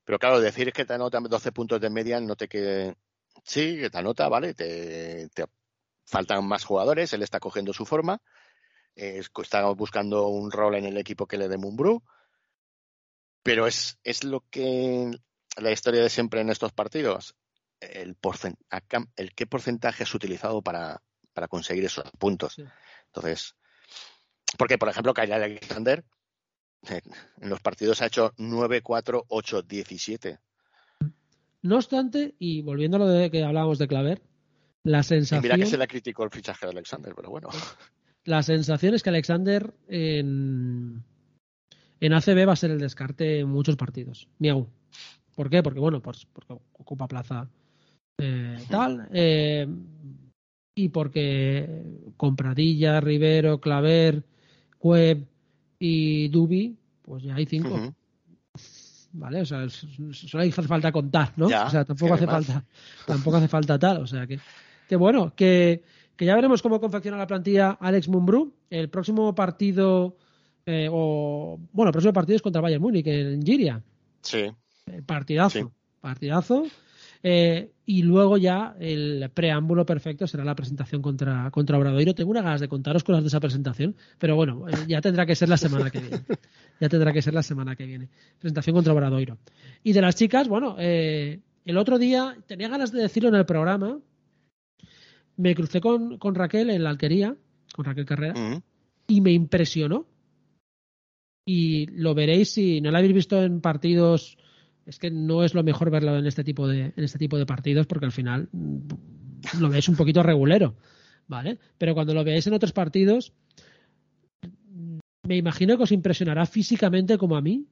Pero 0.03 0.19
claro, 0.19 0.39
decir 0.39 0.71
que 0.73 0.85
te 0.85 0.93
anota 0.93 1.19
12 1.19 1.51
puntos 1.51 1.79
de 1.79 1.89
media 1.89 2.19
no 2.19 2.35
te 2.35 2.47
quede. 2.47 2.95
Sí, 3.43 3.77
que 3.79 3.89
te 3.89 3.97
anota, 3.97 4.27
¿vale? 4.29 4.53
Te, 4.53 5.29
te 5.29 5.45
faltan 6.05 6.45
más 6.47 6.65
jugadores, 6.65 7.13
él 7.13 7.23
está 7.23 7.39
cogiendo 7.39 7.73
su 7.73 7.85
forma. 7.85 8.21
eh, 8.95 9.21
está 9.41 9.65
buscando 9.71 10.27
un 10.27 10.51
rol 10.51 10.75
en 10.75 10.85
el 10.85 10.97
equipo 10.97 11.27
que 11.27 11.37
le 11.37 11.47
dé 11.47 11.57
Mumbrú. 11.57 12.03
Pero 13.43 13.65
es, 13.67 13.97
es 14.03 14.23
lo 14.23 14.41
que 14.49 15.11
la 15.57 15.71
historia 15.71 16.01
de 16.03 16.09
siempre 16.09 16.41
en 16.41 16.49
estos 16.49 16.73
partidos. 16.73 17.35
El, 17.79 18.15
el 19.15 19.33
qué 19.33 19.47
porcentaje 19.47 20.03
has 20.03 20.13
utilizado 20.13 20.61
para, 20.61 21.01
para 21.33 21.47
conseguir 21.47 21.85
esos 21.85 22.09
puntos. 22.19 22.53
Sí. 22.55 22.63
Entonces, 23.07 23.55
porque 24.57 24.77
por 24.77 24.89
ejemplo, 24.89 25.13
Kyle 25.13 25.33
Alexander 25.33 26.03
en 26.89 27.49
los 27.49 27.59
partidos 27.61 28.01
ha 28.01 28.07
hecho 28.07 28.33
9, 28.37 28.81
4, 28.81 29.25
8, 29.27 29.61
17. 29.61 30.39
No 31.63 31.75
obstante, 31.75 32.35
y 32.39 32.61
volviendo 32.61 32.97
a 32.97 33.01
lo 33.01 33.07
de 33.07 33.29
que 33.29 33.43
hablábamos 33.43 33.77
de 33.77 33.87
Claver, 33.87 34.21
la 34.83 35.01
Y 35.01 35.03
sensación, 35.03 35.43
mira 35.43 35.57
que 35.57 35.69
se 35.69 35.77
le 35.77 35.87
criticó 35.87 36.23
el 36.23 36.31
fichaje 36.31 36.65
de 36.65 36.71
Alexander, 36.71 37.13
pero 37.15 37.29
bueno. 37.29 37.49
la 38.25 38.41
sensación 38.41 38.95
es 38.95 39.03
que 39.03 39.09
Alexander 39.09 39.73
en, 39.87 41.03
en 41.99 42.13
ACB 42.13 42.47
va 42.47 42.53
a 42.53 42.55
ser 42.55 42.71
el 42.71 42.79
descarte 42.79 43.39
en 43.39 43.49
muchos 43.49 43.75
partidos. 43.75 44.27
Miau. 44.39 44.67
¿Por 45.35 45.49
qué? 45.49 45.61
Porque, 45.63 45.79
bueno, 45.79 46.01
pues 46.01 46.25
porque 46.25 46.53
ocupa 46.73 47.07
plaza 47.07 47.47
eh, 48.17 48.57
tal. 48.69 49.07
eh, 49.13 49.67
y 50.75 50.89
porque 50.89 51.83
Compradilla, 52.17 52.99
Rivero, 53.01 53.61
Claver, 53.61 54.23
Webb 54.79 55.27
y 55.83 56.27
Dubi, 56.29 56.77
pues 57.01 57.23
ya 57.23 57.33
hay 57.35 57.45
cinco. 57.47 57.93
¿Vale? 59.13 59.41
O 59.41 59.45
sea, 59.45 59.67
solo 59.69 60.43
hace 60.43 60.51
falta 60.61 60.91
contar, 60.91 61.33
¿no? 61.35 61.49
Ya, 61.49 61.65
o 61.65 61.69
sea, 61.69 61.83
tampoco 61.83 62.11
¿qué 62.11 62.13
hace 62.23 62.25
más? 62.27 62.45
falta, 62.45 62.65
tampoco 63.07 63.37
hace 63.37 63.47
falta 63.47 63.77
tal. 63.79 63.97
O 63.97 64.07
sea 64.07 64.25
que, 64.27 64.39
que 64.87 64.95
bueno, 64.95 65.33
que, 65.35 65.83
que 66.15 66.25
ya 66.25 66.35
veremos 66.35 66.61
cómo 66.61 66.79
confecciona 66.79 67.17
la 67.17 67.27
plantilla 67.27 67.71
Alex 67.81 68.07
Mumbrú. 68.07 68.53
El 68.69 68.89
próximo 68.89 69.33
partido, 69.35 70.15
eh, 70.65 70.87
o 70.89 71.59
bueno, 71.73 71.89
el 71.89 71.93
próximo 71.93 72.13
partido 72.13 72.35
es 72.37 72.41
contra 72.41 72.61
Bayern 72.61 72.81
Múnich 72.81 73.07
en 73.07 73.41
Giria. 73.43 73.81
Sí, 74.21 74.49
Eh, 74.85 75.01
Partidazo, 75.05 75.59
Sí. 75.59 75.65
partidazo. 75.99 76.63
Eh, 77.23 77.71
y 77.85 78.03
luego 78.03 78.37
ya 78.37 78.75
el 78.79 79.29
preámbulo 79.33 79.85
perfecto 79.85 80.25
será 80.25 80.43
la 80.43 80.55
presentación 80.55 81.01
contra, 81.01 81.51
contra 81.51 81.77
Obradoiro. 81.77 82.15
Tengo 82.15 82.31
unas 82.31 82.43
ganas 82.43 82.61
de 82.61 82.67
contaros 82.67 83.03
cosas 83.03 83.21
de 83.21 83.27
esa 83.27 83.39
presentación, 83.39 83.95
pero 84.17 84.35
bueno, 84.35 84.67
eh, 84.67 84.73
ya 84.87 85.01
tendrá 85.01 85.25
que 85.25 85.35
ser 85.35 85.49
la 85.49 85.57
semana 85.57 85.89
que 85.89 85.99
viene. 85.99 86.21
Ya 86.79 86.89
tendrá 86.89 87.13
que 87.13 87.21
ser 87.21 87.33
la 87.33 87.43
semana 87.43 87.75
que 87.75 87.85
viene. 87.85 88.09
Presentación 88.39 88.75
contra 88.75 88.93
Obradoiro. 88.93 89.37
Y 89.83 89.93
de 89.93 90.01
las 90.01 90.15
chicas, 90.15 90.47
bueno, 90.47 90.75
eh, 90.79 91.41
el 91.65 91.77
otro 91.77 91.99
día 91.99 92.37
tenía 92.47 92.69
ganas 92.69 92.91
de 92.91 93.01
decirlo 93.01 93.29
en 93.29 93.35
el 93.35 93.45
programa. 93.45 93.99
Me 95.37 95.53
crucé 95.53 95.79
con, 95.79 96.17
con 96.17 96.33
Raquel 96.33 96.69
en 96.69 96.83
la 96.83 96.89
alquería, 96.89 97.35
con 97.73 97.85
Raquel 97.85 98.05
Carrera, 98.05 98.33
Ujú. 98.33 98.63
y 99.07 99.21
me 99.21 99.31
impresionó. 99.31 100.07
Y 101.45 101.87
lo 101.87 102.13
veréis 102.13 102.51
si 102.51 102.81
no 102.81 102.91
lo 102.91 102.97
habéis 102.97 103.13
visto 103.13 103.41
en 103.41 103.61
partidos. 103.61 104.37
Es 104.85 104.97
que 104.97 105.11
no 105.11 105.43
es 105.43 105.53
lo 105.53 105.63
mejor 105.63 105.89
verlo 105.91 106.17
en 106.17 106.25
este 106.25 106.43
tipo 106.43 106.67
de, 106.67 106.93
en 106.95 107.03
este 107.03 107.19
tipo 107.19 107.37
de 107.37 107.45
partidos 107.45 107.87
porque 107.87 108.05
al 108.05 108.11
final 108.11 108.49
mm, 108.51 108.77
lo 109.59 109.69
veis 109.69 109.87
un 109.89 109.95
poquito 109.95 110.23
regulero, 110.23 110.75
¿vale? 111.27 111.59
Pero 111.77 111.93
cuando 111.93 112.13
lo 112.13 112.23
veáis 112.23 112.47
en 112.47 112.53
otros 112.53 112.73
partidos, 112.73 113.33
me 115.23 115.37
imagino 115.37 115.77
que 115.77 115.83
os 115.83 115.91
impresionará 115.91 116.45
físicamente 116.45 117.17
como 117.17 117.35
a 117.35 117.41
mí, 117.41 117.67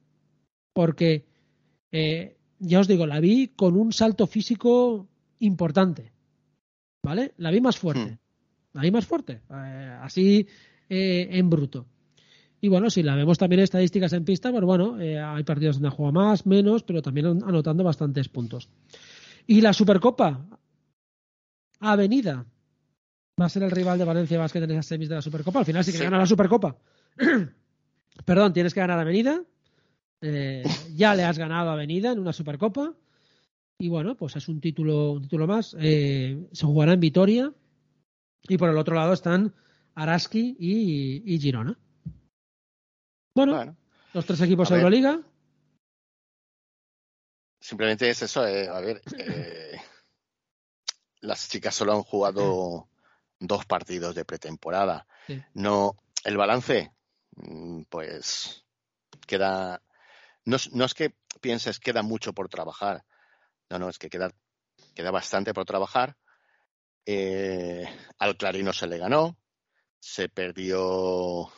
porque 0.72 1.26
eh, 1.92 2.36
ya 2.58 2.80
os 2.80 2.88
digo, 2.88 3.06
la 3.06 3.20
vi 3.20 3.48
con 3.48 3.76
un 3.76 3.92
salto 3.92 4.26
físico 4.26 5.08
importante. 5.40 6.12
¿Vale? 7.02 7.32
La 7.38 7.50
vi 7.50 7.60
más 7.60 7.78
fuerte. 7.78 8.12
Hmm. 8.12 8.18
La 8.74 8.82
vi 8.82 8.90
más 8.90 9.06
fuerte. 9.06 9.40
eh, 9.50 9.98
así 10.00 10.46
eh, 10.88 11.28
en 11.30 11.50
bruto. 11.50 11.86
Y 12.60 12.68
bueno, 12.68 12.90
si 12.90 13.02
la 13.02 13.14
vemos 13.14 13.38
también 13.38 13.60
estadísticas 13.62 14.12
en 14.12 14.24
pista, 14.24 14.50
pues 14.50 14.62
bueno, 14.64 15.00
eh, 15.00 15.18
hay 15.18 15.44
partidos 15.44 15.76
donde 15.80 15.94
juega 15.96 16.12
más, 16.12 16.44
menos, 16.46 16.82
pero 16.82 17.00
también 17.00 17.26
an- 17.26 17.42
anotando 17.44 17.82
bastantes 17.84 18.28
puntos. 18.28 18.68
Y 19.46 19.60
la 19.62 19.72
Supercopa, 19.72 20.46
Avenida, 21.80 22.44
va 23.40 23.46
a 23.46 23.48
ser 23.48 23.62
el 23.62 23.70
rival 23.70 23.98
de 23.98 24.04
Valencia 24.04 24.38
Basket 24.38 24.62
en 24.62 24.70
esas 24.72 24.86
semis 24.86 25.08
de 25.08 25.14
la 25.14 25.22
Supercopa. 25.22 25.60
Al 25.60 25.64
final, 25.64 25.84
si 25.84 25.92
que 25.92 25.98
Sí. 25.98 26.04
gana 26.04 26.18
la 26.18 26.26
Supercopa, 26.26 26.76
perdón, 28.24 28.52
tienes 28.52 28.74
que 28.74 28.80
ganar 28.80 28.98
Avenida. 28.98 29.42
Eh, 30.20 30.62
ya 30.94 31.14
le 31.14 31.24
has 31.24 31.38
ganado 31.38 31.70
a 31.70 31.72
Avenida 31.72 32.12
en 32.12 32.18
una 32.18 32.32
Supercopa. 32.34 32.92
Y 33.78 33.88
bueno, 33.88 34.14
pues 34.16 34.36
es 34.36 34.46
un 34.48 34.60
título, 34.60 35.12
un 35.12 35.22
título 35.22 35.46
más. 35.46 35.74
Eh, 35.80 36.46
se 36.52 36.66
jugará 36.66 36.92
en 36.92 37.00
Vitoria. 37.00 37.52
Y 38.46 38.58
por 38.58 38.68
el 38.68 38.76
otro 38.76 38.94
lado 38.94 39.14
están 39.14 39.54
Araski 39.94 40.56
y, 40.58 41.22
y 41.34 41.38
Girona. 41.38 41.78
Bueno, 43.34 43.54
Bueno, 43.54 43.76
los 44.12 44.26
tres 44.26 44.40
equipos 44.42 44.68
ver. 44.70 44.78
Euroliga. 44.80 45.20
simplemente 47.60 48.08
es 48.10 48.22
eso. 48.22 48.46
eh, 48.46 48.68
a 48.68 48.80
ver, 48.80 49.02
eh, 49.18 49.80
las 51.20 51.48
chicas 51.48 51.74
solo 51.74 51.92
han 51.92 52.02
jugado 52.02 52.88
dos 53.38 53.66
partidos 53.66 54.14
de 54.14 54.24
pretemporada. 54.24 55.06
Sí. 55.26 55.40
No, 55.54 55.96
el 56.24 56.36
balance, 56.36 56.92
mm, 57.36 57.82
pues 57.88 58.64
queda. 59.26 59.82
No, 60.44 60.56
es- 60.56 60.72
no 60.72 60.84
es 60.84 60.94
que 60.94 61.14
pienses 61.40 61.78
queda 61.78 62.02
mucho 62.02 62.32
por 62.32 62.48
trabajar. 62.48 63.04
No, 63.68 63.78
no, 63.78 63.88
es 63.88 63.98
que 63.98 64.10
queda, 64.10 64.32
queda 64.94 65.10
bastante 65.10 65.54
por 65.54 65.64
trabajar. 65.66 66.16
Eh, 67.06 67.84
al 68.18 68.36
Clarino 68.36 68.72
se 68.72 68.86
le 68.86 68.98
ganó. 68.98 69.36
Se 70.00 70.28
perdió 70.28 71.50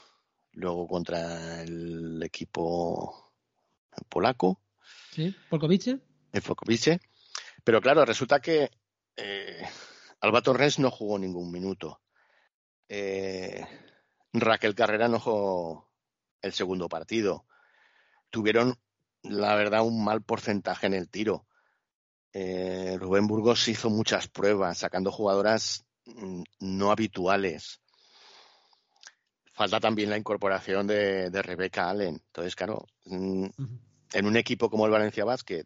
luego 0.53 0.87
contra 0.87 1.63
el 1.63 2.23
equipo 2.23 3.33
polaco, 4.09 4.61
Sí, 5.11 5.35
Polkovice. 5.51 6.01
el 6.33 6.43
Fokovice. 6.43 7.01
Pero 7.65 7.81
claro, 7.81 8.05
resulta 8.05 8.41
que 8.41 8.71
eh, 9.17 9.63
Alba 10.21 10.41
Torres 10.43 10.79
no 10.79 10.91
jugó 10.91 11.19
ningún 11.19 11.51
minuto. 11.53 12.01
Eh, 12.89 13.65
Raquel 14.33 14.75
Carrera 14.75 15.09
no 15.09 15.21
jugó 15.21 15.91
el 16.41 16.53
segundo 16.53 16.89
partido. 16.89 17.47
Tuvieron, 18.31 18.79
la 19.23 19.55
verdad, 19.55 19.83
un 19.83 20.03
mal 20.03 20.23
porcentaje 20.23 20.87
en 20.87 20.95
el 20.95 21.09
tiro. 21.11 21.47
Eh, 22.33 22.97
Rubén 22.99 23.27
Burgos 23.27 23.69
hizo 23.69 23.91
muchas 23.91 24.29
pruebas, 24.29 24.79
sacando 24.79 25.13
jugadoras 25.13 25.85
mm, 26.07 26.43
no 26.61 26.91
habituales. 26.91 27.83
Falta 29.53 29.81
también 29.81 30.09
la 30.11 30.17
incorporación 30.17 30.87
de, 30.87 31.31
de 31.31 31.43
Rebeca 31.43 31.91
Allen. 31.91 32.15
Entonces, 32.27 32.57
claro, 32.57 32.87
mm, 33.05 33.47
en 34.15 34.27
un 34.27 34.37
equipo 34.37 34.71
como 34.71 34.87
el 34.87 34.93
Valencia 34.93 35.25
Basket, 35.25 35.65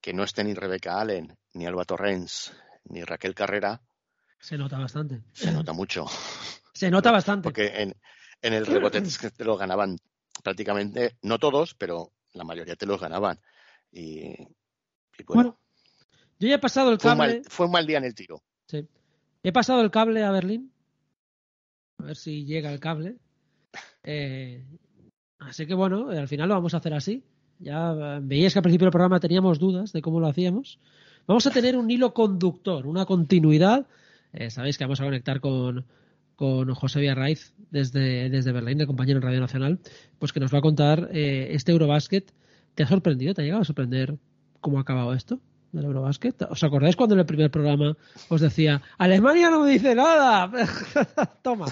que 0.00 0.12
no 0.12 0.24
esté 0.24 0.42
ni 0.44 0.54
Rebeca 0.54 1.00
Allen, 1.00 1.36
ni 1.52 1.66
Alba 1.66 1.84
Torrens, 1.84 2.52
ni 2.84 3.04
Raquel 3.04 3.34
Carrera, 3.34 3.80
Se 4.38 4.56
nota 4.58 4.78
bastante. 4.78 5.22
se 5.32 5.52
nota 5.52 5.72
mucho. 5.72 6.06
Se 6.74 6.90
nota 6.90 7.10
bastante. 7.12 7.44
Porque 7.44 7.66
en, 7.82 7.94
en 8.40 8.54
el 8.54 8.66
rebote 8.66 8.98
es 8.98 9.18
que 9.18 9.30
te 9.30 9.44
lo 9.44 9.56
ganaban 9.56 9.96
prácticamente, 10.42 11.16
no 11.22 11.38
todos, 11.38 11.74
pero 11.74 12.12
la 12.32 12.44
mayoría 12.44 12.74
te 12.76 12.86
los 12.86 13.00
ganaban. 13.00 13.38
Y, 13.92 14.30
y 14.32 15.24
bueno, 15.26 15.34
Bueno, 15.34 15.58
yo 16.40 16.48
ya 16.48 16.54
he 16.54 16.58
pasado 16.58 16.90
el 16.90 16.98
fue, 16.98 17.12
un 17.12 17.18
cable. 17.18 17.34
mal, 17.34 17.42
fue 17.48 17.66
un 17.66 17.72
mal 17.72 17.86
día 17.86 17.98
en 17.98 18.04
el 18.04 18.14
tiro. 18.14 18.42
Sí. 18.66 18.88
He 19.44 19.52
pasado 19.52 19.82
el 19.82 19.90
cable 19.90 20.24
a 20.24 20.30
Berlín. 20.32 20.71
A 22.02 22.04
ver 22.04 22.16
si 22.16 22.44
llega 22.44 22.72
el 22.72 22.80
cable. 22.80 23.14
Eh, 24.02 24.64
así 25.38 25.66
que 25.66 25.74
bueno, 25.74 26.12
eh, 26.12 26.18
al 26.18 26.26
final 26.26 26.48
lo 26.48 26.54
vamos 26.56 26.74
a 26.74 26.78
hacer 26.78 26.94
así. 26.94 27.22
Ya 27.60 27.92
eh, 27.92 28.20
veíais 28.20 28.52
que 28.52 28.58
al 28.58 28.64
principio 28.64 28.86
del 28.86 28.92
programa 28.92 29.20
teníamos 29.20 29.60
dudas 29.60 29.92
de 29.92 30.02
cómo 30.02 30.18
lo 30.18 30.26
hacíamos. 30.26 30.80
Vamos 31.28 31.46
a 31.46 31.52
tener 31.52 31.76
un 31.76 31.88
hilo 31.88 32.12
conductor, 32.12 32.88
una 32.88 33.06
continuidad. 33.06 33.86
Sabéis 34.48 34.78
que 34.78 34.84
vamos 34.84 35.00
a 35.00 35.04
conectar 35.04 35.40
con, 35.40 35.84
con 36.34 36.74
José 36.74 36.98
Villarraiz 37.00 37.54
desde, 37.70 38.30
desde 38.30 38.50
Berlín, 38.50 38.80
el 38.80 38.86
compañero 38.86 39.18
en 39.18 39.22
Radio 39.22 39.40
Nacional, 39.40 39.78
pues 40.18 40.32
que 40.32 40.40
nos 40.40 40.52
va 40.52 40.58
a 40.58 40.62
contar 40.62 41.10
este 41.12 41.70
Eurobasket. 41.70 42.32
¿Te 42.74 42.82
ha 42.82 42.88
sorprendido? 42.88 43.34
¿Te 43.34 43.42
ha 43.42 43.44
llegado 43.44 43.62
a 43.62 43.66
sorprender 43.66 44.16
cómo 44.60 44.78
ha 44.78 44.80
acabado 44.80 45.12
esto? 45.12 45.38
Del 45.72 45.84
Eurobasket. 45.86 46.42
¿Os 46.50 46.62
acordáis 46.62 46.96
cuando 46.96 47.14
en 47.14 47.20
el 47.20 47.26
primer 47.26 47.50
programa 47.50 47.96
os 48.28 48.40
decía 48.40 48.80
Alemania 48.98 49.50
no 49.50 49.60
me 49.60 49.70
dice 49.70 49.94
nada? 49.94 50.50
Toma, 51.42 51.66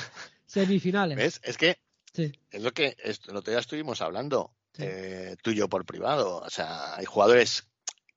semifinales. 0.46 1.16
¿Ves? 1.16 1.40
Es 1.44 1.56
que 1.56 1.78
Sí, 2.12 2.32
es 2.50 2.62
lo 2.62 2.72
que 2.72 2.96
es- 3.04 3.20
el 3.28 3.36
otro 3.36 3.52
día 3.52 3.60
estuvimos 3.60 4.00
hablando, 4.02 4.52
Sí. 4.72 4.82
eh, 4.84 5.36
tú 5.42 5.50
y 5.52 5.54
yo 5.54 5.68
por 5.68 5.84
privado. 5.86 6.38
O 6.38 6.50
sea, 6.50 6.96
hay 6.96 7.04
jugadores 7.04 7.68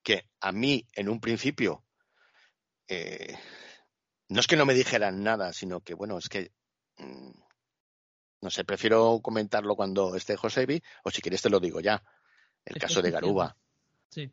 que 0.01 0.27
a 0.41 0.51
mí 0.51 0.87
en 0.93 1.09
un 1.09 1.19
principio 1.19 1.83
eh, 2.87 3.37
no 4.29 4.39
es 4.39 4.47
que 4.47 4.55
no 4.55 4.65
me 4.65 4.73
dijeran 4.73 5.23
nada, 5.23 5.53
sino 5.53 5.81
que 5.81 5.93
bueno, 5.93 6.17
es 6.17 6.27
que 6.27 6.51
mm, 6.97 7.31
no 8.41 8.49
sé, 8.49 8.63
prefiero 8.65 9.19
comentarlo 9.21 9.75
cuando 9.75 10.15
esté 10.15 10.35
Josebi 10.37 10.81
o 11.03 11.11
si 11.11 11.21
quieres 11.21 11.41
te 11.41 11.49
lo 11.49 11.59
digo 11.59 11.79
ya. 11.79 12.03
El 12.65 12.77
caso 12.79 13.01
de. 13.01 13.11
Garuba. 13.11 13.55
sí. 14.09 14.29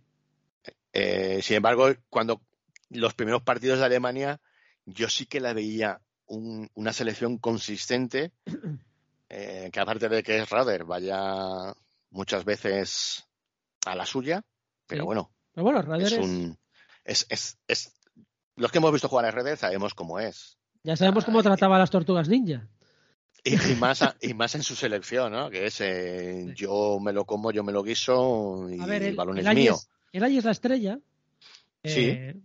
Eh, 0.92 1.40
sin 1.42 1.56
embargo, 1.56 1.88
cuando 2.08 2.40
los 2.90 3.14
primeros 3.14 3.42
partidos 3.42 3.78
de 3.78 3.84
Alemania, 3.84 4.40
yo 4.86 5.08
sí 5.08 5.26
que 5.26 5.40
la 5.40 5.52
veía 5.52 6.00
un- 6.26 6.68
una 6.74 6.92
selección 6.92 7.38
consistente, 7.38 8.32
eh, 9.28 9.70
que 9.72 9.80
aparte 9.80 10.08
de 10.08 10.22
que 10.22 10.38
es 10.38 10.48
Rader, 10.50 10.84
vaya 10.84 11.74
muchas 12.10 12.44
veces 12.44 13.24
a 13.86 13.94
la 13.94 14.06
suya, 14.06 14.42
pero 14.86 15.02
Sí. 15.02 15.06
bueno, 15.06 15.30
Pero 15.52 15.64
bueno, 15.64 15.82
Rader 15.82 16.06
es 16.06 16.12
es- 16.12 16.18
un. 16.18 16.58
Es, 17.04 17.26
es, 17.28 17.58
es- 17.66 17.92
los 18.56 18.70
que 18.70 18.78
hemos 18.78 18.92
visto 18.92 19.08
jugar 19.08 19.24
a 19.26 19.30
Rader 19.30 19.56
sabemos 19.56 19.94
cómo 19.94 20.18
es. 20.20 20.56
ya 20.82 20.96
sabemos 20.96 21.24
cómo 21.24 21.42
trataba 21.42 21.76
a 21.76 21.78
las 21.80 21.90
tortugas 21.90 22.28
ninja. 22.28 22.66
Y, 23.44 23.54
y 23.72 23.74
más, 23.76 24.02
a- 24.02 24.16
y 24.20 24.34
más 24.34 24.54
en 24.54 24.62
su 24.62 24.74
selección, 24.76 25.32
¿no? 25.32 25.50
Que 25.50 25.66
es 25.66 25.80
eh, 25.80 26.44
Sí. 26.48 26.54
yo 26.56 26.98
me 27.00 27.12
lo 27.12 27.24
como, 27.24 27.50
yo 27.52 27.62
me 27.64 27.72
lo 27.72 27.82
guiso 27.82 28.68
y 28.70 28.80
A 28.80 28.86
ver, 28.86 29.02
el, 29.02 29.08
el, 29.10 29.16
balón 29.16 29.38
el 29.38 29.46
es 29.46 29.54
mío. 29.54 29.76
El 30.12 30.24
Ajax 30.24 30.44
la 30.44 30.50
estrella. 30.50 30.98
Sí. 31.84 32.00
eh, 32.08 32.36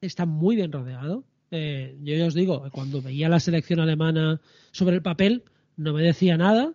Está 0.00 0.26
muy 0.26 0.56
bien 0.56 0.72
rodeado. 0.72 1.24
Eh, 1.50 1.96
yo 2.02 2.14
ya 2.14 2.26
os 2.26 2.34
digo, 2.34 2.68
cuando 2.72 3.00
veía 3.00 3.28
la 3.28 3.40
selección 3.40 3.80
alemana 3.80 4.40
sobre 4.72 4.96
el 4.96 5.02
papel, 5.02 5.44
no 5.76 5.92
me 5.92 6.02
decía 6.02 6.36
nada, 6.36 6.74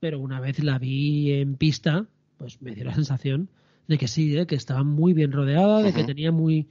pero 0.00 0.20
una 0.20 0.40
vez 0.40 0.62
la 0.62 0.78
vi 0.78 1.32
en 1.32 1.56
pista, 1.56 2.06
pues 2.38 2.62
me 2.62 2.74
dio 2.74 2.84
la 2.84 2.94
sensación 2.94 3.50
de 3.88 3.98
que 3.98 4.08
sí, 4.08 4.30
de 4.30 4.46
que 4.46 4.54
estaba 4.54 4.84
muy 4.84 5.12
bien 5.12 5.32
rodeada, 5.32 5.82
de 5.82 5.92
que 5.92 6.04
tenía 6.04 6.32
muy 6.32 6.68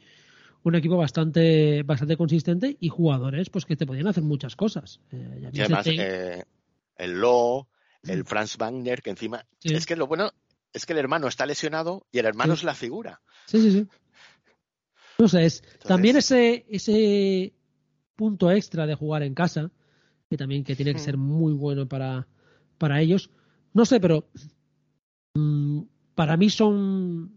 un 0.64 0.76
equipo 0.76 0.95
bastante 0.95 1.84
bastante 1.84 2.18
consistente 2.18 2.78
y 2.80 2.89
jugadores 2.89 3.49
pues 3.49 3.66
que 3.66 3.76
te 3.76 3.86
podían 3.86 4.07
hacer 4.07 4.24
muchas 4.24 4.55
cosas. 4.55 4.99
Eh, 5.12 5.49
y 5.53 5.59
además, 5.59 5.88
eh, 5.88 6.43
el 6.97 7.20
Lowe, 7.20 7.68
el 8.03 8.24
Franz 8.26 8.57
Wagner, 8.57 9.01
que 9.01 9.09
encima. 9.09 9.45
Sí. 9.59 9.74
Es 9.74 9.86
que 9.86 9.95
lo 9.95 10.07
bueno 10.07 10.32
es 10.74 10.86
que 10.86 10.94
el 10.94 11.00
hermano 11.00 11.28
está 11.28 11.46
lesionado 11.46 12.06
y 12.12 12.20
el 12.20 12.26
hermano 12.26 12.56
Sí. 12.56 12.60
es 12.60 12.64
la 12.64 12.76
figura. 12.76 13.22
Sí, 13.48 13.62
sí, 13.62 13.72
sí. 13.72 13.88
No 15.20 15.28
sé, 15.28 15.46
es 15.46 15.62
Entonces- 15.62 15.88
también 15.88 16.16
ese, 16.18 16.66
ese 16.70 17.54
punto 18.16 18.50
extra 18.52 18.86
de 18.88 18.96
jugar 18.96 19.24
en 19.24 19.34
casa, 19.34 19.72
que 20.30 20.38
también 20.38 20.64
que 20.64 20.76
tiene 20.76 20.94
que 20.94 21.00
Mm. 21.00 21.04
ser 21.04 21.18
muy 21.18 21.54
bueno 21.54 21.88
para, 21.88 22.28
para 22.78 23.02
ellos. 23.02 23.30
No 23.74 23.86
sé, 23.86 24.00
pero 24.00 24.28
mm, 25.36 25.82
para 26.16 26.38
mí 26.38 26.50
son 26.50 27.32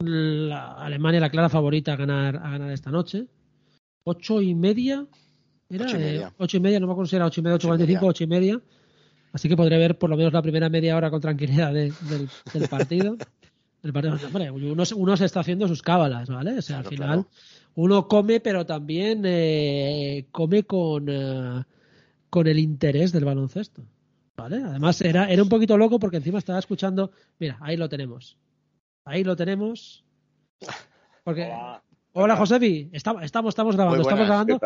la 0.00 0.72
Alemania 0.74 1.20
la 1.20 1.30
clara 1.30 1.48
favorita 1.48 1.92
a 1.92 1.96
ganar, 1.96 2.36
a 2.36 2.50
ganar 2.50 2.70
esta 2.70 2.90
noche. 2.90 3.26
Ocho 4.04 4.40
y 4.40 4.54
media. 4.54 5.06
¿Era? 5.68 5.84
Ocho 5.86 5.96
y 5.96 6.00
Eh, 6.00 6.04
media. 6.04 6.34
ocho 6.38 6.56
y 6.56 6.60
media, 6.60 6.80
no 6.80 6.86
me 6.86 6.92
acuerdo 6.92 7.08
si 7.10 7.16
era 7.16 7.26
ocho 7.26 7.40
y 7.40 7.44
media, 7.44 7.56
ocho 7.56 7.66
Ocho 7.68 7.74
y 7.74 7.78
cuarenta 7.78 7.84
y 7.92 7.94
cinco, 7.94 8.06
ocho 8.06 8.24
y 8.24 8.26
media. 8.26 8.60
Así 9.32 9.48
que 9.48 9.56
podré 9.56 9.78
ver 9.78 9.98
por 9.98 10.10
lo 10.10 10.16
menos 10.16 10.32
la 10.32 10.42
primera 10.42 10.68
media 10.68 10.96
hora 10.96 11.10
con 11.10 11.20
tranquilidad 11.20 11.72
de- 11.72 11.92
del, 12.08 12.28
del 12.52 12.68
partido. 12.68 13.16
El 13.82 13.92
partido, 13.92 14.16
hombre, 14.26 14.50
uno, 14.50 14.84
se- 14.84 14.94
uno 14.94 15.16
se 15.16 15.24
está 15.24 15.40
haciendo 15.40 15.68
sus 15.68 15.82
cábalas, 15.82 16.28
¿vale? 16.28 16.58
O 16.58 16.62
sea, 16.62 16.76
Claro, 16.76 16.88
al 16.88 16.94
final 16.94 17.08
claro. 17.24 17.28
uno 17.76 18.08
come, 18.08 18.40
pero 18.40 18.66
también 18.66 19.22
eh, 19.24 20.26
come 20.32 20.64
con, 20.64 21.06
eh, 21.08 21.62
con 22.28 22.46
el 22.48 22.58
interés 22.58 23.12
del 23.12 23.24
baloncesto, 23.24 23.84
¿vale? 24.36 24.56
Además 24.64 25.00
era, 25.00 25.30
era 25.30 25.42
un 25.42 25.48
poquito 25.48 25.76
loco 25.76 25.98
porque 26.00 26.16
encima 26.16 26.38
estaba 26.40 26.58
escuchando, 26.58 27.12
mira, 27.38 27.56
ahí 27.60 27.76
lo 27.76 27.88
tenemos, 27.88 28.36
ahí 29.04 29.22
lo 29.22 29.36
tenemos, 29.36 30.04
porque 31.22 31.44
Hola. 31.44 31.82
hola 32.14 32.36
Josefi, 32.36 32.90
estamos, 32.92 33.22
estamos, 33.22 33.50
estamos 33.52 33.76
grabando, 33.76 34.02
estamos 34.02 34.26
grabando. 34.26 34.58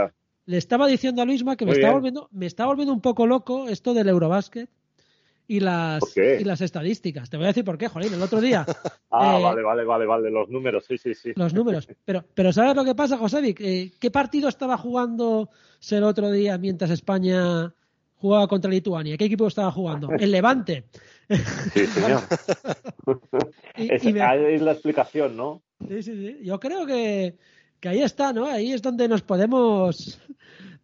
Le 0.45 0.57
estaba 0.57 0.87
diciendo 0.87 1.23
a 1.23 1.25
Luisma 1.25 1.57
que 1.57 1.65
me 1.65 1.73
está 1.73 1.93
volviendo, 1.93 2.29
me 2.33 2.47
está 2.47 2.67
volviendo 2.67 2.93
un 2.93 3.01
poco 3.01 3.27
loco 3.27 3.69
esto 3.69 3.95
del 3.95 4.09
Eurobasket. 4.09 4.69
y 5.47 5.61
las, 5.61 6.03
y 6.17 6.45
las 6.45 6.61
estadísticas. 6.61 7.29
Te 7.29 7.37
voy 7.37 7.45
a 7.45 7.49
decir 7.49 7.65
por 7.65 7.77
qué, 7.77 7.89
Jolín, 7.89 8.15
el 8.15 8.23
otro 8.23 8.41
día. 8.41 8.65
ah, 9.11 9.39
eh, 9.39 9.43
vale, 9.43 9.63
vale, 9.63 9.85
vale, 9.85 10.07
vale, 10.07 10.31
los 10.31 10.49
números, 10.49 10.85
sí, 10.87 10.97
sí, 10.97 11.15
sí. 11.15 11.33
Los 11.37 11.53
números. 11.53 11.89
Pero, 12.05 12.25
pero 12.35 12.53
¿sabes 12.53 12.75
lo 12.75 12.85
que 12.85 12.95
pasa, 12.95 13.19
José? 13.19 13.55
Eh, 13.59 13.91
¿Qué 14.01 14.11
partido 14.11 14.49
estaba 14.49 14.79
jugando 14.79 15.51
el 15.91 16.05
otro 16.05 16.31
día 16.31 16.59
mientras 16.59 16.91
España 16.91 17.75
jugaba 18.17 18.47
contra 18.47 18.71
Lituania? 18.71 19.17
¿Qué 19.17 19.27
equipo 19.27 19.47
estaba 19.47 19.71
jugando? 19.71 20.11
El 20.19 20.31
Levante. 20.31 20.85
Sí, 21.75 21.87
señor. 21.87 22.21
Esa 23.77 24.37
es 24.37 24.63
la 24.63 24.73
explicación, 24.73 25.37
¿no? 25.37 25.63
Sí, 25.89 26.03
sí, 26.03 26.15
sí. 26.15 26.39
Yo 26.43 26.61
creo 26.61 26.87
que, 26.87 27.37
que 27.81 27.89
ahí 27.89 28.03
está, 28.03 28.33
¿no? 28.33 28.47
Ahí 28.47 28.73
es 28.73 28.81
donde 28.81 29.09
nos 29.09 29.23
podemos 29.23 30.21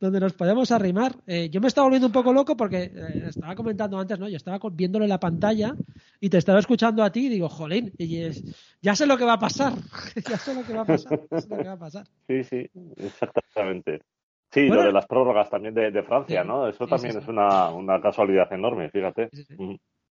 donde 0.01 0.21
nos 0.21 0.33
podemos 0.33 0.71
arrimar. 0.71 1.17
Eh, 1.27 1.49
yo 1.51 1.61
me 1.61 1.69
estaba 1.69 1.87
volviendo 1.87 2.07
un 2.07 2.13
poco 2.13 2.33
loco 2.33 2.57
porque 2.57 2.93
eh, 2.95 3.25
estaba 3.29 3.55
comentando 3.55 3.99
antes, 3.99 4.19
¿no? 4.19 4.29
Yo 4.29 4.37
estaba 4.37 4.59
viéndolo 4.73 5.05
en 5.05 5.11
la 5.11 5.21
pantalla 5.21 5.77
y 6.21 6.29
te 6.29 6.39
estaba 6.39 6.59
escuchando 6.59 7.03
a 7.03 7.11
ti 7.11 7.27
y 7.27 7.29
digo, 7.29 7.49
jolín, 7.49 7.93
y 7.99 8.21
es, 8.23 8.45
ya 8.81 8.95
sé 8.95 9.07
lo 9.07 9.17
que 9.17 9.25
va 9.25 9.35
a 9.35 9.39
pasar. 9.39 9.73
ya 10.29 10.39
sé 10.39 10.55
lo 10.55 10.65
que 10.65 10.75
va 10.75 10.83
a 10.83 10.87
pasar. 10.87 11.21
Ya 11.31 11.41
sé 11.41 11.49
lo 11.49 11.57
que 11.59 11.69
va 11.69 11.73
a 11.73 11.79
pasar. 11.79 12.07
Sí, 12.27 12.45
sí, 12.45 12.71
exactamente. 12.97 14.03
Sí, 14.51 14.67
lo 14.69 14.83
de 14.83 14.93
las 14.93 15.07
prórrogas 15.07 15.51
también 15.51 15.75
de, 15.75 16.03
Francia, 16.03 16.43
¿no? 16.43 16.67
Eso 16.67 16.87
también 16.87 17.19
es 17.19 17.29
una, 17.29 17.69
una, 17.71 18.01
casualidad 18.01 18.51
enorme, 18.51 18.89
fíjate. 18.89 19.29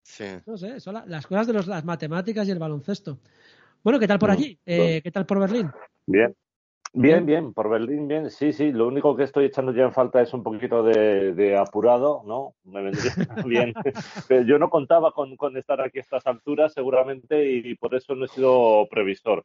Sí, 0.03 0.25
No 0.45 0.57
sé, 0.57 0.79
son 0.79 1.01
las 1.07 1.25
cosas 1.25 1.47
de 1.47 1.53
los, 1.53 1.65
las 1.65 1.83
matemáticas 1.83 2.47
y 2.47 2.51
el 2.51 2.59
baloncesto. 2.59 3.17
Bueno, 3.83 3.99
¿qué 3.99 4.07
tal 4.07 4.19
por 4.19 4.29
allí? 4.29 4.59
Eh, 4.63 5.01
¿Qué 5.03 5.11
tal 5.11 5.25
por 5.25 5.39
Berlín? 5.39 5.71
Bien, 6.05 6.35
Bien, 6.93 7.25
bien, 7.25 7.53
por 7.53 7.69
Berlín, 7.69 8.07
bien. 8.07 8.29
Sí, 8.31 8.53
sí, 8.53 8.71
lo 8.71 8.87
único 8.87 9.15
que 9.15 9.23
estoy 9.23 9.45
echando 9.45 9.71
ya 9.71 9.83
en 9.83 9.93
falta 9.93 10.21
es 10.21 10.33
un 10.33 10.43
poquito 10.43 10.83
de, 10.83 11.57
apurado, 11.57 12.23
¿no? 12.25 12.55
Me 12.63 12.81
vendría 12.81 13.11
bien. 13.45 13.73
Pero 14.27 14.43
yo 14.43 14.57
no 14.57 14.69
contaba 14.69 15.11
con, 15.11 15.35
estar 15.57 15.81
aquí 15.81 15.99
a 15.99 16.01
estas 16.01 16.25
alturas, 16.25 16.73
seguramente, 16.73 17.51
y 17.51 17.75
por 17.75 17.93
eso 17.93 18.15
no 18.15 18.25
he 18.25 18.29
sido 18.29 18.87
previsor 18.89 19.43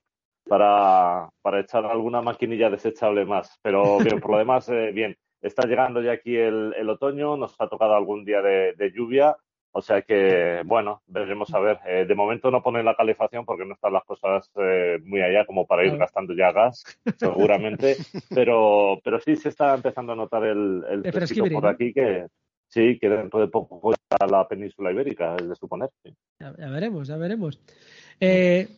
para, 0.49 1.28
para 1.43 1.61
echar 1.61 1.84
alguna 1.84 2.22
maquinilla 2.22 2.70
desechable 2.70 3.24
más. 3.24 3.59
Pero 3.62 3.99
bien, 3.99 4.20
por 4.20 4.32
lo 4.32 4.38
demás, 4.38 4.68
eh, 4.68 4.90
bien. 4.93 5.16
Está 5.40 5.66
llegando 5.66 6.01
ya 6.01 6.12
aquí 6.12 6.36
el, 6.36 6.72
el, 6.78 6.88
otoño, 6.88 7.36
nos 7.36 7.61
ha 7.61 7.68
tocado 7.68 7.97
algún 7.97 8.24
día 8.24 8.40
de 8.40 8.93
lluvia 8.95 9.36
o 9.75 9.81
sea 9.81 10.03
que, 10.03 10.61
bueno, 10.66 11.03
veremos 11.07 11.53
a 11.55 11.59
ver. 11.59 11.79
Eh, 11.87 12.05
de 12.07 12.14
momento 12.14 12.51
no 12.51 12.62
ponen 12.62 12.85
la 12.85 12.95
calefacción 12.95 13.47
porque 13.47 13.64
no 13.64 13.73
están 13.73 13.95
las 13.95 14.05
cosas 14.05 14.51
eh, 14.57 14.99
muy 15.03 15.23
allá 15.23 15.47
como 15.47 15.66
para 15.66 15.85
ir 15.87 15.97
gastando 15.97 16.35
ya 16.35 16.53
gas, 16.53 16.85
seguramente. 17.16 17.97
pero, 18.35 19.01
pero 19.03 19.18
sí 19.20 19.35
se 19.37 19.49
está 19.49 19.75
empezando 19.75 20.12
a 20.12 20.16
notar 20.16 20.45
el, 20.45 20.85
el 20.91 21.51
por 21.51 21.66
aquí 21.66 21.93
que 21.95 22.27
sí, 22.68 22.99
que 23.01 23.09
dentro 23.09 23.41
de 23.41 23.49
poco 23.49 23.95
a 24.20 24.27
la 24.27 24.47
península 24.47 24.93
ibérica, 24.93 25.37
es 25.37 25.49
de 25.49 25.57
suponer. 25.57 25.89
Ya, 26.39 26.53
veremos, 26.53 27.09
ya 27.09 27.16
veremos. 27.16 27.59
Eh, 28.20 28.68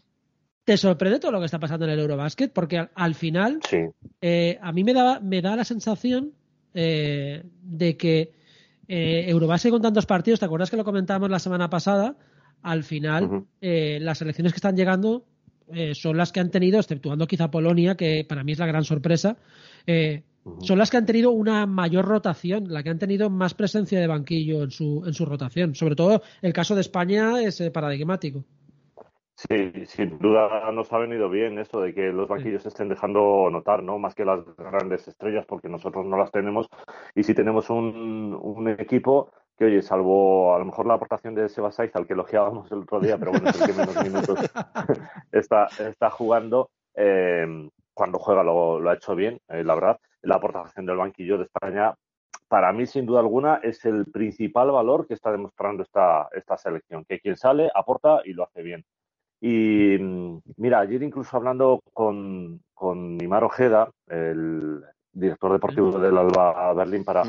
¿Te 0.63 0.77
sorprende 0.77 1.19
todo 1.19 1.33
lo 1.33 1.41
que 1.41 1.47
está 1.47 1.59
pasando 1.59 1.87
en 1.87 1.93
el 1.93 1.99
Eurobasket? 1.99 2.53
Porque 2.53 2.89
al, 2.95 3.15
final, 3.17 3.59
a 4.61 4.73
mí 4.73 4.85
me 4.85 4.95
da, 4.95 5.19
me 5.19 5.43
da 5.43 5.57
la 5.57 5.65
sensación 5.65 6.33
de 6.73 7.97
que 7.99 8.44
eh, 8.89 9.25
Eurobase 9.29 9.71
con 9.71 9.83
tantos 9.83 10.07
partidos, 10.07 10.41
¿te 10.41 10.47
acuerdas 10.47 10.71
que 10.71 10.77
lo 10.77 10.85
comentábamos 10.85 11.31
la 11.31 11.39
semana 11.39 11.71
pasada? 11.71 12.17
Al 12.63 12.83
final, 12.83 13.45
eh, 13.61 13.99
las 14.01 14.23
elecciones 14.23 14.53
que 14.53 14.57
están 14.57 14.77
llegando 14.77 15.27
eh, 15.73 15.95
son 15.95 16.17
las 16.17 16.33
que 16.33 16.41
han 16.41 16.51
tenido, 16.51 16.79
exceptuando 16.79 17.27
quizá 17.27 17.51
Polonia, 17.51 17.95
que 17.95 18.25
para 18.29 18.45
mí 18.45 18.53
es 18.53 18.59
la 18.59 18.67
gran 18.67 18.85
sorpresa, 18.85 19.37
eh, 19.87 20.23
son 20.61 20.79
las 20.79 20.91
que 20.91 20.99
han 20.99 21.07
tenido 21.07 21.31
una 21.31 21.67
mayor 21.67 22.05
rotación, 22.05 22.73
la 22.73 22.83
que 22.83 22.91
han 22.91 22.99
tenido 22.99 23.31
más 23.31 23.55
presencia 23.55 23.99
de 23.99 24.07
banquillo 24.07 24.63
en 24.63 24.71
su, 24.71 25.03
en 25.07 25.15
su 25.15 25.25
rotación. 25.25 25.75
Sobre 25.75 25.97
todo 25.97 26.23
el 26.43 26.53
caso 26.53 26.75
de 26.75 26.83
España 26.83 27.41
es 27.43 27.63
paradigmático. 27.73 28.45
Sí, 29.37 29.87
sin 29.87 30.19
duda 30.19 30.71
nos 30.71 30.93
ha 30.93 30.99
venido 30.99 31.29
bien 31.29 31.59
eso 31.59 31.81
de 31.81 31.93
que 31.93 32.13
los 32.13 32.29
banquillos 32.29 32.65
estén 32.67 32.89
dejando 32.89 33.49
notar, 33.51 33.83
¿no? 33.83 33.99
Más 33.99 34.15
que 34.15 34.25
las 34.25 34.45
grandes 34.57 35.09
estrellas, 35.09 35.45
porque 35.45 35.69
nosotros 35.69 36.07
no 36.07 36.17
las 36.17 36.31
tenemos. 36.31 36.69
Y 37.17 37.25
si 37.25 37.35
tenemos 37.35 37.69
un, 37.69 38.39
un 38.41 38.69
equipo 38.69 39.33
que, 39.57 39.65
oye, 39.67 39.83
salvo 39.83 40.55
a 40.55 40.59
lo 40.59 40.65
mejor 40.65 40.87
la 40.87 40.95
aportación 40.95 41.35
de 41.35 41.49
Seba 41.49 41.73
Saiz, 41.73 41.95
al 41.97 42.07
que 42.07 42.13
elogiábamos 42.13 42.71
el 42.71 42.79
otro 42.79 43.01
día, 43.01 43.19
pero 43.19 43.33
bueno, 43.33 43.51
es 43.51 43.61
el 43.61 43.67
que 43.67 43.73
menos 43.73 44.05
minutos 44.05 44.39
está, 45.33 45.67
está 45.79 46.11
jugando, 46.11 46.71
eh, 46.95 47.69
cuando 47.93 48.19
juega 48.19 48.43
lo, 48.43 48.81
lo, 48.81 48.91
ha 48.91 48.95
hecho 48.95 49.15
bien, 49.15 49.41
eh, 49.49 49.65
la 49.65 49.75
verdad. 49.75 49.99
La 50.23 50.37
aportación 50.37 50.87
del 50.87 50.97
banquillo 50.97 51.39
de 51.39 51.45
España, 51.45 51.95
para 52.49 52.73
mí, 52.73 52.87
sin 52.87 53.05
duda 53.05 53.21
alguna, 53.21 53.61
es 53.63 53.85
el 53.85 54.07
principal 54.07 54.71
valor 54.71 55.07
que 55.07 55.15
está 55.15 55.31
demostrando 55.31 55.83
esta, 55.83 56.29
esta 56.33 56.57
selección, 56.57 57.05
que 57.05 57.21
quien 57.21 57.37
sale 57.37 57.71
aporta 57.75 58.21
y 58.25 58.33
lo 58.33 58.45
hace 58.45 58.63
bien. 58.63 58.85
Y 59.47 59.99
mm, 59.99 60.41
mira, 60.57 60.81
ayer 60.81 61.03
incluso 61.03 61.37
hablando 61.37 61.83
con, 61.93 62.63
con 62.73 63.23
Imar 63.23 63.45
Ojeda, 63.45 63.91
el 64.07 64.83
director 65.13 65.53
deportivo 65.53 65.99
del 65.99 66.17
Alba 66.17 66.73
Berlín, 66.73 67.05
para, 67.05 67.25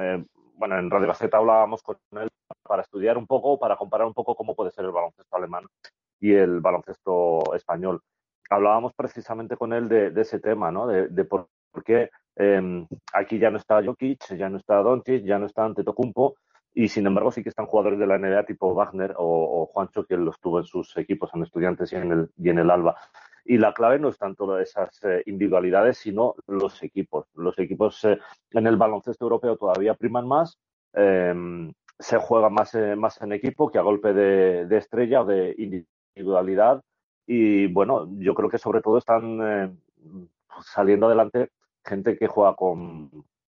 eh, 0.00 0.24
bueno, 0.54 0.78
en 0.78 0.90
Radio 0.90 1.08
Gaceta 1.08 1.36
hablábamos 1.36 1.82
con 1.82 1.98
él 2.12 2.30
para 2.62 2.80
estudiar 2.80 3.18
un 3.18 3.26
poco, 3.26 3.58
para 3.58 3.76
comparar 3.76 4.06
un 4.06 4.14
poco 4.14 4.34
cómo 4.34 4.56
puede 4.56 4.70
ser 4.70 4.86
el 4.86 4.92
baloncesto 4.92 5.36
alemán 5.36 5.66
y 6.18 6.32
el 6.32 6.60
baloncesto 6.60 7.54
español. 7.54 8.00
Hablábamos 8.48 8.94
precisamente 8.94 9.58
con 9.58 9.74
él 9.74 9.90
de, 9.90 10.18
ese 10.18 10.40
tema, 10.40 10.72
¿no? 10.72 10.86
De, 10.86 11.24
por, 11.26 11.48
qué 11.84 12.08
em, 12.36 12.86
aquí 13.12 13.38
ya 13.38 13.50
no 13.50 13.58
está 13.58 13.84
Jokic, 13.84 14.34
ya 14.38 14.48
no 14.48 14.56
está 14.56 14.76
Doncic, 14.76 15.22
ya 15.22 15.38
no 15.38 15.44
está 15.44 15.66
Antetokounmpo, 15.66 16.34
y 16.78 16.86
sin 16.86 17.08
embargo 17.08 17.32
sí 17.32 17.42
que 17.42 17.48
están 17.48 17.66
jugadores 17.66 17.98
de 17.98 18.06
la 18.06 18.18
NBA 18.18 18.44
tipo 18.44 18.72
Wagner 18.72 19.12
o, 19.18 19.66
Juancho, 19.66 20.06
que 20.06 20.16
los 20.16 20.38
tuvo 20.38 20.60
en 20.60 20.64
sus 20.64 20.96
equipos, 20.96 21.28
en 21.34 21.42
estudiantes 21.42 21.92
y 21.92 21.96
en 21.96 22.12
el, 22.12 22.30
y 22.36 22.50
en 22.50 22.60
el 22.60 22.70
Alba. 22.70 22.94
Y 23.44 23.58
la 23.58 23.74
clave 23.74 23.98
no 23.98 24.10
están 24.10 24.36
todas 24.36 24.62
esas 24.62 25.02
eh, 25.02 25.24
individualidades, 25.26 25.98
sino 25.98 26.36
los 26.46 26.80
equipos. 26.84 27.26
Los 27.34 27.58
equipos 27.58 28.04
eh, 28.04 28.20
en 28.52 28.68
el 28.68 28.76
baloncesto 28.76 29.24
europeo 29.24 29.56
todavía 29.56 29.94
priman 29.94 30.28
más, 30.28 30.56
em, 30.92 31.72
se 31.98 32.16
juega 32.18 32.48
más, 32.48 32.72
eh, 32.76 32.94
más 32.94 33.20
en 33.22 33.32
equipo 33.32 33.72
que 33.72 33.78
a 33.78 33.82
golpe 33.82 34.12
de, 34.12 34.66
de, 34.66 34.76
estrella 34.76 35.22
o 35.22 35.24
de 35.24 35.56
individualidad. 35.58 36.80
Y 37.26 37.66
bueno, 37.66 38.08
yo 38.20 38.34
creo 38.34 38.48
que 38.48 38.58
sobre 38.58 38.82
todo 38.82 38.98
están 38.98 39.80
saliendo 40.60 41.06
adelante 41.06 41.50
gente 41.84 42.16
que 42.16 42.28
juega 42.28 42.54
con, 42.54 43.10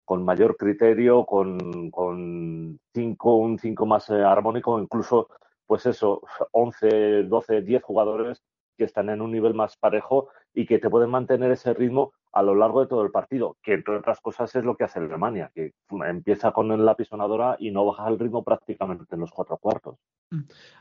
con 0.05 0.23
mayor 0.23 0.57
criterio, 0.57 1.25
con, 1.25 1.91
con 1.91 2.79
cinco, 2.93 3.35
un 3.37 3.57
5 3.57 3.85
más 3.85 4.09
eh, 4.09 4.23
armónico, 4.23 4.79
incluso, 4.79 5.29
pues 5.65 5.85
eso, 5.85 6.21
11, 6.51 7.23
12, 7.23 7.61
10 7.61 7.83
jugadores 7.83 8.43
que 8.77 8.85
están 8.85 9.09
en 9.09 9.21
un 9.21 9.31
nivel 9.31 9.53
más 9.53 9.77
parejo 9.77 10.29
y 10.53 10.65
que 10.65 10.79
te 10.79 10.89
pueden 10.89 11.09
mantener 11.09 11.51
ese 11.51 11.73
ritmo 11.73 12.13
a 12.31 12.41
lo 12.41 12.55
largo 12.55 12.81
de 12.81 12.87
todo 12.87 13.03
el 13.03 13.11
partido, 13.11 13.57
que 13.61 13.73
entre 13.73 13.95
otras 13.95 14.19
cosas 14.19 14.53
es 14.55 14.65
lo 14.65 14.75
que 14.75 14.83
hace 14.83 14.99
Alemania, 14.99 15.51
que 15.53 15.73
empieza 16.07 16.51
con 16.51 16.83
la 16.83 16.95
pisonadora 16.95 17.55
y 17.59 17.69
no 17.69 17.85
baja 17.85 18.07
el 18.09 18.17
ritmo 18.17 18.43
prácticamente 18.43 19.05
en 19.11 19.19
los 19.19 19.31
cuatro 19.31 19.57
cuartos. 19.57 19.97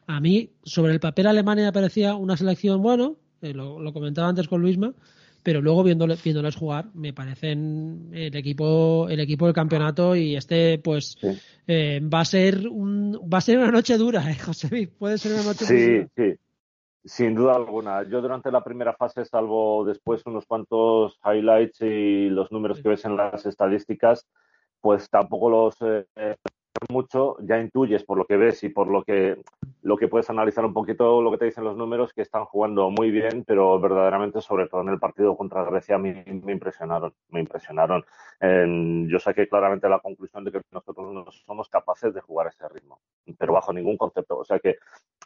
A 0.06 0.20
mí, 0.20 0.50
sobre 0.62 0.94
el 0.94 1.00
papel 1.00 1.26
Alemania 1.26 1.70
parecía 1.70 2.14
una 2.14 2.38
selección, 2.38 2.80
bueno, 2.80 3.16
eh, 3.42 3.52
lo, 3.52 3.78
lo, 3.78 3.92
comentaba 3.92 4.28
antes 4.28 4.48
con 4.48 4.62
Luisma, 4.62 4.94
pero 5.42 5.60
luego 5.60 5.82
viéndoles, 5.82 6.22
viéndoles 6.22 6.56
jugar 6.56 6.86
me 6.94 7.12
parecen 7.12 8.10
el 8.12 8.34
equipo 8.36 9.08
el 9.08 9.20
equipo 9.20 9.46
del 9.46 9.54
campeonato 9.54 10.14
y 10.16 10.36
este 10.36 10.78
pues 10.78 11.18
eh, 11.66 12.00
va 12.02 12.20
a 12.20 12.24
ser 12.24 12.68
un 12.68 13.14
va 13.32 13.38
a 13.38 13.42
ser 13.42 13.58
una 13.58 13.70
noche 13.70 13.96
dura 13.98 14.22
eh, 14.30 14.38
José 14.38 14.88
puede 14.98 15.18
ser 15.18 15.34
una 15.34 15.44
noche 15.44 15.64
sí, 15.64 15.90
dura. 15.90 16.08
sí. 16.16 16.34
Sin 17.04 17.34
duda 17.34 17.56
alguna. 17.56 18.04
Yo 18.04 18.20
durante 18.20 18.52
la 18.52 18.62
primera 18.62 18.94
fase 18.94 19.24
salvo 19.24 19.84
después 19.84 20.24
unos 20.24 20.46
cuantos 20.46 21.18
highlights 21.24 21.80
y 21.80 22.28
los 22.28 22.52
números 22.52 22.80
que 22.80 22.90
ves 22.90 23.04
en 23.04 23.16
las 23.16 23.44
estadísticas 23.44 24.28
pues 24.82 25.08
tampoco 25.08 25.48
los 25.48 25.76
eh, 25.80 26.36
mucho, 26.90 27.36
ya 27.40 27.58
intuyes 27.58 28.04
por 28.04 28.18
lo 28.18 28.24
que 28.24 28.36
ves 28.36 28.62
y 28.64 28.68
por 28.68 28.88
lo 28.88 29.02
que, 29.02 29.42
lo 29.82 29.96
que 29.96 30.08
puedes 30.08 30.30
analizar 30.30 30.64
un 30.64 30.72
poquito 30.72 31.20
lo 31.20 31.30
que 31.30 31.38
te 31.38 31.44
dicen 31.46 31.64
los 31.64 31.76
números, 31.76 32.12
que 32.12 32.22
están 32.22 32.44
jugando 32.44 32.90
muy 32.90 33.10
bien, 33.10 33.44
pero 33.46 33.78
verdaderamente, 33.80 34.40
sobre 34.40 34.68
todo 34.68 34.82
en 34.82 34.88
el 34.88 34.98
partido 34.98 35.36
contra 35.36 35.64
Grecia, 35.64 35.98
me, 35.98 36.24
me 36.26 36.52
impresionaron. 36.52 37.12
Me 37.30 37.40
impresionaron. 37.40 38.04
yo 39.08 39.18
saqué 39.18 39.48
claramente 39.48 39.88
la 39.88 40.00
conclusión 40.00 40.44
de 40.44 40.52
que 40.52 40.60
nosotros 40.70 41.12
no 41.12 41.30
somos 41.30 41.68
capaces 41.68 42.14
de 42.14 42.20
jugar 42.20 42.48
ese 42.48 42.68
ritmo, 42.68 43.00
pero 43.38 43.52
bajo 43.52 43.72
ningún 43.72 43.96
concepto. 43.96 44.38
O 44.38 44.44
sea 44.44 44.58
que 44.58 44.76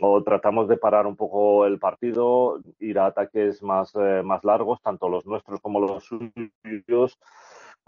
o 0.01 0.23
tratamos 0.23 0.69
de 0.69 0.77
parar 0.77 1.07
un 1.07 1.17
poco 1.17 1.67
el 1.67 1.79
partido, 1.79 2.61
ir 2.79 2.99
a 2.99 3.07
ataques 3.07 3.63
más, 3.63 3.95
eh, 3.95 4.23
más 4.25 4.45
largos, 4.45 4.81
tanto 4.83 5.09
los 5.09 5.27
nuestros 5.27 5.61
como 5.61 5.81
los 5.81 6.05
suyos 6.05 7.19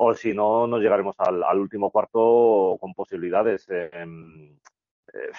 o 0.00 0.14
si 0.14 0.32
no, 0.32 0.66
nos 0.66 0.80
llegaremos 0.80 1.16
al, 1.18 1.58
último 1.58 1.90
cuarto 1.90 2.76
con 2.80 2.94
posibilidades. 2.94 3.66
Em, 3.68 4.56
eh, 5.12 5.30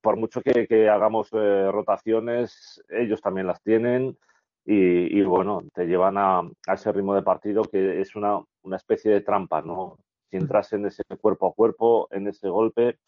por 0.00 0.16
mucho 0.16 0.40
que, 0.42 0.88
hagamos 0.88 1.28
eh, 1.32 1.70
rotaciones, 1.70 2.82
ellos 2.88 3.20
también 3.20 3.46
las 3.46 3.62
tienen 3.62 4.18
y, 4.64 5.22
bueno, 5.22 5.62
te 5.74 5.86
llevan 5.86 6.16
a, 6.18 6.42
ese 6.72 6.92
ritmo 6.92 7.14
de 7.14 7.22
partido 7.22 7.62
que 7.62 8.00
es 8.00 8.16
una, 8.16 8.40
una 8.62 8.76
especie 8.76 9.12
de 9.12 9.20
trampa, 9.20 9.62
¿no? 9.62 9.96
Si 10.30 10.36
entras 10.36 10.72
en 10.72 10.86
ese 10.86 11.02
cuerpo 11.20 11.48
a 11.48 11.54
cuerpo, 11.54 12.08
en 12.10 12.28
ese 12.28 12.48
golpe, 12.48 12.98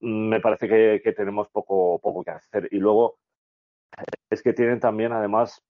me 0.00 0.40
parece 0.40 0.68
que, 1.02 1.12
tenemos 1.12 1.48
poco, 1.48 1.98
poco 1.98 2.24
que 2.24 2.30
hacer. 2.30 2.68
Y 2.70 2.78
luego 2.78 3.18
es 4.30 4.42
que 4.42 4.52
tienen 4.52 4.80
también, 4.80 5.12
además, 5.12 5.62
mm, 5.62 5.67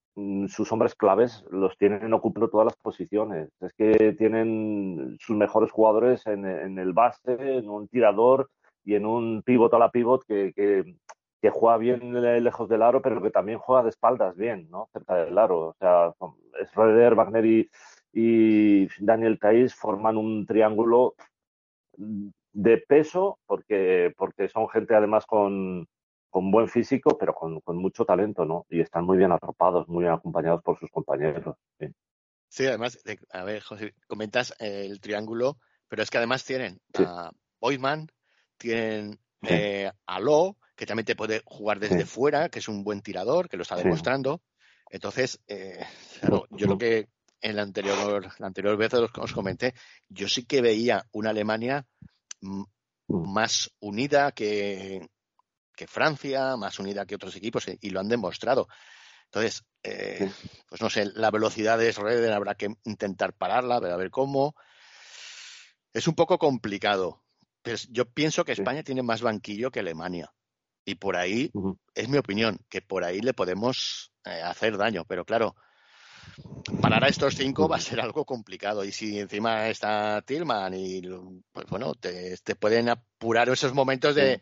sus 0.49 0.73
hombres 0.73 0.95
claves 0.95 1.45
los 1.51 1.77
tienen 1.79 2.13
ocupando 2.13 2.49
todas 2.49 2.67
las 2.67 2.77
posiciones. 2.77 3.51
Es 3.61 3.73
que 3.75 4.15
tienen 4.15 5.17
sus 5.21 5.37
mejores 5.37 5.71
jugadores 5.71 6.27
en, 6.27 6.45
el 6.45 6.93
base, 6.93 7.37
en 7.39 7.69
un 7.69 7.89
tirador 7.89 8.51
y 8.85 8.95
en 8.95 9.07
un 9.07 9.43
pivot 9.43 9.73
a 9.75 9.79
la 9.79 9.91
pivot 9.91 10.25
que, 10.27 10.53
que, 10.55 11.51
juega 11.51 11.79
bien 11.79 12.21
lejos 12.43 12.69
del 12.69 12.83
aro, 12.83 13.01
pero 13.01 13.23
que 13.23 13.31
también 13.31 13.59
juega 13.59 13.83
de 13.83 13.91
espaldas 13.91 14.37
bien, 14.37 14.69
¿no? 14.71 14.89
Cerca 14.93 15.25
del 15.25 15.39
aro. 15.39 15.69
O 15.69 15.77
sea, 15.79 16.13
Schroeder, 16.67 17.15
Wagner 17.15 17.47
y, 17.47 17.71
y 18.13 18.89
Daniel 19.01 19.39
Thais 19.39 19.75
forman 19.75 20.17
un 20.17 20.47
triángulo 20.47 21.15
de 22.53 22.79
peso, 22.79 23.39
porque, 23.47 24.13
porque 24.17 24.49
son 24.49 24.69
gente 24.69 24.95
además 24.95 25.27
con, 25.27 25.87
con 26.31 26.51
buen 26.51 26.69
físico, 26.69 27.17
pero 27.19 27.35
con, 27.35 27.61
con, 27.61 27.77
mucho 27.77 28.05
talento, 28.05 28.45
¿no? 28.45 28.67
Y 28.69 28.81
están 28.81 29.05
muy 29.05 29.17
bien 29.17 29.33
atropados, 29.33 29.89
muy 29.89 30.05
bien 30.05 30.15
acompañados 30.15 30.63
por 30.63 30.79
sus 30.79 30.91
compañeros. 30.91 31.57
Sí, 32.49 32.67
además, 32.67 32.99
a 33.31 33.45
ver, 33.45 33.63
José, 33.63 33.95
comentas 34.07 34.55
el 34.59 35.01
triángulo, 35.01 35.59
pero 35.89 36.03
es 36.03 36.11
que 36.11 36.19
además 36.19 36.45
tienen 36.45 36.81
a 36.95 37.31
Boydman, 37.61 38.09
tienen 38.57 39.19
eh, 39.43 39.91
a 40.07 40.21
Lo, 40.21 40.57
que 40.75 40.87
también 40.87 41.07
te 41.07 41.17
puede 41.17 41.43
jugar 41.45 41.79
desde 41.79 42.07
fuera, 42.07 42.49
que 42.49 42.59
es 42.59 42.69
un 42.69 42.85
buen 42.85 43.03
tirador, 43.03 43.49
que 43.49 43.57
lo 43.57 43.63
está 43.63 43.77
demostrando. 43.77 44.43
Entonces, 44.91 45.41
eh, 45.47 45.85
yo 46.51 46.67
lo 46.67 46.79
que 46.79 47.09
en 47.41 47.57
la 47.57 47.63
anterior, 47.63 48.29
la 48.39 48.47
anterior 48.47 48.77
vez 48.77 48.93
os 48.95 49.33
comenté, 49.33 49.75
yo 50.09 50.29
sí 50.29 50.45
que 50.45 50.63
veía 50.63 51.05
una 51.13 51.31
Alemania 51.31 51.87
Mm. 52.41 52.65
más 53.09 53.71
unida 53.81 54.33
que, 54.33 55.09
que, 55.79 55.87
Francia, 55.87 56.57
más 56.57 56.79
unida 56.81 57.07
que 57.07 57.15
otros 57.15 57.37
equipos, 57.37 57.69
eh, 57.69 57.79
y 57.81 57.91
lo 57.91 58.01
han 58.01 58.09
demostrado. 58.09 58.69
Entonces, 59.27 59.65
eh, 59.85 60.29
pues 60.69 60.81
no 60.81 60.91
sé, 60.91 61.07
la 61.15 61.31
velocidad 61.31 61.79
de 61.79 61.93
Schroeder 61.93 62.33
habrá 62.33 62.57
que 62.57 62.75
intentar 62.85 63.33
pararla, 63.33 63.77
a 63.77 63.97
ver 63.97 64.11
cómo. 64.11 64.57
Es 65.93 66.09
un 66.09 66.15
poco 66.15 66.39
complicado. 66.39 67.23
Pero 67.63 67.77
yo 67.91 68.11
pienso 68.11 68.45
que 68.45 68.53
España 68.53 68.83
tiene 68.83 69.03
más 69.03 69.23
banquillo 69.23 69.71
que 69.71 69.81
Alemania. 69.81 70.33
Y 70.85 70.97
por 70.97 71.17
ahí, 71.17 71.53
es 71.95 72.09
mi 72.09 72.19
opinión, 72.19 72.59
que 72.69 72.81
por 72.81 73.05
ahí 73.05 73.21
le 73.21 73.35
podemos 73.35 74.13
eh, 74.25 74.41
hacer 74.43 74.79
daño. 74.79 75.05
Pero 75.05 75.25
claro, 75.25 75.55
parar 76.81 77.05
a 77.05 77.09
estos 77.09 77.37
cinco 77.37 77.69
va 77.69 77.77
a 77.77 77.81
ser 77.81 78.01
algo 78.01 78.25
complicado. 78.25 78.85
Y 78.85 78.93
si 78.93 79.19
encima 79.21 79.69
está 79.69 80.23
Tillman 80.23 80.75
y 80.75 81.03
pues 81.53 81.67
bueno, 81.69 81.95
te, 81.95 82.37
pueden 82.59 82.89
apurar 82.89 83.49
esos 83.51 83.75
momentos 83.75 84.15
de, 84.15 84.41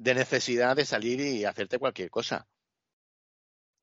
necesidad 0.00 0.76
de 0.76 0.84
salir 0.84 1.20
y 1.20 1.44
hacerte 1.44 1.78
cualquier 1.78 2.10
cosa. 2.10 2.46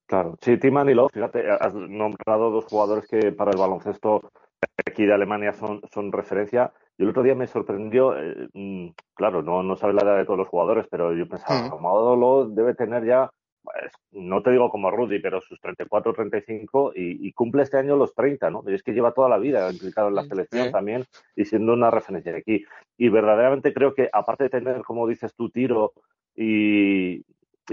Claro, 0.08 0.38
sí, 0.42 0.58
y 0.62 0.94
Love, 0.94 1.12
fíjate, 1.14 1.50
has 1.52 1.74
nombrado 1.74 2.50
dos 2.50 2.66
jugadores 2.66 3.06
que 3.08 3.34
para 3.34 3.52
el 3.52 3.58
baloncesto 3.58 4.32
aquí 4.86 5.06
de 5.06 5.14
Alemania 5.14 5.54
son, 5.54 5.82
son 5.92 6.12
referencia. 6.12 6.72
Y 6.98 7.04
el 7.04 7.10
otro 7.10 7.24
día 7.24 7.36
me 7.36 7.46
sorprendió, 7.46 8.18
eh, 8.18 8.48
mm, 8.54 8.88
claro, 9.14 9.44
no, 9.44 9.62
no 9.64 9.76
sabe 9.76 9.94
la 9.94 10.04
edad 10.04 10.18
de 10.18 10.26
todos 10.26 10.40
los 10.40 10.48
jugadores, 10.48 10.88
pero 10.90 11.14
yo 11.14 11.28
pensaba, 11.28 11.68
mm. 11.68 12.56
debe 12.56 12.74
tener 12.74 13.06
ya 13.06 13.30
no 14.12 14.42
te 14.42 14.52
digo 14.52 14.70
como 14.70 14.92
Rudy, 14.92 15.20
pero 15.20 15.42
sus 15.42 15.60
34, 15.60 16.14
35 16.14 16.94
y, 16.96 17.28
y 17.28 17.34
cumple 17.34 17.64
este 17.64 17.78
año 17.78 17.96
los 17.96 18.14
30, 18.14 18.50
¿no? 18.50 18.64
Y 18.68 18.74
es 18.74 18.84
que 18.84 18.94
lleva 18.94 19.14
toda 19.14 19.30
la 19.30 19.38
vida 19.38 19.72
implicado 19.72 20.08
en 20.10 20.16
la 20.16 20.24
selección 20.24 20.72
también 20.72 21.06
y 21.36 21.46
siendo 21.46 21.74
una 21.74 21.92
referencia 21.92 22.32
de 22.32 22.40
aquí. 22.40 22.66
Y 22.98 23.10
verdaderamente 23.10 23.74
creo 23.74 23.94
que, 23.94 24.10
aparte 24.12 24.46
de 24.46 24.50
tener, 24.50 24.82
como 24.82 25.08
dices 25.08 25.34
tu 25.36 25.50
tiro 25.50 25.94
y, 26.36 27.24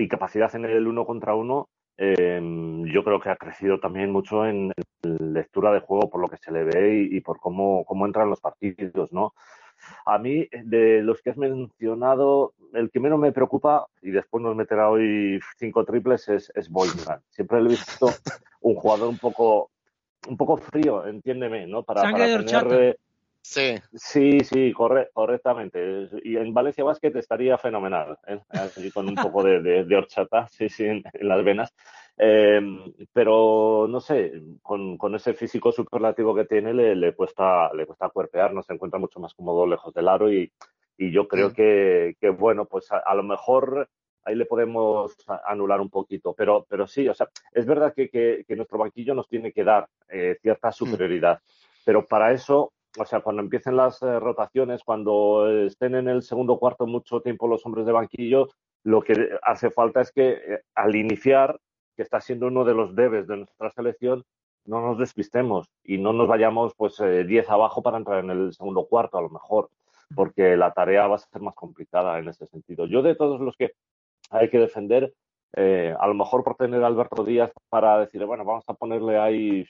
capacidad 0.09 0.55
en 0.55 0.65
el 0.65 0.87
uno 0.87 1.07
contra 1.07 1.35
uno, 1.35 1.69
em, 1.97 2.85
yo 2.87 3.05
creo 3.05 3.21
que 3.21 3.31
ha 3.31 3.37
crecido 3.37 3.79
también 3.81 4.11
mucho 4.11 4.47
en, 4.47 4.73
lectura 5.03 5.73
de 5.73 5.81
juego 5.81 6.11
por 6.11 6.21
lo 6.21 6.29
que 6.29 6.39
se 6.39 6.51
le 6.51 6.65
ve 6.65 7.07
y, 7.11 7.17
y 7.17 7.21
por 7.21 7.39
cómo, 7.39 7.85
cómo 7.85 8.07
entran 8.07 8.31
los 8.31 8.41
partidos, 8.41 9.13
¿no? 9.13 9.35
A 10.07 10.19
mí, 10.19 10.49
de 10.65 11.03
los 11.03 11.21
que 11.23 11.31
has 11.31 11.37
mencionado, 11.37 12.53
el 12.73 12.91
que 12.91 13.01
menos 13.01 13.19
me 13.19 13.33
preocupa, 13.33 13.87
y 14.03 14.11
después 14.11 14.43
nos 14.43 14.57
meterá 14.57 14.91
hoy 14.91 15.41
cinco 15.59 15.85
triples, 15.85 16.29
es, 16.29 16.53
es 16.55 16.71
Siempre 17.31 17.61
le 17.61 17.67
he 17.67 17.71
visto 17.71 18.11
un 18.61 18.75
jugador 18.75 19.09
un 19.09 19.19
poco, 19.19 19.71
un 20.29 20.37
poco 20.37 20.57
frío, 20.57 21.07
entiéndeme, 21.07 21.67
¿no? 21.67 21.83
Para, 21.83 22.03
para 22.03 22.45
tener, 22.45 22.99
Sí. 23.45 23.75
Sí, 23.93 24.41
sí, 24.41 24.73
correctamente. 24.73 26.09
Y 26.25 26.37
en 26.37 26.55
Valencia 26.55 26.83
Basket 26.83 27.13
estaría 27.15 27.59
fenomenal, 27.59 28.19
¿eh? 28.27 28.41
con 28.93 29.07
un 29.07 29.15
poco 29.15 29.43
de, 29.43 29.95
horchata, 29.95 30.49
sí, 30.49 30.71
sí, 30.71 30.85
en, 30.87 31.05
las 31.21 31.45
venas. 31.45 31.75
Em, 32.17 32.93
pero 33.13 33.87
no 33.89 34.01
sé, 34.01 34.41
con, 34.63 35.15
ese 35.17 35.35
físico 35.35 35.73
superlativo 35.73 36.35
que 36.35 36.45
tiene 36.45 36.73
le, 36.73 37.15
cuesta 37.15 37.73
le 37.75 37.87
cuesta 37.87 38.09
cuerpear, 38.09 38.55
no 38.55 38.63
se 38.63 38.73
encuentra 38.73 39.01
mucho 39.01 39.19
más 39.19 39.35
cómodo 39.35 39.67
lejos 39.67 39.93
del 39.93 40.09
aro 40.09 40.33
y, 40.33 40.53
yo 40.97 41.27
creo 41.27 41.51
mm. 41.51 41.53
que, 41.53 42.37
bueno, 42.39 42.67
pues 42.67 42.89
a, 42.93 43.15
lo 43.15 43.25
mejor 43.25 43.89
ahí 44.23 44.37
le 44.37 44.47
podemos 44.47 45.17
anular 45.45 45.81
un 45.81 45.91
poquito, 45.91 46.35
pero, 46.35 46.65
pero 46.69 46.87
sí, 46.87 47.09
o 47.09 47.15
sea, 47.15 47.29
es 47.51 47.67
verdad 47.67 47.93
que, 47.93 48.45
nuestro 48.51 48.79
banquillo 48.79 49.13
nos 49.13 49.29
tiene 49.29 49.53
que 49.53 49.65
dar 49.65 49.89
eh, 50.09 50.39
cierta 50.41 50.69
mm. 50.69 50.73
superioridad, 50.73 51.41
pero 51.85 52.07
para 52.07 52.33
eso 52.33 52.73
o 52.97 53.05
sea, 53.05 53.21
cuando 53.21 53.43
empiecen 53.43 53.77
las 53.77 54.01
eh, 54.03 54.21
rotaciones, 54.21 54.85
cuando 54.85 55.51
estén 55.67 55.95
en 55.95 56.09
el 56.09 56.23
segundo 56.23 56.59
cuarto 56.59 56.87
mucho 56.87 57.21
tiempo 57.21 57.49
los 57.49 57.65
hombres 57.67 57.87
de 57.87 57.93
banquillo, 57.93 58.49
lo 58.85 59.03
que 59.03 59.31
hace 59.43 59.71
falta 59.71 60.01
es 60.01 60.13
que 60.13 60.31
eh, 60.31 60.63
al 60.75 60.95
iniciar, 60.95 61.59
que 61.95 62.03
está 62.03 62.21
siendo 62.21 62.47
uno 62.47 62.65
de 62.65 62.75
los 62.75 62.95
debes 62.95 63.27
de 63.27 63.39
nuestra 63.39 63.71
selección, 63.71 64.25
no 64.67 64.81
nos 64.81 64.99
despistemos 64.99 65.69
y 65.83 65.99
no 65.99 66.13
nos 66.13 66.29
vayamos 66.29 66.75
pues 66.77 66.97
10 66.99 67.29
eh, 67.29 67.45
abajo 67.49 67.83
para 67.83 67.99
entrar 67.99 68.25
en 68.25 68.31
el 68.31 68.55
segundo 68.55 68.87
cuarto 68.87 69.19
a 69.19 69.23
lo 69.23 69.29
mejor, 69.29 69.71
porque 70.15 70.57
la 70.57 70.73
tarea 70.73 71.07
va 71.07 71.17
a 71.17 71.19
ser 71.19 71.43
más 71.43 71.55
complicada 71.55 72.19
en 72.19 72.29
ese 72.29 72.47
sentido. 72.47 72.87
Yo 72.87 73.03
de 73.03 73.15
todos 73.15 73.41
los 73.41 73.57
que 73.57 73.73
hay 74.31 74.49
que 74.49 74.59
defender, 74.59 75.13
eh, 75.57 75.95
a 75.99 76.07
lo 76.09 76.15
mejor 76.15 76.43
por 76.43 76.57
tener 76.57 76.83
a 76.83 76.87
Alberto 76.87 77.23
Díaz 77.23 77.53
para 77.69 78.01
decir, 78.01 78.25
bueno, 78.25 78.45
vamos 78.45 78.65
a 78.67 78.75
ponerle 78.75 79.19
ahí 79.19 79.65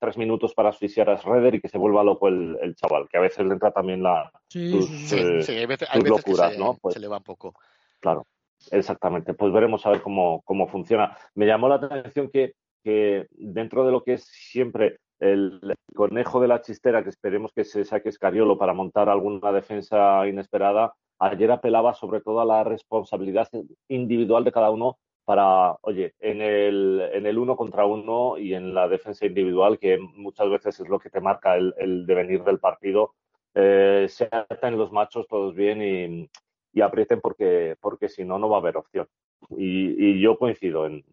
tres 0.00 0.18
minutos 0.18 0.54
para 0.54 0.70
asfixiar 0.70 1.10
a 1.10 1.18
Schroeder 1.18 1.54
y 1.54 1.60
que 1.60 1.68
se 1.68 1.78
vuelva 1.78 2.02
loco 2.02 2.28
el, 2.28 2.74
chaval, 2.74 3.08
que 3.08 3.18
a 3.18 3.20
veces 3.20 3.46
le 3.46 3.52
entra 3.52 3.70
también 3.70 4.02
la 4.02 4.32
sí, 4.48 4.82
sí, 4.82 5.52
hay 5.52 5.66
veces, 5.66 5.88
locuras, 6.04 6.54
se, 6.54 6.58
¿no? 6.58 6.76
Pues, 6.80 6.94
se 6.94 7.00
le 7.00 7.06
va 7.06 7.18
un 7.18 7.22
poco. 7.22 7.54
Claro, 8.00 8.26
exactamente. 8.70 9.34
Pues 9.34 9.52
veremos 9.52 9.84
a 9.86 9.90
ver 9.90 10.02
cómo, 10.02 10.42
cómo 10.44 10.68
funciona. 10.68 11.16
Me 11.34 11.46
llamó 11.46 11.68
la 11.68 11.76
atención 11.76 12.30
que, 12.30 12.54
que 12.82 13.26
dentro 13.30 13.84
de 13.84 13.92
lo 13.92 14.02
que 14.02 14.14
es 14.14 14.24
siempre 14.24 14.98
el, 15.20 15.74
conejo 15.94 16.40
de 16.40 16.48
la 16.48 16.62
chistera, 16.62 17.02
que 17.02 17.10
esperemos 17.10 17.52
que 17.52 17.64
se 17.64 17.84
saque 17.84 18.08
Escariolo 18.08 18.58
para 18.58 18.74
montar 18.74 19.08
alguna 19.08 19.52
defensa 19.52 20.26
inesperada, 20.26 20.94
ayer 21.18 21.50
apelaba 21.50 21.94
sobre 21.94 22.20
todo 22.20 22.40
a 22.40 22.44
la 22.44 22.64
responsabilidad 22.64 23.48
individual 23.88 24.44
de 24.44 24.52
cada 24.52 24.70
uno 24.70 24.98
para, 25.24 25.76
oye, 25.82 26.14
en 26.20 26.40
el, 26.40 27.10
en 27.12 27.26
el 27.26 27.36
uno 27.36 27.56
contra 27.56 27.84
uno 27.84 28.38
y 28.38 28.54
en 28.54 28.74
la 28.74 28.88
defensa 28.88 29.26
individual, 29.26 29.78
que 29.78 29.98
muchas 29.98 30.48
veces 30.48 30.80
es 30.80 30.88
lo 30.88 30.98
que 30.98 31.10
te 31.10 31.20
marca 31.20 31.56
el, 31.56 32.06
devenir 32.06 32.44
del 32.44 32.58
partido, 32.58 33.14
eh, 33.54 34.06
se 34.08 34.28
atan 34.30 34.78
los 34.78 34.90
machos 34.92 35.26
todos 35.28 35.54
bien 35.54 35.82
y, 35.82 36.30
y, 36.72 36.80
aprieten 36.80 37.20
porque, 37.20 37.76
porque 37.80 38.08
si 38.08 38.24
no, 38.24 38.38
no 38.38 38.48
va 38.48 38.56
a 38.56 38.60
haber 38.60 38.76
opción. 38.76 39.06
Y, 39.50 40.20
yo 40.20 40.38
coincido 40.38 40.86
en, 40.86 41.04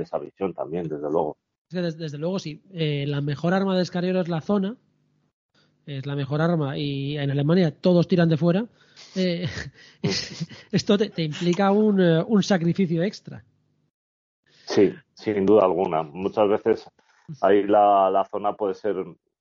esa 0.00 0.18
visión 0.18 0.54
también, 0.54 0.88
desde 0.88 1.10
luego. 1.10 1.36
Desde, 1.70 2.18
luego, 2.18 2.38
sí. 2.38 2.62
Eh, 2.72 3.06
la 3.06 3.20
mejor 3.20 3.54
arma 3.54 3.76
de 3.76 3.82
Escariolo 3.82 4.20
es 4.20 4.28
la 4.28 4.40
zona. 4.40 4.76
Es 5.86 6.06
la 6.06 6.14
mejor 6.14 6.40
arma. 6.40 6.78
Y 6.78 7.16
en 7.16 7.30
Alemania 7.30 7.70
todos 7.70 8.06
tiran 8.06 8.28
de 8.28 8.36
fuera. 8.36 8.66
Eh, 9.16 9.46
esto 10.72 10.98
te, 10.98 11.10
te 11.10 11.22
implica 11.22 11.72
un, 11.72 12.00
un 12.00 12.42
sacrificio 12.42 13.02
extra. 13.02 13.44
Sí, 14.66 14.94
sin 15.14 15.44
duda 15.46 15.64
alguna. 15.64 16.02
Muchas 16.02 16.48
veces 16.48 16.90
ahí 17.40 17.64
la, 17.64 18.26
zona 18.30 18.54
puede 18.54 18.74
ser 18.74 18.96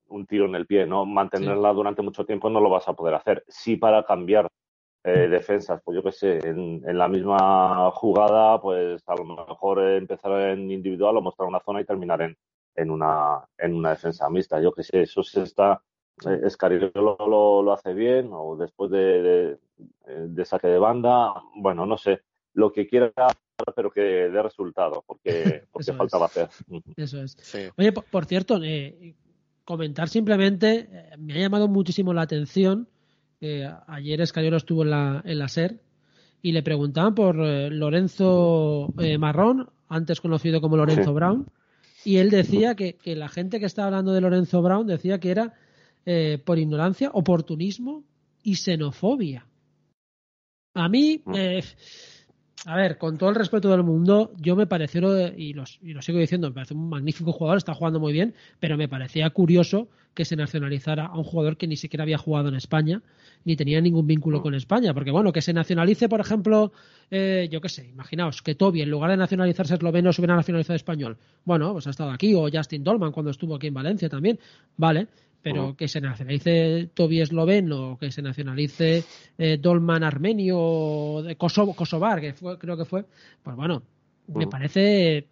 un 0.07 0.25
tiro 0.25 0.45
en 0.45 0.55
el 0.55 0.65
pie, 0.65 0.85
¿no? 0.85 1.05
Mantenerla 1.05 1.73
durante 1.73 2.01
mucho 2.01 2.25
tiempo 2.25 2.49
no 2.49 2.59
lo 2.59 2.69
vas 2.69 2.87
a 2.87 2.93
poder 2.93 3.15
hacer. 3.15 3.43
Sí 3.47 3.77
para 3.77 4.03
cambiar 4.03 4.47
eh, 5.03 5.27
defensas, 5.27 5.81
pues 5.83 5.95
yo 5.95 6.03
qué 6.03 6.11
sé, 6.11 6.39
en, 6.47 6.97
la 6.97 7.07
misma 7.07 7.89
jugada, 7.91 8.59
pues 8.61 9.01
a 9.07 9.15
lo 9.15 9.25
mejor 9.25 9.81
empezar 9.81 10.31
en 10.51 10.71
individual 10.71 11.17
o 11.17 11.21
mostrar 11.21 11.47
una 11.47 11.59
zona 11.59 11.81
y 11.81 11.85
terminar 11.85 12.21
en, 12.21 12.37
en, 12.75 12.91
una, 12.91 13.43
en 13.57 13.75
una 13.75 13.91
defensa 13.91 14.29
mixta. 14.29 14.61
Yo 14.61 14.71
qué 14.71 14.83
sé, 14.83 15.01
eso 15.01 15.23
se 15.23 15.43
está... 15.43 15.81
Eh, 16.27 16.91
lo, 16.93 17.63
lo, 17.63 17.73
hace 17.73 17.93
bien 17.93 18.29
o 18.31 18.55
después 18.55 18.91
de, 18.91 19.57
de 20.05 20.45
saque 20.45 20.67
de 20.67 20.77
banda, 20.77 21.33
bueno, 21.55 21.87
no 21.87 21.97
sé, 21.97 22.21
lo 22.53 22.71
que 22.71 22.85
quiera 22.85 23.11
pero 23.75 23.91
que 23.91 24.01
dé 24.01 24.41
resultado, 24.41 25.03
porque, 25.05 25.63
porque 25.71 25.93
faltaba 25.93 26.25
hacer. 26.25 26.49
Eso 26.95 27.21
es. 27.21 27.37
Oye, 27.77 27.91
por, 27.91 28.25
cierto, 28.25 28.59
eh, 28.63 29.15
comentar 29.63 30.09
simplemente, 30.09 30.89
eh, 30.91 31.17
me 31.17 31.33
ha 31.33 31.37
llamado 31.37 31.67
muchísimo 31.67 32.13
la 32.13 32.23
atención, 32.23 32.87
ayer 33.87 34.21
Escayolo 34.21 34.57
estuvo 34.57 34.83
en 34.83 34.91
la, 34.91 35.21
en 35.25 35.39
la 35.39 35.47
SER 35.47 35.79
y 36.41 36.51
le 36.51 36.63
preguntaban 36.63 37.15
por 37.15 37.39
eh, 37.39 37.69
Lorenzo 37.69 38.93
eh, 38.99 39.17
Marrón, 39.17 39.69
antes 39.89 40.21
conocido 40.21 40.61
como 40.61 40.77
Lorenzo 40.77 41.13
Brown, 41.13 41.47
y 42.03 42.17
él 42.17 42.29
decía 42.29 42.75
que, 42.75 42.95
que, 42.95 43.15
la 43.15 43.29
gente 43.29 43.59
que 43.59 43.65
estaba 43.65 43.87
hablando 43.87 44.13
de 44.13 44.21
Lorenzo 44.21 44.61
Brown 44.61 44.87
decía 44.87 45.19
que 45.19 45.31
era 45.31 45.53
eh, 46.05 46.41
por 46.43 46.57
ignorancia, 46.57 47.11
oportunismo 47.13 48.03
y 48.41 48.55
xenofobia. 48.55 49.45
A 50.73 50.89
mí, 50.89 51.21
mm. 51.23 51.35
eh, 51.35 51.63
a 52.65 52.75
ver, 52.75 52.97
con 52.97 53.17
todo 53.17 53.29
el 53.29 53.35
respeto 53.35 53.69
del 53.69 53.83
mundo, 53.83 54.31
yo 54.37 54.55
me 54.55 54.65
pareció, 54.65 55.27
y, 55.35 55.53
los, 55.53 55.77
y 55.81 55.93
lo 55.93 56.01
sigo 56.01 56.17
diciendo, 56.17 56.47
me 56.47 56.55
parece 56.55 56.73
un 56.73 56.89
magnífico 56.89 57.31
jugador, 57.31 57.57
está 57.57 57.75
jugando 57.75 57.99
muy 57.99 58.13
bien, 58.13 58.33
pero 58.59 58.77
me 58.77 58.87
parecía 58.87 59.29
curioso 59.29 59.89
que 60.13 60.25
se 60.25 60.35
nacionalizara 60.35 61.05
a 61.05 61.17
un 61.17 61.23
jugador 61.23 61.57
que 61.57 61.67
ni 61.67 61.77
siquiera 61.77 62.03
había 62.03 62.17
jugado 62.17 62.49
en 62.49 62.55
España, 62.55 63.01
ni 63.45 63.55
tenía 63.55 63.79
ningún 63.79 64.07
vínculo 64.07 64.39
mm. 64.39 64.41
con 64.41 64.55
España. 64.55 64.93
Porque, 64.93 65.11
bueno, 65.11 65.31
que 65.31 65.41
se 65.41 65.53
nacionalice, 65.53 66.09
por 66.09 66.19
ejemplo, 66.19 66.71
eh, 67.09 67.47
yo 67.51 67.61
qué 67.61 67.69
sé, 67.69 67.87
imaginaos 67.87 68.41
que 68.41 68.55
Toby, 68.55 68.81
en 68.81 68.89
lugar 68.89 69.11
de 69.11 69.17
nacionalizarse 69.17 69.75
esloveno, 69.75 70.11
se 70.11 70.21
hubiera 70.21 70.35
nacionalizado 70.35 70.75
español. 70.75 71.17
Bueno, 71.45 71.73
pues 71.73 71.87
ha 71.87 71.91
estado 71.91 72.11
aquí, 72.11 72.33
o 72.33 72.49
Justin 72.51 72.83
Dolman 72.83 73.11
cuando 73.11 73.31
estuvo 73.31 73.55
aquí 73.55 73.67
en 73.67 73.73
Valencia 73.73 74.09
también, 74.09 74.39
vale 74.77 75.07
pero 75.41 75.75
que 75.75 75.87
se 75.87 76.01
nacionalice 76.01 76.89
Toby 76.93 77.21
esloveno, 77.21 77.97
que 77.99 78.11
se 78.11 78.21
nacionalice 78.21 79.03
eh, 79.37 79.57
Dolman 79.59 80.03
armenio, 80.03 81.23
de 81.23 81.35
Kosovo, 81.35 81.73
Kosovar, 81.73 82.21
que 82.21 82.33
fue, 82.33 82.57
creo 82.59 82.77
que 82.77 82.85
fue, 82.85 83.05
pues 83.41 83.55
bueno, 83.55 83.81
me 84.27 84.47
parece 84.47 85.27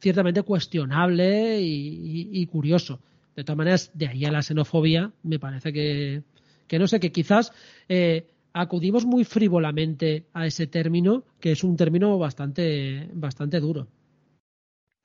ciertamente 0.00 0.42
cuestionable 0.42 1.58
y, 1.60 2.46
curioso. 2.46 3.00
De 3.38 3.44
todas 3.44 3.56
maneras, 3.56 3.92
de 3.94 4.08
ahí 4.08 4.24
a 4.24 4.32
la 4.32 4.42
xenofobia, 4.42 5.12
me 5.22 5.38
parece 5.38 5.72
que, 5.72 6.24
que 6.66 6.76
no 6.76 6.88
sé, 6.88 6.98
que 6.98 7.12
quizás 7.12 7.52
eh, 7.88 8.26
acudimos 8.52 9.06
muy 9.06 9.22
frívolamente 9.22 10.24
a 10.32 10.44
ese 10.44 10.66
término, 10.66 11.22
que 11.38 11.52
es 11.52 11.62
un 11.62 11.76
término 11.76 12.18
bastante, 12.18 13.08
bastante 13.12 13.60
duro. 13.60 13.86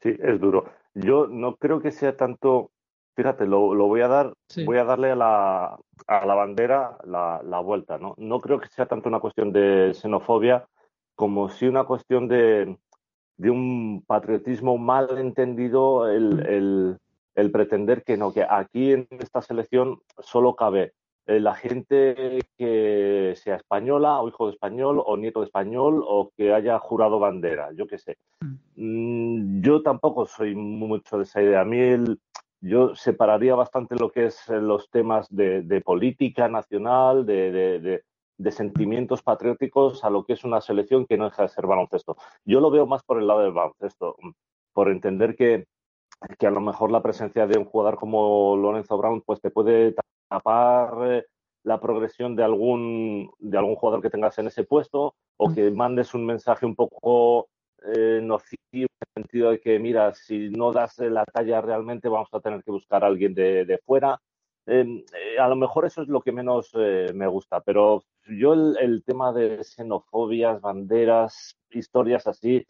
Sí, 0.02 0.10
es 0.18 0.42
duro. 0.42 0.66
Yo 0.96 1.28
no 1.28 1.58
creo 1.58 1.80
que 1.80 1.92
sea 1.92 2.18
tanto 2.18 2.72
Fíjate, 3.16 3.46
lo, 3.46 3.76
lo 3.76 3.86
voy 3.86 4.02
a 4.02 4.08
dar, 4.08 4.34
voy 4.66 4.78
a 4.80 4.84
darle 4.84 5.12
a 5.12 5.16
la, 5.16 5.80
a 6.08 6.26
la 6.26 6.34
bandera 6.34 6.98
la, 7.06 7.40
la, 7.44 7.60
vuelta, 7.60 8.00
¿no? 8.00 8.16
No 8.18 8.42
creo 8.42 8.60
que 8.60 8.68
sea 8.70 8.88
tanto 8.88 9.08
una 9.08 9.20
cuestión 9.20 9.54
de 9.54 9.94
xenofobia 9.94 10.66
como 11.14 11.50
si 11.50 11.68
una 11.68 11.84
cuestión 11.84 12.28
de, 12.28 12.76
de 13.38 13.50
un 13.52 14.04
patriotismo 14.08 14.80
mal 14.80 15.16
entendido, 15.20 16.10
el, 16.10 16.38
mm. 16.38 16.40
el, 16.40 16.98
el, 17.36 17.52
pretender 17.52 18.04
que 18.04 18.18
no, 18.18 18.34
que 18.34 18.46
aquí 18.48 18.94
en 18.94 19.08
esta 19.20 19.42
selección 19.42 20.02
solo 20.20 20.56
cabe 20.56 20.94
eh, 21.26 21.40
la 21.40 21.56
gente 21.56 22.42
que 22.58 23.34
sea 23.38 23.56
española 23.56 24.20
o 24.20 24.28
hijo 24.28 24.48
de 24.48 24.54
español 24.54 25.02
o 25.06 25.16
nieto 25.18 25.40
de 25.40 25.46
español 25.46 26.04
o 26.06 26.32
que 26.36 26.54
haya 26.54 26.78
jurado 26.80 27.20
bandera, 27.20 27.72
yo 27.74 27.88
qué 27.88 27.98
sé. 27.98 28.18
Mm. 28.42 28.56
Mm, 28.76 29.62
yo 29.62 29.82
tampoco 29.82 30.26
soy 30.26 30.56
mucho 30.56 31.18
de 31.18 31.24
esa 31.24 31.42
idea. 31.42 31.62
A 31.62 31.66
mí 31.66 31.80
el, 31.80 32.20
yo 32.64 32.96
separaría 32.96 33.56
bastante 33.56 33.96
lo 33.96 34.10
que 34.10 34.28
es 34.28 34.50
eh, 34.50 34.60
los 34.60 34.90
temas 34.90 35.28
de, 35.30 35.82
política 35.84 36.48
nacional, 36.48 37.26
de, 37.26 38.04
sentimientos 38.52 39.22
patrióticos, 39.22 40.04
a 40.06 40.10
lo 40.10 40.24
que 40.24 40.34
es 40.34 40.46
una 40.46 40.62
selección 40.62 41.06
que 41.06 41.18
no 41.18 41.26
deja 41.26 41.44
de 41.44 41.50
ser 41.50 41.68
baloncesto. 41.68 42.16
Yo 42.46 42.62
lo 42.62 42.72
veo 42.72 42.86
más 42.86 43.04
por 43.04 43.20
el 43.20 43.28
lado 43.28 43.42
del 43.42 43.52
baloncesto, 43.52 44.16
por 44.72 44.90
entender 44.90 45.36
que, 45.36 45.66
que 46.38 46.48
a 46.48 46.52
lo 46.52 46.62
mejor 46.62 46.92
la 46.92 47.02
presencia 47.02 47.48
de 47.48 47.58
un 47.58 47.66
jugador 47.66 47.98
como 47.98 48.56
Lorenzo 48.58 48.98
Brown 48.98 49.22
pues 49.22 49.42
te 49.42 49.52
puede 49.52 49.96
tapar 50.30 50.94
eh, 51.12 51.26
la 51.64 51.80
progresión 51.80 52.36
de 52.36 52.44
algún, 52.44 53.32
de 53.40 53.58
algún 53.58 53.76
jugador 53.76 54.02
que 54.02 54.10
tengas 54.10 54.38
en 54.40 54.48
ese 54.48 54.64
puesto 54.64 55.16
o 55.38 55.54
que 55.54 55.72
mandes 55.72 56.14
un 56.14 56.26
mensaje 56.26 56.66
un 56.66 56.76
poco 56.76 57.48
eh, 57.86 58.20
nocivo 58.22 58.58
en 58.74 59.08
el 59.16 59.24
sentido 59.24 59.52
de 59.52 59.60
que, 59.60 59.80
mira, 59.80 60.14
si 60.14 60.50
no 60.50 60.72
das 60.72 61.00
la 61.00 61.26
talla 61.26 61.62
realmente 61.62 62.10
vamos 62.10 62.30
a 62.32 62.40
tener 62.40 62.64
que 62.64 62.72
buscar 62.72 63.04
a 63.04 63.08
alguien 63.08 63.34
de, 63.34 63.66
de 63.66 63.78
fuera. 63.80 64.20
Em, 64.66 65.04
eh, 65.14 65.40
a 65.40 65.48
lo 65.50 65.58
mejor 65.58 65.86
eso 65.86 66.02
es 66.02 66.08
lo 66.08 66.22
que 66.22 66.32
menos 66.32 66.72
eh, 66.76 67.12
me 67.14 67.28
gusta, 67.28 67.60
pero 67.60 68.04
yo 68.30 68.54
el, 68.54 68.78
el, 68.80 69.04
tema 69.04 69.34
de 69.34 69.62
xenofobias, 69.64 70.62
banderas, 70.62 71.58
historias 71.72 72.28
así, 72.28 72.66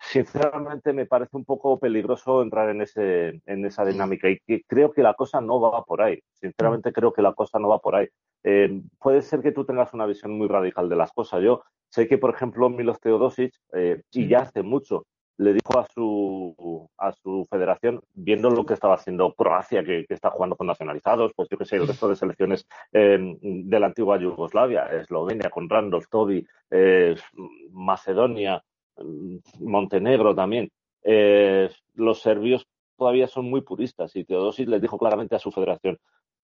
sinceramente 0.00 0.92
me 0.92 1.06
parece 1.06 1.36
un 1.36 1.44
poco 1.44 1.78
peligroso 1.78 2.42
entrar 2.42 2.68
en, 2.70 2.82
ese, 2.82 3.40
en 3.46 3.64
esa 3.64 3.84
dinámica 3.84 4.28
y 4.28 4.38
que 4.46 4.62
creo 4.66 4.92
que 4.92 5.02
la 5.02 5.14
cosa 5.14 5.40
no 5.40 5.60
va 5.60 5.84
por 5.84 6.02
ahí. 6.02 6.20
Sinceramente 6.34 6.92
creo 6.92 7.12
que 7.12 7.22
la 7.22 7.32
cosa 7.32 7.58
no 7.58 7.68
va 7.68 7.78
por 7.78 7.96
ahí. 7.96 8.08
Eh, 8.44 8.82
puede 8.98 9.22
ser 9.22 9.40
que 9.40 9.52
tú 9.52 9.64
tengas 9.64 9.92
una 9.94 10.06
visión 10.06 10.32
muy 10.32 10.48
radical 10.48 10.88
de 10.88 10.96
las 10.96 11.12
cosas. 11.12 11.42
Yo 11.42 11.62
sé 11.88 12.06
que, 12.06 12.18
por 12.18 12.34
ejemplo, 12.34 12.68
Milos 12.68 13.00
Teodosic, 13.00 13.54
eh, 13.72 14.02
y 14.12 14.28
ya 14.28 14.40
hace 14.40 14.62
mucho, 14.62 15.06
le 15.38 15.52
dijo 15.52 15.78
a 15.78 15.86
su, 15.92 16.88
a 16.96 17.12
su 17.12 17.46
federación, 17.50 18.00
viendo 18.14 18.48
lo 18.48 18.64
que 18.64 18.74
estaba 18.74 18.94
haciendo 18.94 19.34
Croacia, 19.34 19.84
que, 19.84 20.06
está 20.08 20.30
jugando 20.30 20.56
con 20.56 20.66
nacionalizados, 20.66 21.32
pues 21.34 21.48
yo 21.50 21.58
que 21.58 21.66
sé, 21.66 21.76
el 21.76 21.86
resto 21.86 22.08
de 22.08 22.16
selecciones 22.16 22.66
eh, 22.92 23.18
de 23.40 23.80
la 23.80 23.86
antigua 23.86 24.18
Yugoslavia, 24.18 24.86
Eslovenia 24.86 25.50
con 25.50 25.68
Randolph, 25.68 26.06
Toby, 26.08 26.46
Macedonia, 27.70 28.62
Montenegro 29.60 30.34
también. 30.34 30.70
Eh, 31.02 31.70
los 31.94 32.20
serbios 32.20 32.66
todavía 32.96 33.28
son 33.28 33.48
muy 33.48 33.60
puristas 33.60 34.16
y 34.16 34.24
Teodosis 34.24 34.66
les 34.66 34.82
dijo 34.82 34.98
claramente 34.98 35.36
a 35.36 35.38
su 35.38 35.52
federación, 35.52 35.98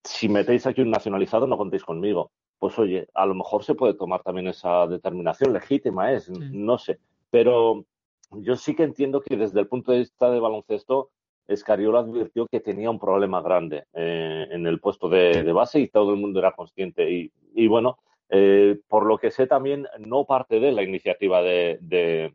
si 0.04 0.28
metéis 0.28 0.66
aquí 0.66 0.82
un 0.82 0.90
nacionalizado 0.90 1.46
no 1.46 1.56
contéis 1.56 1.84
conmigo. 1.84 2.30
Pues 2.58 2.78
oye, 2.78 3.08
a 3.14 3.26
lo 3.26 3.34
mejor 3.34 3.64
se 3.64 3.74
puede 3.74 3.94
tomar 3.94 4.22
también 4.22 4.46
esa 4.46 4.86
determinación, 4.86 5.52
legítima 5.52 6.12
es, 6.12 6.30
no 6.30 6.78
sé. 6.78 7.00
Pero 7.30 7.84
yo 8.30 8.56
sí 8.56 8.74
que 8.76 8.84
entiendo 8.84 9.20
que 9.20 9.36
desde 9.36 9.60
el 9.60 9.66
punto 9.66 9.92
de 9.92 9.98
vista 9.98 10.30
de 10.30 10.38
baloncesto, 10.38 11.10
Escariola 11.48 12.00
advirtió 12.00 12.46
que 12.46 12.60
tenía 12.60 12.88
un 12.88 13.00
problema 13.00 13.42
grande 13.42 13.84
eh, 13.94 14.46
en 14.50 14.66
el 14.66 14.78
puesto 14.78 15.08
de, 15.08 15.50
base 15.52 15.80
y 15.80 15.88
todo 15.88 16.12
el 16.12 16.20
mundo 16.20 16.38
era 16.38 16.52
consciente. 16.52 17.30
Y, 17.54 17.66
bueno, 17.66 17.98
eh, 18.28 18.78
por 18.86 19.06
lo 19.06 19.18
que 19.18 19.32
sé 19.32 19.48
también, 19.48 19.86
no 19.98 20.24
parte 20.24 20.60
de 20.60 20.70
la 20.70 20.84
iniciativa 20.84 21.42
de, 21.42 21.78
de 21.80 22.32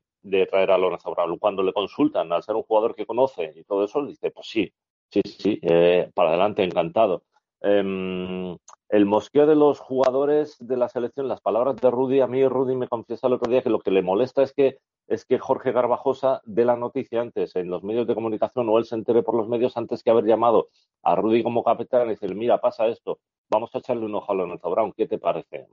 traer 0.50 0.72
a 0.72 0.78
Lorenzo 0.78 1.12
Brown. 1.12 1.38
Cuando 1.38 1.64
le 1.64 1.74
consultan, 1.74 2.32
al 2.32 2.44
ser 2.44 2.56
un 2.56 2.64
jugador 2.64 2.96
que 2.96 3.06
conoce 3.06 3.54
y 3.56 3.64
todo 3.64 3.84
eso, 3.84 4.06
dice, 4.06 4.32
pues 4.32 4.48
sí, 4.48 4.72
sí, 5.10 5.22
sí, 5.26 5.60
eh, 5.62 6.10
para 6.14 6.30
adelante, 6.30 6.64
encantado. 6.64 7.24
Eh, 7.62 8.58
el 8.90 9.06
mosqueo 9.06 9.46
de 9.46 9.56
los 9.56 9.80
jugadores 9.80 10.56
de 10.60 10.78
la 10.78 10.88
selección, 10.88 11.28
las 11.28 11.42
palabras 11.42 11.76
de 11.76 11.92
Rudy, 11.92 12.22
a 12.22 12.28
mí 12.28 12.48
Rudy 12.48 12.76
me 12.76 12.88
confiesa 12.88 13.28
el 13.28 13.34
otro 13.34 13.52
día 13.52 13.62
que 13.62 13.70
lo 13.70 13.80
que 13.80 13.92
le 13.92 14.02
molesta 14.02 14.44
es 14.44 14.54
que 14.54 14.78
es 15.08 15.26
que 15.26 15.40
Jorge 15.40 15.72
Garbajosa 15.72 16.42
dé 16.46 16.66
la 16.66 16.76
noticia 16.76 17.22
antes 17.22 17.56
en 17.56 17.70
los 17.70 17.84
medios 17.84 18.08
de 18.08 18.16
comunicación 18.16 18.68
o 18.70 18.78
él 18.78 18.86
se 18.86 18.96
entere 18.96 19.24
por 19.24 19.36
los 19.36 19.48
medios 19.48 19.78
antes 19.78 20.04
que 20.04 20.10
haber 20.10 20.26
llamado 20.26 20.70
a 21.02 21.16
Rudy 21.16 21.44
como 21.44 21.64
capitán 21.64 22.08
y 22.08 22.10
decir, 22.12 22.36
mira, 22.36 22.60
pasa 22.60 22.88
esto, 22.88 23.20
vamos 23.50 23.74
a 23.74 23.80
echarle 23.80 24.06
un 24.06 24.16
ojo 24.16 24.32
a 24.32 24.36
Lorenzo 24.36 24.70
Brown, 24.70 24.94
¿qué 24.96 25.08
te 25.08 25.18
parece? 25.18 25.68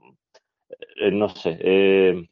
Eh, 0.69 1.11
no 1.11 1.29
sé, 1.29 1.57
eh, 1.59 2.27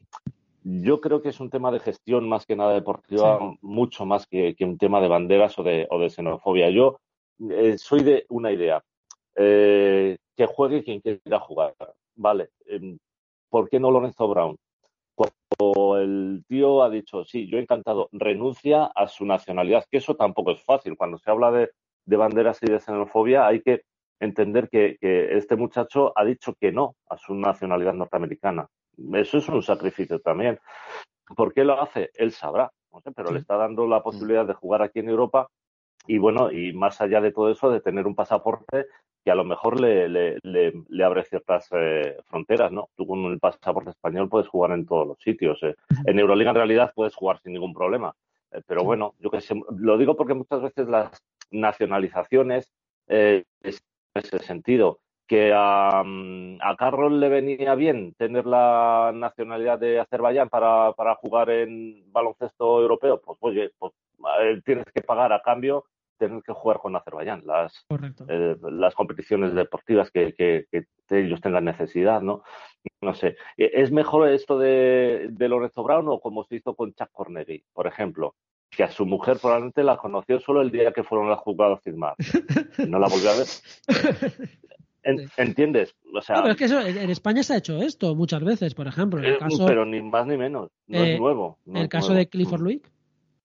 yo 0.64 1.00
creo 1.02 1.20
que 1.20 1.28
es 1.28 1.40
un 1.40 1.50
tema 1.50 1.70
de 1.70 1.78
gestión 1.78 2.26
más 2.26 2.46
que 2.46 2.56
nada 2.56 2.72
deportiva, 2.72 3.38
mucho 3.60 4.06
más 4.06 4.26
que, 4.26 4.56
un 4.60 4.78
tema 4.78 5.00
de 5.00 5.08
banderas 5.08 5.58
o 5.58 5.62
de, 5.62 5.86
o 5.90 5.98
de 5.98 6.08
xenofobia. 6.08 6.70
Yo 6.70 7.00
eh, 7.50 7.76
soy 7.76 8.02
de 8.02 8.24
una 8.30 8.50
idea, 8.50 8.82
eh, 9.36 10.16
que 10.34 10.46
juegue 10.46 10.82
quien 10.82 11.00
quiera 11.00 11.38
jugar, 11.38 11.74
¿vale? 12.16 12.48
Em, 12.66 12.98
¿Por 13.50 13.68
qué 13.68 13.78
no 13.78 13.90
Lorenzo 13.90 14.26
Brown? 14.26 14.56
Cuando 15.14 15.98
el 15.98 16.42
tío 16.48 16.82
ha 16.82 16.88
dicho, 16.88 17.24
sí, 17.24 17.46
yo 17.46 17.58
he 17.58 17.60
encantado, 17.60 18.08
renuncia 18.12 18.86
a 18.86 19.06
su 19.06 19.26
nacionalidad, 19.26 19.84
que 19.90 19.98
eso 19.98 20.16
tampoco 20.16 20.52
es 20.52 20.62
fácil. 20.64 20.96
Cuando 20.96 21.18
se 21.18 21.30
habla 21.30 21.52
de, 21.52 21.70
de 22.06 22.16
banderas 22.16 22.58
y 22.62 22.66
de 22.70 22.80
xenofobia 22.80 23.46
hay 23.46 23.60
que 23.60 23.82
entender 24.18 24.70
que, 24.70 24.96
que 24.98 25.36
este 25.36 25.56
muchacho 25.56 26.12
ha 26.16 26.24
dicho 26.24 26.54
que 26.58 26.72
no 26.72 26.96
a 27.06 27.18
su 27.18 27.34
nacionalidad 27.34 27.92
norteamericana 27.92 28.66
eso 29.14 29.38
es 29.38 29.48
un 29.48 29.62
sacrificio 29.62 30.20
también. 30.20 30.58
¿Por 31.36 31.52
qué 31.52 31.64
lo 31.64 31.80
hace? 31.80 32.10
Él 32.14 32.32
sabrá, 32.32 32.70
no 32.92 33.00
sé, 33.00 33.12
pero 33.12 33.32
le 33.32 33.38
está 33.38 33.56
dando 33.56 33.86
la 33.86 34.02
posibilidad 34.02 34.46
de 34.46 34.54
jugar 34.54 34.82
aquí 34.82 35.00
en 35.00 35.08
Europa 35.08 35.48
y 36.06 36.18
bueno, 36.18 36.50
y 36.50 36.72
más 36.72 37.00
allá 37.00 37.20
de 37.20 37.32
todo 37.32 37.50
eso, 37.50 37.70
de 37.70 37.80
tener 37.80 38.06
un 38.06 38.14
pasaporte 38.14 38.86
que 39.24 39.30
a 39.30 39.34
lo 39.34 39.44
mejor 39.44 39.80
le, 39.80 40.06
le, 40.08 40.38
le, 40.42 41.04
abre 41.04 41.24
ciertas 41.24 41.66
eh, 41.72 42.18
fronteras, 42.26 42.70
¿no? 42.70 42.90
Tú 42.94 43.06
con 43.06 43.24
el 43.24 43.38
pasaporte 43.38 43.90
español 43.90 44.28
puedes 44.28 44.48
jugar 44.48 44.72
en 44.72 44.84
todos 44.84 45.06
los 45.06 45.18
sitios. 45.18 45.62
Eh. 45.62 45.74
En 46.04 46.18
Euroliga 46.18 46.50
en 46.50 46.56
realidad 46.56 46.92
puedes 46.94 47.14
jugar 47.14 47.40
sin 47.40 47.54
ningún 47.54 47.72
problema. 47.72 48.14
Eh, 48.52 48.60
pero 48.66 48.84
bueno, 48.84 49.14
yo 49.18 49.30
que 49.30 49.40
sé, 49.40 49.54
lo 49.78 49.96
digo 49.96 50.14
porque 50.14 50.34
muchas 50.34 50.60
veces 50.60 50.88
las 50.88 51.22
nacionalizaciones, 51.50 52.70
en 53.06 53.44
ese 53.62 54.38
sentido, 54.40 55.00
que 55.26 55.52
a, 55.54 56.02
mm, 56.04 56.58
a 56.60 56.76
Carroll 56.76 57.20
le 57.20 57.28
venía 57.28 57.74
bien 57.74 58.14
tener 58.14 58.46
la 58.46 59.12
nacionalidad 59.14 59.78
de 59.78 60.00
Azerbaiyán 60.00 60.48
para, 60.48 60.92
para 60.92 61.14
jugar 61.16 61.50
en 61.50 62.12
baloncesto 62.12 62.80
europeo, 62.80 63.20
pues 63.20 63.38
oye, 63.40 63.70
pues 63.78 63.92
tienes 64.64 64.86
que 64.94 65.02
pagar 65.02 65.32
a 65.32 65.42
cambio 65.42 65.84
tener 66.16 66.42
que 66.42 66.52
jugar 66.52 66.78
con 66.78 66.94
Azerbaiyán, 66.96 67.42
las, 67.44 67.86
eh, 68.28 68.56
las 68.62 68.94
competiciones 68.94 69.54
deportivas 69.54 70.10
que, 70.10 70.34
que, 70.34 70.66
ellos 71.10 71.40
tengan 71.40 71.64
necesidad, 71.64 72.22
¿no? 72.22 72.42
No 73.00 73.14
sé. 73.14 73.36
¿E-, 73.56 73.70
¿Es 73.74 73.90
mejor 73.90 74.28
esto 74.28 74.58
de, 74.58 75.28
de 75.30 75.48
Lorenzo 75.48 75.82
Brown 75.82 76.08
o 76.08 76.20
como 76.20 76.44
se 76.44 76.56
hizo 76.56 76.74
con 76.74 76.94
Chuck 76.94 77.10
Cornegui, 77.12 77.64
por 77.72 77.86
ejemplo? 77.86 78.34
Que 78.70 78.84
a 78.84 78.90
su 78.90 79.06
mujer 79.06 79.38
probablemente 79.40 79.82
la 79.82 79.96
conoció 79.96 80.40
solo 80.40 80.62
el 80.62 80.70
día 80.70 80.92
que 80.92 81.04
fueron 81.04 81.28
las 81.28 81.38
jugadas 81.40 81.78
a 81.78 81.82
firmar. 81.82 82.14
No 82.88 82.98
la 82.98 83.08
volvió 83.08 83.30
a 83.30 83.36
ver. 83.36 83.46
¿Entiendes? 85.36 85.94
O 86.14 86.20
sea, 86.22 86.36
pero 86.36 86.50
es 86.52 86.56
que 86.56 86.64
eso, 86.64 86.80
en 86.80 87.10
España 87.10 87.42
se 87.42 87.54
ha 87.54 87.58
hecho 87.58 87.82
esto 87.82 88.14
muchas 88.14 88.42
veces, 88.42 88.74
por 88.74 88.86
ejemplo. 88.86 89.20
En 89.20 89.26
el 89.26 89.34
eh, 89.34 89.38
caso, 89.38 89.66
pero 89.66 89.84
ni 89.84 90.00
más 90.02 90.26
ni 90.26 90.36
menos. 90.36 90.70
No 90.86 91.02
es 91.02 91.16
eh, 91.16 91.18
nuevo. 91.18 91.58
en 91.66 91.76
el 91.76 91.88
caso 91.88 92.14
de 92.14 92.28
Clifford 92.28 92.62
Luick. 92.62 92.90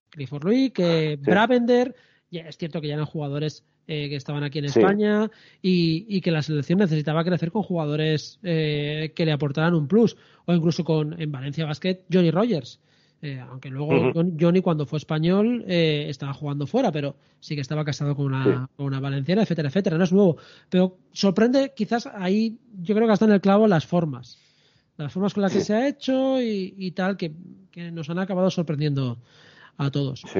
Clifford 0.09 0.43
Luick, 0.43 0.79
eh, 0.79 1.17
Bravender. 1.19 1.95
ya 2.31 2.41
es 2.41 2.57
cierto 2.57 2.81
que 2.81 2.87
ya 2.87 2.95
eran 2.95 3.05
jugadores 3.05 3.63
eh, 3.87 4.07
que 4.09 4.15
estaban 4.15 4.43
aquí 4.43 4.59
en 4.59 4.69
Sí. 4.69 4.79
España 4.79 5.29
y, 5.61 6.05
y 6.07 6.21
que 6.21 6.31
la 6.31 6.41
selección 6.43 6.79
necesitaba 6.79 7.23
crecer 7.23 7.51
con 7.51 7.63
jugadores 7.63 8.39
eh, 8.43 9.13
que 9.15 9.25
le 9.25 9.31
aportaran 9.31 9.73
un 9.73 9.87
plus. 9.87 10.15
O 10.45 10.53
incluso 10.53 10.83
con 10.83 11.19
en 11.19 11.31
Valencia 11.31 11.65
Basket, 11.65 12.03
Johnny 12.11 12.31
Rogers. 12.31 12.79
Eh, 13.21 13.37
aunque 13.49 13.69
luego 13.69 14.13
Johnny 14.39 14.61
cuando 14.61 14.85
fue 14.85 14.97
español 14.97 15.65
eh, 15.67 16.05
estaba 16.07 16.33
jugando 16.33 16.65
fuera, 16.65 16.89
pero 16.91 17.15
sí 17.41 17.53
que 17.55 17.61
estaba 17.61 17.83
casado 17.83 18.15
con 18.15 18.27
una, 18.27 18.43
Sí. 18.45 18.73
con 18.77 18.85
una 18.85 18.99
valenciana, 19.01 19.41
etcétera, 19.43 19.67
etcétera. 19.69 19.97
No 19.97 20.03
es 20.05 20.13
nuevo. 20.13 20.37
Pero 20.69 20.97
sorprende 21.11 21.73
quizás 21.75 22.07
ahí, 22.07 22.57
yo 22.81 22.95
creo 22.95 23.07
que 23.07 23.13
hasta 23.13 23.25
en 23.25 23.31
el 23.33 23.41
clavo 23.41 23.67
las 23.67 23.85
formas. 23.85 24.37
Las 24.97 25.11
formas 25.13 25.33
con 25.33 25.43
las 25.43 25.53
que 25.53 25.61
se 25.61 25.73
ha 25.73 25.87
hecho 25.87 26.41
y, 26.41 26.73
y 26.77 26.91
tal, 26.91 27.17
que, 27.17 27.33
que 27.71 27.91
nos 27.91 28.09
han 28.09 28.19
acabado 28.19 28.49
sorprendiendo 28.49 29.17
a 29.77 29.89
todos. 29.91 30.23
Sí. 30.33 30.39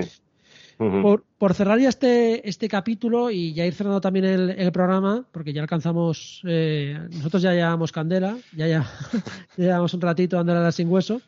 Por, 0.77 1.25
por 1.38 1.53
cerrar 1.53 1.77
ya 1.80 1.89
este, 1.89 2.47
este 2.47 2.69
capítulo 2.69 3.30
y 3.32 3.51
ya 3.53 3.65
ir 3.65 3.73
cerrando 3.73 3.99
también 3.99 4.23
el, 4.23 4.49
el 4.51 4.71
programa, 4.71 5.25
porque 5.34 5.51
ya 5.51 5.61
alcanzamos, 5.61 6.41
eh, 6.47 6.97
nosotros 7.11 7.41
ya 7.41 7.53
llevamos 7.53 7.91
candela, 7.91 8.38
ya, 8.55 8.65
ya, 8.67 8.89
ya 9.57 9.63
llevamos 9.65 9.93
un 9.93 9.99
ratito 9.99 10.38
dándola 10.38 10.71
sin 10.71 10.88
hueso. 10.89 11.21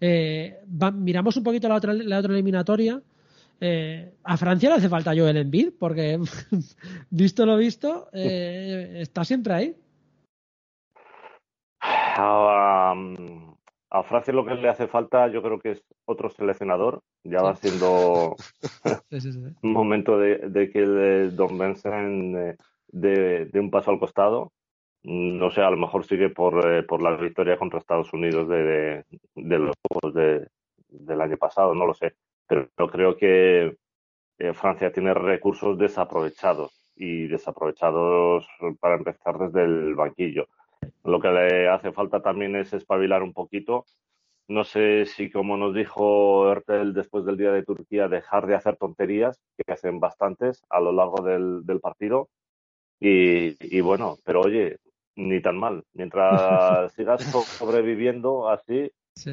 Eh, 0.00 0.60
va- 0.70 0.90
miramos 0.90 1.36
un 1.36 1.44
poquito 1.44 1.68
la 1.68 1.76
otra, 1.76 1.92
la 1.94 2.18
otra 2.18 2.32
eliminatoria. 2.32 3.00
Eh, 3.60 4.12
a 4.22 4.36
Francia 4.36 4.68
le 4.68 4.76
hace 4.76 4.88
falta 4.88 5.14
Joel 5.16 5.38
Embiid, 5.38 5.72
porque 5.78 6.18
visto 7.10 7.46
lo 7.46 7.56
visto, 7.56 8.08
eh, 8.12 8.98
está 9.00 9.24
siempre 9.24 9.54
ahí. 9.54 9.76
A, 11.80 12.94
a 13.90 14.02
Francia 14.02 14.32
lo 14.32 14.44
que 14.44 14.54
le 14.54 14.68
hace 14.68 14.86
falta, 14.88 15.28
yo 15.28 15.42
creo 15.42 15.58
que 15.58 15.72
es 15.72 15.82
otro 16.04 16.30
seleccionador. 16.30 17.02
Ya 17.24 17.42
va 17.42 17.56
siendo 17.56 18.36
Sí, 19.10 19.30
momento 19.62 20.18
de, 20.18 20.38
de 20.48 20.70
que 20.70 20.82
el 20.82 21.36
Don 21.36 21.56
Benson 21.58 22.32
de, 22.88 23.46
de 23.46 23.60
un 23.60 23.70
paso 23.70 23.90
al 23.90 23.98
costado. 23.98 24.52
Mm, 25.08 25.38
No 25.38 25.50
sé, 25.50 25.62
a 25.62 25.70
lo 25.70 25.76
mejor 25.76 26.04
sigue 26.04 26.30
por, 26.30 26.52
eh, 26.72 26.82
por 26.82 27.02
la 27.02 27.16
victoria 27.16 27.58
contra 27.58 27.78
Estados 27.78 28.12
Unidos 28.12 28.48
de, 28.48 28.62
de, 28.62 29.04
de 29.36 29.58
los 29.58 29.74
Juegos 29.88 30.14
de- 30.14 30.48
del 30.88 31.20
año 31.20 31.36
pasado, 31.36 31.74
no 31.74 31.86
lo 31.86 31.94
sé. 31.94 32.14
Pero, 32.48 32.68
pero 32.74 32.90
creo 32.90 33.16
que 33.16 33.76
eh, 34.38 34.54
Francia 34.54 34.92
tiene 34.92 35.14
recursos 35.14 35.78
desaprovechados 35.78 36.72
y 36.96 37.28
desaprovechados 37.28 38.46
para 38.80 38.96
empezar 38.96 39.38
desde 39.38 39.64
el 39.64 39.94
banquillo. 39.94 40.48
Lo 41.04 41.20
que 41.20 41.28
le 41.30 41.68
hace 41.68 41.92
falta 41.92 42.22
también 42.22 42.56
es 42.56 42.72
espabilar 42.74 43.22
un 43.24 43.32
poquito. 43.34 43.86
No 44.48 44.64
sé 44.64 45.06
si, 45.06 45.30
como 45.30 45.56
nos 45.58 45.74
dijo 45.74 46.50
Ertel 46.52 46.94
después 46.94 47.24
del 47.26 47.36
día 47.38 47.52
de 47.52 47.64
Turquía, 47.64 48.08
dejar 48.08 48.46
de 48.46 48.56
hacer 48.56 48.76
tonterías, 48.76 49.40
que 49.58 49.72
hacen 49.72 50.00
bastantes 50.00 50.64
a 50.70 50.80
lo 50.80 50.92
largo 50.92 51.22
del, 51.24 51.66
del 51.66 51.80
partido. 51.80 52.28
Y, 53.00 53.56
y 53.76 53.80
bueno, 53.80 54.16
pero 54.24 54.40
oye, 54.42 54.78
ni 55.16 55.40
tan 55.42 55.58
mal. 55.58 55.82
Mientras 55.94 56.92
sigas 56.94 57.22
sobreviviendo 57.58 58.48
así, 58.48 58.90
Sí. 59.14 59.32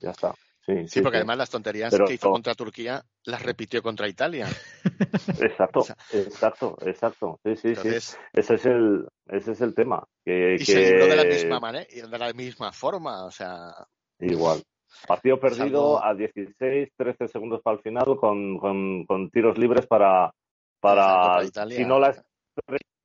ya 0.00 0.10
está. 0.10 0.34
Sí, 0.66 0.86
Sí, 0.86 1.00
porque 1.00 1.16
sí. 1.16 1.20
además 1.20 1.38
las 1.38 1.50
tonterías 1.50 1.90
Pero- 1.90 2.06
que 2.06 2.14
hizo 2.14 2.30
contra 2.30 2.54
Turquía 2.54 3.02
las 3.24 3.42
repitió 3.42 3.82
contra 3.82 4.06
Italia. 4.06 4.46
Exacto, 5.40 5.80
O 5.80 5.82
sea- 5.82 5.96
exacto, 6.12 6.76
exacto. 6.84 7.40
Sí, 7.44 7.56
sí, 7.56 7.74
sí. 7.74 7.88
Ese 8.34 8.54
es 8.54 8.66
el, 8.66 9.06
ese 9.28 9.52
es 9.52 9.60
el 9.62 9.74
tema. 9.74 10.04
Que, 10.24 10.56
y 10.56 10.64
se 10.64 10.90
libró 10.92 11.06
de 11.06 11.16
la 11.16 11.22
que- 11.22 11.28
misma 11.30 11.60
manera, 11.60 11.86
de 12.10 12.18
la 12.18 12.32
misma 12.34 12.72
forma, 12.72 13.24
o 13.24 13.30
sea, 13.30 13.72
Igual. 14.20 14.62
Partido 15.06 15.38
perdido 15.38 15.98
algo- 15.98 16.04
a 16.04 16.14
16, 16.14 16.88
13 16.96 17.28
segundos 17.28 17.62
para 17.62 17.76
el 17.76 17.82
final 17.82 18.04
con, 18.18 18.58
con, 18.58 19.04
con 19.06 19.30
tiros 19.30 19.56
libres 19.56 19.86
para, 19.86 20.32
para 20.80 21.04
para 21.22 21.44
Italia. 21.44 21.76
si 21.76 21.84
no 21.84 21.98
la 21.98 22.14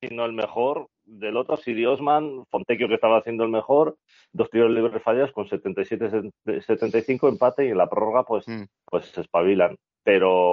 sino 0.01 0.25
el 0.25 0.33
mejor 0.33 0.87
del 1.05 1.37
otro, 1.37 1.57
Siri 1.57 1.85
Osman, 1.85 2.45
Fontecchio 2.49 2.87
que 2.87 2.95
estaba 2.95 3.17
haciendo 3.17 3.43
el 3.43 3.49
mejor, 3.51 3.97
dos 4.31 4.49
tiros 4.49 4.71
libres 4.71 5.01
fallados 5.03 5.31
con 5.31 5.47
77-75 5.47 7.27
empate 7.29 7.65
y 7.65 7.69
en 7.69 7.77
la 7.77 7.89
prórroga 7.89 8.23
pues, 8.23 8.47
Mm. 8.47 8.63
pues 8.85 9.05
se 9.07 9.21
espabilan. 9.21 9.75
Pero 10.03 10.51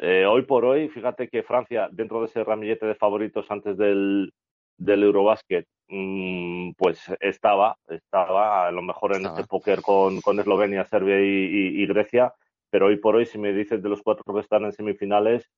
eh, 0.00 0.26
hoy 0.26 0.42
por 0.42 0.64
hoy, 0.64 0.88
fíjate 0.88 1.28
que 1.28 1.42
Francia, 1.42 1.88
dentro 1.90 2.20
de 2.20 2.26
ese 2.26 2.44
ramillete 2.44 2.86
de 2.86 2.94
favoritos 2.94 3.50
antes 3.50 3.76
del, 3.76 4.32
del 4.76 5.02
Eurobasket, 5.02 5.66
mm, 5.88 6.72
pues 6.76 7.00
estaba, 7.20 7.76
estaba 7.88 8.66
a 8.68 8.70
lo 8.70 8.82
mejor 8.82 9.12
en 9.12 9.18
Estaba. 9.22 9.38
este 9.40 9.48
póker 9.48 9.80
con, 9.82 10.20
con 10.20 10.38
Eslovenia, 10.38 10.84
Serbia 10.84 11.20
y, 11.20 11.24
y- 11.24 11.82
y 11.82 11.86
Grecia, 11.86 12.32
pero 12.70 12.86
hoy 12.86 12.96
por 12.98 13.16
hoy, 13.16 13.26
si 13.26 13.38
me 13.38 13.52
dices 13.52 13.82
de 13.82 13.88
los 13.88 14.02
cuatro 14.02 14.32
que 14.34 14.40
están 14.40 14.64
en 14.64 14.72
semifinales, 14.72 15.50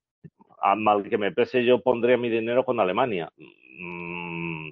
a 0.61 0.75
mal 0.77 1.09
que 1.09 1.19
me 1.19 1.33
pese, 1.33 1.65
yo 1.65 1.81
pondría 1.81 2.17
mi 2.17 2.29
dinero 2.29 2.65
con 2.65 2.81
Alemania. 2.81 3.31
Mm, 3.79 4.71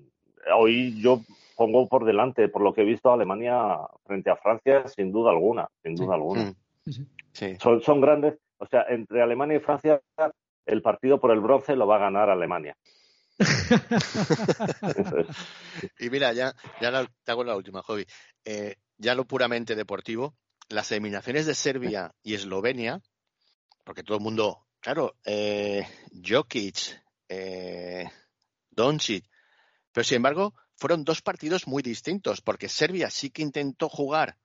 hoy 0.57 1.01
yo 1.01 1.21
pongo 1.57 1.89
por 1.89 2.05
delante, 2.05 2.49
por 2.49 2.63
lo 2.63 2.73
que 2.73 2.83
he 2.83 2.85
visto, 2.85 3.11
a 3.11 3.15
Alemania 3.15 3.79
frente 4.05 4.31
a 4.31 4.37
Francia, 4.37 4.87
sin 4.89 5.13
duda 5.13 5.31
alguna, 5.31 5.69
sin 5.83 5.97
Sí. 5.97 6.05
duda 6.05 6.15
alguna. 6.15 6.45
Mm, 6.45 6.55
Sí, 6.85 6.93
sí. 6.93 7.07
sí. 7.33 7.57
Son, 7.61 7.83
son 7.83 8.01
grandes, 8.01 8.39
o 8.59 8.67
sea, 8.67 8.85
entre 8.89 9.23
Alemania 9.23 9.57
y 9.57 9.61
Francia, 9.61 10.01
el 10.67 10.83
partido 10.83 11.19
por 11.21 11.31
el 11.33 11.41
bronce 11.41 11.77
lo 11.77 11.87
va 11.87 11.97
a 11.97 12.01
ganar 12.01 12.31
Alemania. 12.31 12.77
Y 16.01 16.11
mira, 16.11 16.33
ya, 16.33 16.55
ya 16.81 16.91
la- 16.91 17.07
te 17.25 17.33
hago 17.33 17.45
la 17.45 17.57
última, 17.57 17.83
Javi. 17.83 18.05
Eh, 18.45 18.77
ya 18.97 19.15
lo 19.15 19.27
puramente 19.27 19.75
deportivo, 19.77 20.35
las 20.69 20.91
eliminaciones 20.93 21.47
de 21.47 21.55
Serbia 21.55 22.13
y 22.23 22.35
Eslovenia, 22.35 23.01
porque 23.85 24.03
todo 24.03 24.19
el 24.19 24.25
mundo, 24.25 24.67
claro, 24.81 25.17
eh, 25.25 25.87
Jokic, 26.25 27.03
eh, 27.29 28.09
Doncic, 28.71 29.25
pero 29.93 30.05
sin 30.05 30.17
embargo 30.17 30.55
fueron 30.77 31.05
dos 31.05 31.23
partidos 31.23 31.67
muy 31.67 31.83
distintos, 31.83 32.41
porque 32.41 32.69
Serbia 32.69 33.11
sí 33.11 33.31
que 33.31 33.43
intentó 33.43 33.89
jugar, 33.89 34.39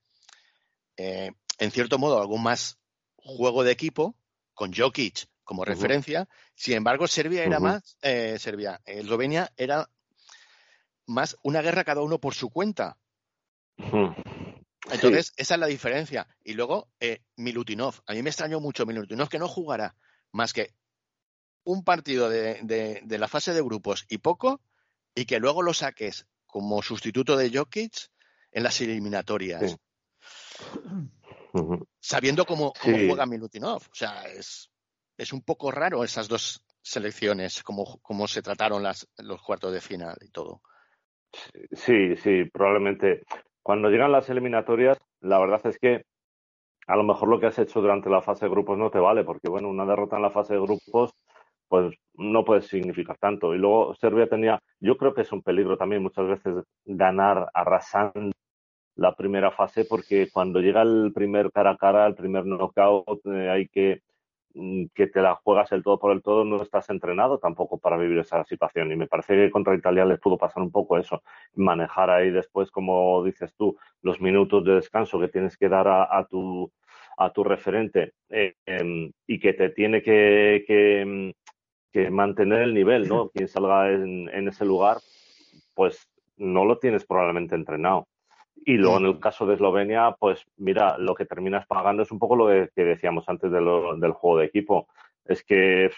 eh, 0.97 1.31
en 1.59 1.71
cierto 1.71 1.97
modo, 1.97 2.19
algo 2.19 2.37
más 2.37 2.77
juego 3.15 3.63
de 3.63 3.71
equipo, 3.71 4.15
con 4.53 4.73
Jokic 4.73 5.27
como 5.43 5.65
referencia, 5.65 6.27
sin 6.55 6.75
embargo 6.75 7.07
Serbia 7.07 7.43
era 7.43 7.59
más, 7.59 7.97
eh, 8.01 8.37
Serbia, 8.39 8.81
Eslovenia 8.85 9.51
era 9.57 9.89
más 11.05 11.37
una 11.43 11.61
guerra 11.61 11.83
cada 11.83 12.01
uno 12.01 12.19
por 12.19 12.33
su 12.33 12.49
cuenta. 12.49 12.97
Entonces, 14.91 15.33
esa 15.37 15.53
es 15.55 15.59
la 15.59 15.67
diferencia. 15.67 16.27
Y 16.43 16.53
luego, 16.53 16.89
eh, 16.99 17.21
Milutinov. 17.35 17.95
A 18.05 18.13
mí 18.13 18.21
me 18.21 18.29
extrañó 18.29 18.59
mucho 18.59 18.85
Milutinov 18.85 19.29
que 19.29 19.39
no 19.39 19.47
jugara 19.47 19.95
más 20.33 20.51
que 20.51 20.73
un 21.63 21.83
partido 21.85 22.29
de, 22.29 22.59
de- 22.63 22.99
de 23.03 23.17
la 23.17 23.29
fase 23.29 23.53
de 23.53 23.61
grupos 23.61 24.05
y 24.09 24.17
poco, 24.17 24.59
y 25.15 25.25
que 25.25 25.39
luego 25.39 25.61
lo 25.61 25.73
saques 25.73 26.27
como 26.45 26.81
sustituto 26.81 27.37
de 27.37 27.49
Jokic 27.55 27.93
en 28.51 28.63
las 28.63 28.81
eliminatorias, 28.81 29.71
Sí. 29.71 29.77
Sabiendo 31.99 32.45
cómo, 32.45 32.73
cómo 32.81 32.97
Sí. 32.97 33.07
juega 33.07 33.25
Milutinov. 33.25 33.83
O 33.83 33.95
sea, 33.95 34.23
es, 34.23 34.69
es 35.17 35.31
un 35.33 35.41
poco 35.43 35.71
raro 35.71 36.03
esas 36.03 36.27
dos 36.27 36.65
selecciones, 36.81 37.61
cómo, 37.63 37.99
cómo 38.01 38.27
se 38.27 38.41
trataron 38.41 38.81
las, 38.83 39.07
los 39.17 39.41
cuartos 39.41 39.71
de 39.71 39.79
final 39.81 40.17
y 40.21 40.29
todo. 40.29 40.61
Sí, 41.71 42.15
sí, 42.17 42.45
probablemente. 42.51 43.23
Cuando 43.61 43.89
llegan 43.89 44.11
las 44.11 44.29
eliminatorias, 44.29 44.97
la 45.21 45.39
verdad 45.39 45.61
es 45.65 45.77
que 45.77 46.05
a 46.87 46.95
lo 46.95 47.03
mejor 47.03 47.29
lo 47.29 47.39
que 47.39 47.47
has 47.47 47.59
hecho 47.59 47.81
durante 47.81 48.09
la 48.09 48.21
fase 48.21 48.45
de 48.45 48.51
grupos 48.51 48.77
no 48.77 48.89
te 48.89 48.99
vale, 48.99 49.23
porque 49.23 49.49
bueno, 49.49 49.69
una 49.69 49.85
derrota 49.85 50.17
en 50.17 50.21
la 50.23 50.31
fase 50.31 50.53
de 50.53 50.61
grupos, 50.61 51.11
pues 51.67 51.95
no 52.15 52.45
puede 52.45 52.61
significar 52.61 53.17
tanto. 53.17 53.55
Y 53.55 53.57
luego 53.57 53.95
Serbia 53.95 54.27
tenía, 54.27 54.59
yo 54.79 54.97
creo 54.97 55.13
que 55.13 55.21
es 55.21 55.31
un 55.31 55.41
peligro 55.41 55.77
también 55.77 56.03
muchas 56.03 56.27
veces 56.27 56.63
ganar 56.85 57.49
arrasando 57.53 58.31
la 58.95 59.15
primera 59.15 59.51
fase, 59.51 59.85
porque 59.85 60.29
cuando 60.31 60.59
llega 60.59 60.81
el 60.83 61.11
primer 61.13 61.51
cara 61.51 61.71
a 61.71 61.77
cara, 61.77 62.05
el 62.05 62.15
primer 62.15 62.45
knockout, 62.45 63.25
eh, 63.25 63.49
hay 63.49 63.67
que 63.67 64.01
que 64.93 65.07
te 65.07 65.21
la 65.21 65.35
juegas 65.35 65.71
el 65.71 65.83
todo 65.83 65.99
por 65.99 66.11
el 66.11 66.21
todo, 66.21 66.45
no 66.45 66.61
estás 66.61 66.89
entrenado 66.89 67.39
tampoco 67.39 67.79
para 67.79 67.97
vivir 67.97 68.19
esa 68.19 68.43
situación. 68.43 68.91
Y 68.91 68.95
me 68.95 69.07
parece 69.07 69.35
que 69.35 69.51
contra 69.51 69.75
Italia 69.75 70.05
les 70.05 70.19
pudo 70.19 70.37
pasar 70.37 70.61
un 70.61 70.71
poco 70.71 70.97
eso, 70.97 71.23
manejar 71.55 72.09
ahí 72.09 72.29
después, 72.29 72.69
como 72.71 73.23
dices 73.23 73.53
tú, 73.55 73.77
los 74.01 74.21
minutos 74.21 74.63
de 74.63 74.75
descanso 74.75 75.19
que 75.19 75.27
tienes 75.27 75.57
que 75.57 75.69
dar 75.69 75.87
a, 75.87 76.17
a 76.17 76.25
tu 76.25 76.71
a 77.17 77.31
tu 77.31 77.43
referente 77.43 78.13
eh, 78.29 78.55
em, 78.65 79.11
y 79.27 79.39
que 79.39 79.53
te 79.53 79.69
tiene 79.69 80.01
que, 80.01 80.63
que, 80.65 81.01
em, 81.01 81.33
que 81.91 82.09
mantener 82.09 82.61
el 82.61 82.73
nivel, 82.73 83.07
¿no? 83.07 83.29
Quien 83.29 83.47
salga 83.47 83.91
en, 83.91 84.29
en 84.29 84.47
ese 84.47 84.65
lugar, 84.65 84.97
pues 85.75 86.09
no 86.37 86.65
lo 86.65 86.79
tienes 86.79 87.05
probablemente 87.05 87.55
entrenado. 87.55 88.07
Y 88.65 88.73
luego 88.73 88.97
en 88.97 89.05
el 89.05 89.19
caso 89.19 89.45
de 89.45 89.55
Eslovenia, 89.55 90.15
pues 90.17 90.45
mira, 90.57 90.97
lo 90.97 91.15
que 91.15 91.25
terminas 91.25 91.65
pagando 91.67 92.03
es 92.03 92.11
un 92.11 92.19
poco 92.19 92.35
lo 92.35 92.47
que 92.47 92.83
decíamos 92.83 93.25
antes 93.27 93.51
de 93.51 93.59
del 93.59 94.11
juego 94.13 94.37
de 94.37 94.45
equipo. 94.45 94.87
Es 95.25 95.43
que 95.43 95.89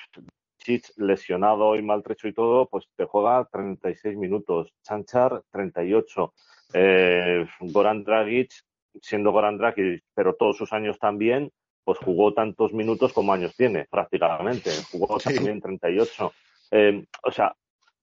Chich 0.57 0.91
lesionado 0.97 1.75
y 1.75 1.83
maltrecho 1.83 2.27
y 2.27 2.33
todo, 2.33 2.67
pues 2.67 2.87
te 2.95 3.05
juega 3.05 3.47
36 3.51 4.17
minutos. 4.17 4.73
Chanchar 4.81 5.43
38. 5.51 6.33
Eh, 6.73 7.45
Goran 7.59 8.03
Dragic, 8.03 8.51
siendo 8.99 9.31
Goran 9.31 9.57
Dragic, 9.57 10.03
pero 10.15 10.33
todos 10.33 10.57
sus 10.57 10.73
años 10.73 10.97
también, 10.97 11.51
pues 11.83 11.99
jugó 11.99 12.33
tantos 12.33 12.73
minutos 12.73 13.13
como 13.13 13.31
años 13.31 13.55
tiene, 13.55 13.85
prácticamente. 13.91 14.71
Jugó 14.91 15.19
también 15.19 15.61
38. 15.61 16.33
Eh, 16.71 17.05
o 17.23 17.31
sea, 17.31 17.55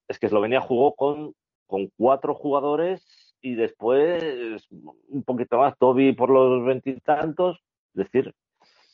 es 0.07 0.21
que 0.21 0.27
Eslovenia 0.27 0.61
jugó 0.61 0.95
con, 0.95 1.35
con 1.67 1.91
cuatro 1.97 2.35
jugadores 2.35 3.05
y 3.43 3.57
después 3.57 4.67
un 5.09 5.23
poquito 5.25 5.59
más, 5.59 5.77
Toby 5.77 6.13
por 6.13 6.31
los 6.31 6.65
veintitantos. 6.65 7.59
Es 7.95 8.05
decir, 8.05 8.35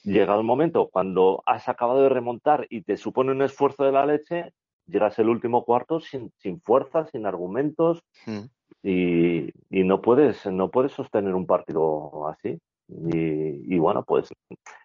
llegado 0.02 0.40
el 0.40 0.46
momento, 0.46 0.88
cuando 0.90 1.42
has 1.46 1.68
acabado 1.68 2.02
de 2.02 2.08
remontar 2.08 2.66
y 2.70 2.82
te 2.82 2.96
supone 2.96 3.30
un 3.32 3.42
esfuerzo 3.42 3.84
de 3.84 3.92
la 3.92 4.06
leche, 4.06 4.52
llegas 4.86 5.18
el 5.18 5.28
último 5.28 5.64
cuarto 5.64 6.00
sin, 6.00 6.32
sin 6.38 6.60
fuerza, 6.60 7.06
sin 7.06 7.26
argumentos 7.26 8.02
hmm. 8.26 8.44
y, 8.82 9.50
y, 9.70 9.84
no 9.84 10.00
puedes 10.00 10.46
no 10.46 10.70
puedes 10.70 10.92
sostener 10.92 11.34
un 11.34 11.46
partido 11.46 12.26
así. 12.28 12.58
Y, 12.88 13.74
y, 13.74 13.78
bueno, 13.78 14.02
pues 14.02 14.30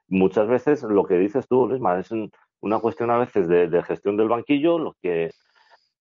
muchas 0.09 0.47
veces 0.47 0.83
lo 0.83 1.05
que 1.05 1.17
dices 1.17 1.47
tú, 1.47 1.67
Luisma, 1.67 1.97
es 1.97 2.09
una 2.59 2.79
cuestión 2.79 3.09
a 3.11 3.17
veces 3.17 3.47
de, 3.47 3.69
de, 3.69 3.81
gestión 3.81 4.17
del 4.17 4.27
banquillo, 4.27 4.77
lo 4.77 4.97
que 5.01 5.31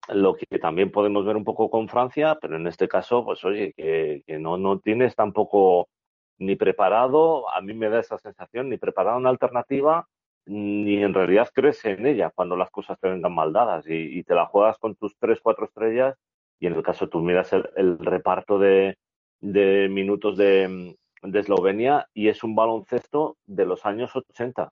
lo 0.09 0.35
que 0.35 0.59
también 0.59 0.91
podemos 0.91 1.25
ver 1.25 1.35
un 1.35 1.43
poco 1.43 1.69
con 1.69 1.89
Francia, 1.89 2.37
pero 2.41 2.57
en 2.57 2.67
este 2.67 2.87
caso, 2.87 3.25
pues 3.25 3.43
oye, 3.43 3.73
que, 3.73 4.23
que 4.25 4.39
no, 4.39 4.57
no 4.57 4.79
tienes 4.79 5.15
tampoco 5.15 5.89
ni 6.37 6.55
preparado, 6.55 7.49
a 7.49 7.61
mí 7.61 7.73
me 7.73 7.89
da 7.89 7.99
esa 7.99 8.17
sensación, 8.17 8.69
ni 8.69 8.77
preparado 8.77 9.17
una 9.17 9.29
alternativa, 9.29 10.07
ni 10.45 11.01
en 11.01 11.13
realidad 11.13 11.49
crees 11.53 11.83
en 11.85 12.05
ella 12.05 12.31
cuando 12.33 12.55
las 12.55 12.69
cosas 12.69 12.99
te 12.99 13.09
vengan 13.09 13.33
mal 13.33 13.51
dadas 13.51 13.85
y, 13.87 14.23
te 14.23 14.35
la 14.35 14.45
juegas 14.45 14.77
con 14.77 14.95
tus 14.95 15.15
tres, 15.17 15.39
cuatro 15.41 15.65
estrellas 15.65 16.15
y 16.59 16.67
en 16.67 16.73
el 16.73 16.83
caso 16.83 17.09
tú 17.09 17.19
miras 17.19 17.51
el, 17.53 17.97
reparto 17.99 18.59
de, 18.59 18.97
de 19.41 19.89
minutos 19.89 20.37
de, 20.37 20.95
de, 21.23 21.39
Eslovenia 21.39 22.07
y 22.13 22.27
es 22.27 22.43
un 22.43 22.55
baloncesto 22.55 23.37
de 23.45 23.65
los 23.65 23.85
años 23.85 24.15
80. 24.15 24.71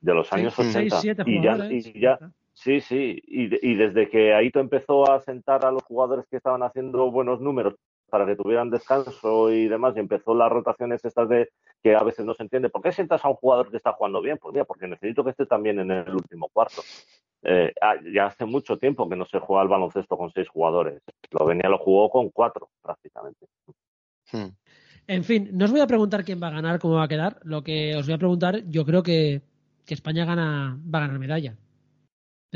De 0.00 0.14
los 0.14 0.32
años 0.32 0.58
80. 0.58 1.00
y, 1.26 1.42
ya, 1.42 1.56
y 1.70 2.00
ya, 2.00 2.18
sí, 2.54 2.80
sí, 2.80 3.22
y, 3.26 3.70
y 3.70 3.74
desde 3.74 4.08
que 4.08 4.34
Aito 4.34 4.60
empezó 4.60 5.10
a 5.10 5.20
sentar 5.20 5.64
a 5.66 5.70
los 5.70 5.82
jugadores 5.82 6.26
que 6.30 6.38
estaban 6.38 6.62
haciendo 6.62 7.10
buenos 7.10 7.40
números 7.40 7.74
para 8.08 8.26
que 8.26 8.36
tuvieran 8.36 8.70
descanso 8.70 9.50
y 9.50 9.66
demás, 9.66 9.96
y 9.96 10.00
empezó 10.00 10.34
las 10.34 10.50
rotaciones 10.50 11.04
estas 11.04 11.28
de 11.28 11.48
que 11.82 11.96
a 11.96 12.02
veces 12.04 12.24
no 12.24 12.32
se 12.34 12.44
entiende. 12.44 12.68
¿Por 12.68 12.80
qué 12.80 12.92
sientas 12.92 13.24
a 13.24 13.28
un 13.28 13.34
jugador 13.34 13.70
que 13.70 13.76
está 13.76 13.92
jugando 13.92 14.22
bien? 14.22 14.38
Pues 14.40 14.52
mira, 14.52 14.64
porque 14.64 14.86
necesito 14.86 15.24
que 15.24 15.30
esté 15.30 15.46
también 15.46 15.80
en 15.80 15.90
el 15.90 16.14
último 16.14 16.48
cuarto. 16.52 16.82
Eh, 17.42 17.72
ah, 17.80 17.96
ya 18.12 18.26
hace 18.26 18.44
mucho 18.44 18.78
tiempo 18.78 19.08
que 19.08 19.16
no 19.16 19.26
se 19.26 19.38
juega 19.38 19.64
el 19.64 19.68
baloncesto 19.68 20.16
con 20.16 20.30
seis 20.30 20.48
jugadores. 20.48 21.02
Eslovenia 21.22 21.68
lo 21.68 21.78
jugó 21.78 22.08
con 22.08 22.30
cuatro, 22.30 22.70
prácticamente. 22.80 23.46
Hmm. 24.32 24.54
En 25.06 25.24
fin, 25.24 25.50
no 25.52 25.66
os 25.66 25.70
voy 25.70 25.80
a 25.80 25.86
preguntar 25.86 26.24
quién 26.24 26.40
va 26.42 26.46
a 26.46 26.52
ganar, 26.52 26.78
cómo 26.78 26.94
va 26.94 27.04
a 27.04 27.08
quedar. 27.08 27.40
Lo 27.42 27.62
que 27.62 27.96
os 27.96 28.06
voy 28.06 28.14
a 28.14 28.18
preguntar, 28.18 28.62
yo 28.68 28.86
creo 28.86 29.02
que, 29.02 29.42
que 29.84 29.94
España 29.94 30.24
gana, 30.24 30.78
va 30.82 31.00
a 31.00 31.02
ganar 31.02 31.18
medalla. 31.18 31.56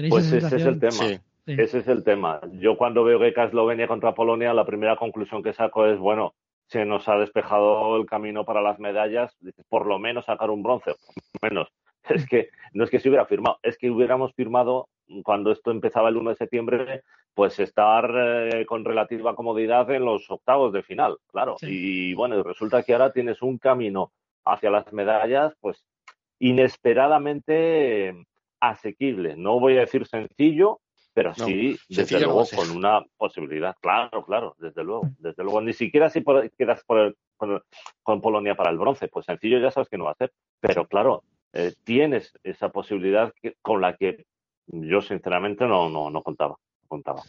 Pues 0.09 0.33
ese 0.33 0.57
es 0.57 0.65
el 0.65 0.79
tema. 0.79 1.21
Ese 1.47 1.79
es 1.79 1.89
el 1.89 2.05
tema. 2.05 2.41
Yo 2.53 2.77
cuando 2.77 3.05
veo 3.05 3.19
que 3.19 3.29
Eslovenia 3.29 3.89
contra 3.89 4.15
Polonia, 4.15 4.53
la 4.53 4.67
primera 4.67 4.97
conclusión 4.97 5.43
que 5.43 5.55
saco 5.55 5.87
es, 5.87 5.99
bueno, 5.99 6.35
se 6.67 6.85
nos 6.85 7.09
ha 7.09 7.17
despejado 7.17 7.97
el 7.97 8.07
camino 8.07 8.45
para 8.45 8.61
las 8.61 8.79
medallas, 8.79 9.37
por 9.69 9.87
lo 9.87 9.99
menos 9.99 10.27
sacar 10.27 10.51
un 10.51 10.63
bronce, 10.63 10.93
por 10.93 11.43
lo 11.43 11.49
menos. 11.49 11.69
Es 12.09 12.27
que 12.27 12.49
no 12.73 12.85
es 12.85 12.91
que 12.91 13.01
se 13.01 13.11
hubiera 13.11 13.27
firmado, 13.27 13.59
es 13.63 13.77
que 13.77 13.91
hubiéramos 13.91 14.33
firmado 14.33 14.89
cuando 15.25 15.53
esto 15.53 15.71
empezaba 15.71 16.09
el 16.09 16.17
1 16.17 16.31
de 16.31 16.37
septiembre, 16.37 17.03
pues 17.35 17.59
estar 17.61 18.11
eh, 18.15 18.65
con 18.65 18.83
relativa 18.83 19.35
comodidad 19.35 19.91
en 19.91 20.07
los 20.07 20.31
octavos 20.31 20.73
de 20.73 20.83
final, 20.83 21.19
claro. 21.31 21.57
Y 21.61 22.15
bueno, 22.15 22.43
resulta 22.43 22.83
que 22.83 22.95
ahora 22.95 23.13
tienes 23.13 23.43
un 23.43 23.59
camino 23.59 24.13
hacia 24.47 24.71
las 24.71 24.91
medallas, 24.91 25.55
pues 25.61 25.85
inesperadamente 26.39 28.15
asequible. 28.61 29.37
No 29.37 29.61
voy 29.61 29.77
a 29.77 29.81
decir 29.81 30.07
sencillo, 30.07 30.81
pero 31.15 31.35
sí, 31.35 31.77
desde 31.89 32.21
luego, 32.21 32.45
con 32.55 32.71
una 32.77 33.05
posibilidad. 33.17 33.75
Claro, 33.81 34.25
claro, 34.25 34.55
desde 34.59 34.85
luego, 34.85 35.11
desde 35.19 35.43
luego. 35.43 35.61
Ni 35.61 35.73
siquiera 35.73 36.11
si 36.11 36.23
quedas 36.57 36.85
con 36.85 38.21
Polonia 38.21 38.55
para 38.55 38.71
el 38.71 38.79
bronce, 38.79 39.09
pues 39.09 39.27
sencillo 39.27 39.59
ya 39.59 39.71
sabes 39.71 39.89
que 39.89 39.99
no 39.99 40.05
va 40.05 40.13
a 40.13 40.17
ser. 40.17 40.33
Pero 40.61 40.87
claro, 40.87 41.25
eh, 41.53 41.73
tienes 41.85 42.33
esa 42.45 42.69
posibilidad 42.69 43.33
con 43.63 43.81
la 43.81 43.97
que 43.97 44.27
yo 44.69 45.01
sinceramente 45.01 45.67
no, 45.67 45.89
no, 45.89 46.11
no 46.11 46.23
contaba, 46.23 46.57
contaba. 46.87 47.23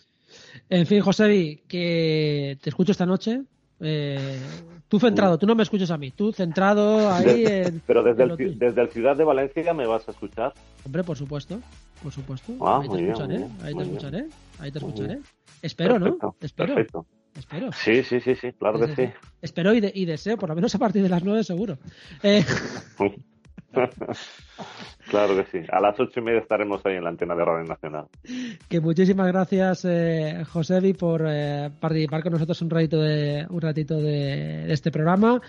En 0.70 0.86
fin, 0.86 1.02
José, 1.02 1.64
que 1.68 2.58
te 2.62 2.70
escucho 2.70 2.92
esta 2.92 3.06
noche. 3.06 3.42
Eh, 3.82 4.40
tú 4.88 5.00
centrado, 5.00 5.38
tú 5.38 5.46
no 5.48 5.56
me 5.56 5.64
escuchas 5.64 5.92
a 5.92 5.98
mí, 5.98 6.12
tú 6.12 6.32
centrado 6.34 7.12
ahí. 7.12 7.46
en, 7.46 7.82
pero 7.88 8.04
desde, 8.04 8.24
el, 8.24 8.60
desde 8.60 8.82
el 8.82 8.90
Ciudad 8.90 9.16
de 9.16 9.24
Valencia 9.24 9.74
me 9.74 9.86
vas 9.86 10.08
a 10.08 10.12
escuchar. 10.12 10.54
Hombre, 10.86 11.04
por 11.04 11.18
supuesto 11.18 11.60
por 12.02 12.12
supuesto. 12.12 12.54
Ah, 12.62 12.80
ahí, 12.82 12.90
te 12.90 13.02
escucharé, 13.02 13.46
ahí 13.62 13.74
te 13.74 13.82
escucharé, 13.84 14.28
ahí 14.60 14.72
te 14.72 14.78
escucharé. 14.80 15.20
Espero, 15.62 16.00
¿no? 16.00 16.18
Espero. 16.40 16.76
Perfecto. 16.76 17.06
Espero. 17.38 17.72
Sí, 17.72 18.04
sí, 18.04 18.20
sí, 18.22 18.36
sí, 18.36 18.52
claro 18.54 18.80
que 18.80 18.96
sí. 18.96 19.14
Espero 19.42 19.74
y, 19.74 19.92
y, 19.94 20.06
deseo, 20.06 20.38
por 20.38 20.50
lo 20.50 20.56
menos 20.56 20.74
a 20.76 20.80
partir 20.80 21.04
de 21.04 21.10
las 21.10 21.24
nueve 21.24 21.44
seguro. 21.44 21.78
Eh... 22.24 22.44
claro 25.10 25.36
que 25.36 25.46
sí. 25.52 25.68
A 25.72 25.80
las 25.80 26.00
ocho 26.00 26.20
y 26.20 26.24
media 26.24 26.40
estaremos 26.40 26.86
ahí 26.86 26.96
en 26.96 27.04
la 27.04 27.10
antena 27.10 27.36
de 27.36 27.46
Radio 27.46 27.66
Nacional. 27.66 28.08
Que 28.68 28.80
muchísimas 28.80 29.28
gracias, 29.28 29.86
eh, 29.86 30.44
Josebi, 30.52 30.94
por 30.94 31.24
eh, 31.28 31.70
participar 31.80 32.24
con 32.24 32.34
nosotros 32.34 32.62
un 32.62 32.70
ratito 32.70 33.00
de 33.02 33.46
un 33.50 33.62
ratito 33.62 33.98
de, 33.98 34.66
de, 34.66 34.74
este 34.74 34.92
programa. 34.92 35.42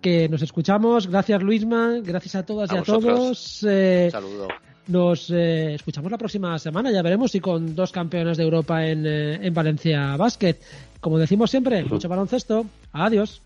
Que 0.00 0.28
nos 0.28 0.42
escuchamos. 0.42 1.08
Gracias, 1.08 1.42
Luisma. 1.42 2.00
Gracias 2.02 2.34
a 2.36 2.46
todas 2.46 2.72
y 2.72 2.76
a 2.76 2.82
todos. 2.82 3.64
Eh, 3.68 4.08
Saludo. 4.10 4.48
Nos 4.88 5.30
eh, 5.30 5.74
escuchamos 5.74 6.12
la 6.12 6.18
próxima 6.18 6.56
semana, 6.60 6.92
ya 6.92 7.02
veremos 7.02 7.32
si 7.32 7.40
con 7.40 7.74
dos 7.74 7.90
campeonas 7.90 8.36
de 8.36 8.44
Europa 8.44 8.86
en, 8.86 9.04
eh, 9.04 9.34
en 9.44 9.52
Valencia 9.52 10.16
Basket. 10.16 10.56
Como 11.00 11.18
decimos 11.18 11.50
siempre, 11.50 11.84
mucho 11.90 12.08
baloncesto. 12.08 12.66
Adiós. 12.92 13.42